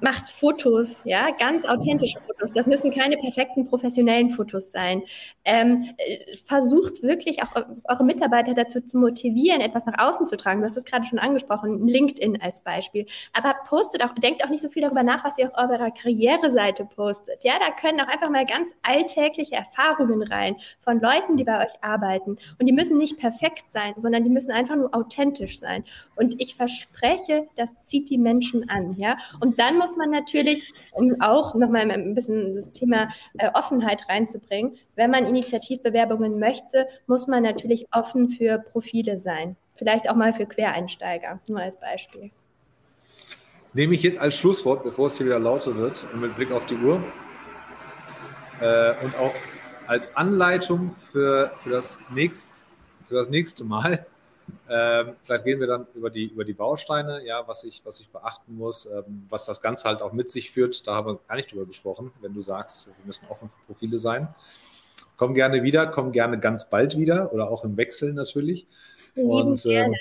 macht 0.01 0.30
Fotos, 0.30 1.03
ja, 1.06 1.32
ganz 1.32 1.66
authentische 1.66 2.20
Fotos. 2.20 2.51
Das 2.51 2.68
müssen 2.68 2.91
keine 2.91 3.18
perfekten 3.18 3.68
professionellen 3.68 4.30
Fotos 4.30 4.72
sein. 4.72 5.03
Ähm, 5.43 5.89
äh, 5.97 6.38
versucht 6.45 7.03
wirklich 7.03 7.43
auch 7.43 7.56
eure 7.86 8.03
Mitarbeiter 8.03 8.53
dazu 8.53 8.82
zu 8.82 8.97
motivieren, 8.97 9.62
etwas 9.62 9.86
nach 9.86 9.97
außen 9.97 10.28
zu 10.28 10.38
tragen. 10.38 10.60
Du 10.60 10.66
hast 10.66 10.78
es 10.78 10.86
gerade 10.86 11.06
schon 11.06 11.20
angesprochen, 11.20 11.88
LinkedIn 11.88 12.41
als 12.41 12.64
Beispiel. 12.64 13.06
Aber 13.34 13.56
postet 13.68 14.03
auch, 14.03 14.14
denkt 14.16 14.43
auch 14.43 14.49
nicht 14.49 14.62
so 14.62 14.70
viel 14.70 14.82
darüber 14.82 15.03
nach, 15.03 15.24
was 15.24 15.38
ihr 15.38 15.47
auf 15.47 15.58
eurer 15.58 15.91
Karriereseite 15.91 16.86
postet. 16.86 17.43
Ja, 17.43 17.53
da 17.60 17.72
können 17.72 18.01
auch 18.01 18.08
einfach 18.08 18.30
mal 18.30 18.45
ganz 18.45 18.76
alltägliche 18.84 19.56
Erfahrungen 19.56 20.24
rein 20.24 20.56
von 20.80 20.99
Leuten, 20.99 21.38
die 21.38 21.43
bei 21.43 21.66
euch 21.66 21.74
arbeiten. 21.82 22.38
Und 22.60 22.66
die 22.66 22.74
müssen 22.74 22.94
nicht 22.97 23.19
perfekt 23.19 23.69
sein, 23.69 23.93
sondern 23.97 24.23
die 24.23 24.29
müssen 24.29 24.51
einfach 24.51 24.75
nur 24.75 24.93
authentisch 24.95 25.59
sein. 25.59 25.83
Und 26.15 26.39
ich 26.41 26.55
verspreche, 26.55 27.47
das 27.55 27.81
zieht 27.81 28.09
die 28.09 28.17
Menschen 28.17 28.69
an, 28.69 28.95
ja. 28.97 29.17
Und 29.39 29.59
dann 29.59 29.77
muss 29.77 29.97
man 29.97 30.09
natürlich, 30.09 30.73
um 30.91 31.21
auch 31.21 31.55
nochmal 31.55 31.89
ein 31.89 32.15
bisschen 32.15 32.55
das 32.55 32.71
Thema 32.71 33.09
äh, 33.37 33.49
Offenheit 33.53 34.07
reinzubringen, 34.09 34.77
wenn 34.95 35.11
man 35.11 35.25
Initiativbewerbungen 35.25 36.39
möchte, 36.39 36.87
muss 37.07 37.27
man 37.27 37.43
natürlich 37.43 37.87
offen 37.91 38.29
für 38.29 38.59
Profile 38.59 39.17
sein. 39.17 39.55
Vielleicht 39.75 40.09
auch 40.09 40.15
mal 40.15 40.33
für 40.33 40.45
Quereinsteiger, 40.45 41.39
nur 41.49 41.59
als 41.59 41.79
Beispiel. 41.79 42.31
Nehme 43.73 43.93
ich 43.93 44.03
jetzt 44.03 44.17
als 44.17 44.35
Schlusswort, 44.35 44.83
bevor 44.83 45.07
es 45.07 45.17
hier 45.17 45.25
wieder 45.25 45.39
lauter 45.39 45.75
wird, 45.75 46.05
mit 46.15 46.33
Blick 46.37 46.51
auf 46.53 46.65
die 46.65 46.75
Uhr 46.75 47.03
äh, 48.61 48.93
und 49.03 49.17
auch 49.17 49.33
als 49.87 50.15
Anleitung 50.15 50.95
für, 51.11 51.51
für, 51.61 51.71
das 51.71 51.97
nächste, 52.09 52.49
für 53.08 53.16
das 53.16 53.30
nächste 53.30 53.64
Mal. 53.64 54.06
Ähm, 54.70 55.14
vielleicht 55.24 55.45
reden 55.45 55.60
wir 55.60 55.68
dann 55.68 55.88
über 55.95 56.10
die, 56.10 56.26
über 56.26 56.43
die 56.43 56.53
Bausteine, 56.53 57.26
ja, 57.26 57.47
was 57.47 57.64
ich, 57.64 57.82
was 57.84 57.99
ich 57.99 58.10
beachten 58.10 58.56
muss, 58.56 58.86
ähm, 58.86 59.26
was 59.30 59.45
das 59.45 59.62
Ganze 59.62 59.88
halt 59.88 60.01
auch 60.01 60.14
mit 60.14 60.32
sich 60.32 60.51
führt. 60.51 60.88
Da 60.88 60.95
haben 60.95 61.08
wir 61.08 61.20
gar 61.28 61.36
nicht 61.36 61.51
drüber 61.51 61.66
gesprochen, 61.66 62.12
wenn 62.22 62.34
du 62.34 62.41
sagst, 62.41 62.88
wir 62.88 62.93
müssen 63.06 63.26
offen 63.30 63.49
für 63.49 63.56
Profile 63.68 63.97
sein. 63.97 64.28
Komm 65.18 65.34
gerne 65.34 65.64
wieder, 65.64 65.88
komm 65.88 66.12
gerne 66.12 66.39
ganz 66.39 66.70
bald 66.70 66.97
wieder 66.97 67.34
oder 67.34 67.49
auch 67.49 67.64
im 67.64 67.78
Wechsel 67.78 68.14
natürlich. 68.14 68.68
Und 69.16 69.66
ähm, 69.66 69.95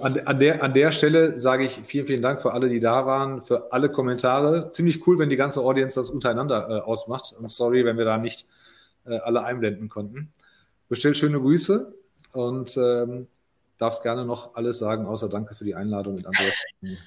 an, 0.00 0.20
an, 0.20 0.40
der, 0.40 0.62
an 0.62 0.74
der 0.74 0.92
Stelle 0.92 1.38
sage 1.38 1.64
ich 1.64 1.80
vielen, 1.84 2.06
vielen 2.06 2.22
Dank 2.22 2.40
für 2.40 2.52
alle, 2.52 2.68
die 2.68 2.80
da 2.80 3.06
waren, 3.06 3.42
für 3.42 3.72
alle 3.72 3.90
Kommentare. 3.90 4.70
Ziemlich 4.72 5.06
cool, 5.06 5.18
wenn 5.18 5.30
die 5.30 5.36
ganze 5.36 5.60
Audience 5.60 5.98
das 5.98 6.10
untereinander 6.10 6.68
äh, 6.68 6.80
ausmacht. 6.80 7.34
Und 7.38 7.50
sorry, 7.50 7.84
wenn 7.84 7.96
wir 7.96 8.04
da 8.04 8.18
nicht 8.18 8.46
äh, 9.06 9.16
alle 9.18 9.44
einblenden 9.44 9.88
konnten. 9.88 10.32
Bestell 10.88 11.14
schöne 11.14 11.40
Grüße 11.40 11.92
und 12.32 12.76
ähm, 12.76 13.26
darfst 13.78 14.02
gerne 14.02 14.24
noch 14.24 14.54
alles 14.54 14.78
sagen, 14.78 15.06
außer 15.06 15.28
Danke 15.28 15.54
für 15.54 15.64
die 15.64 15.74
Einladung 15.74 16.14
mit 16.14 16.26
Andreas. 16.26 16.54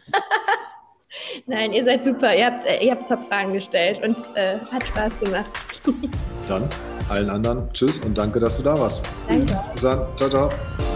Nein, 1.45 1.73
ihr 1.73 1.83
seid 1.83 2.03
super. 2.03 2.35
Ihr 2.35 2.45
habt, 2.45 2.65
äh, 2.65 2.83
ihr 2.83 2.91
habt 2.91 3.11
ein 3.11 3.21
Fragen 3.23 3.53
gestellt 3.53 4.01
und 4.03 4.17
äh, 4.35 4.59
hat 4.59 4.87
Spaß 4.87 5.11
gemacht. 5.19 5.51
Dann 6.47 6.67
allen 7.09 7.29
anderen 7.29 7.71
Tschüss 7.73 7.99
und 7.99 8.17
danke, 8.17 8.39
dass 8.39 8.57
du 8.57 8.63
da 8.63 8.79
warst. 8.79 9.05
Danke. 9.27 9.59
Bis 9.73 9.81
dann. 9.81 10.05
Ciao, 10.15 10.29
ciao. 10.29 10.90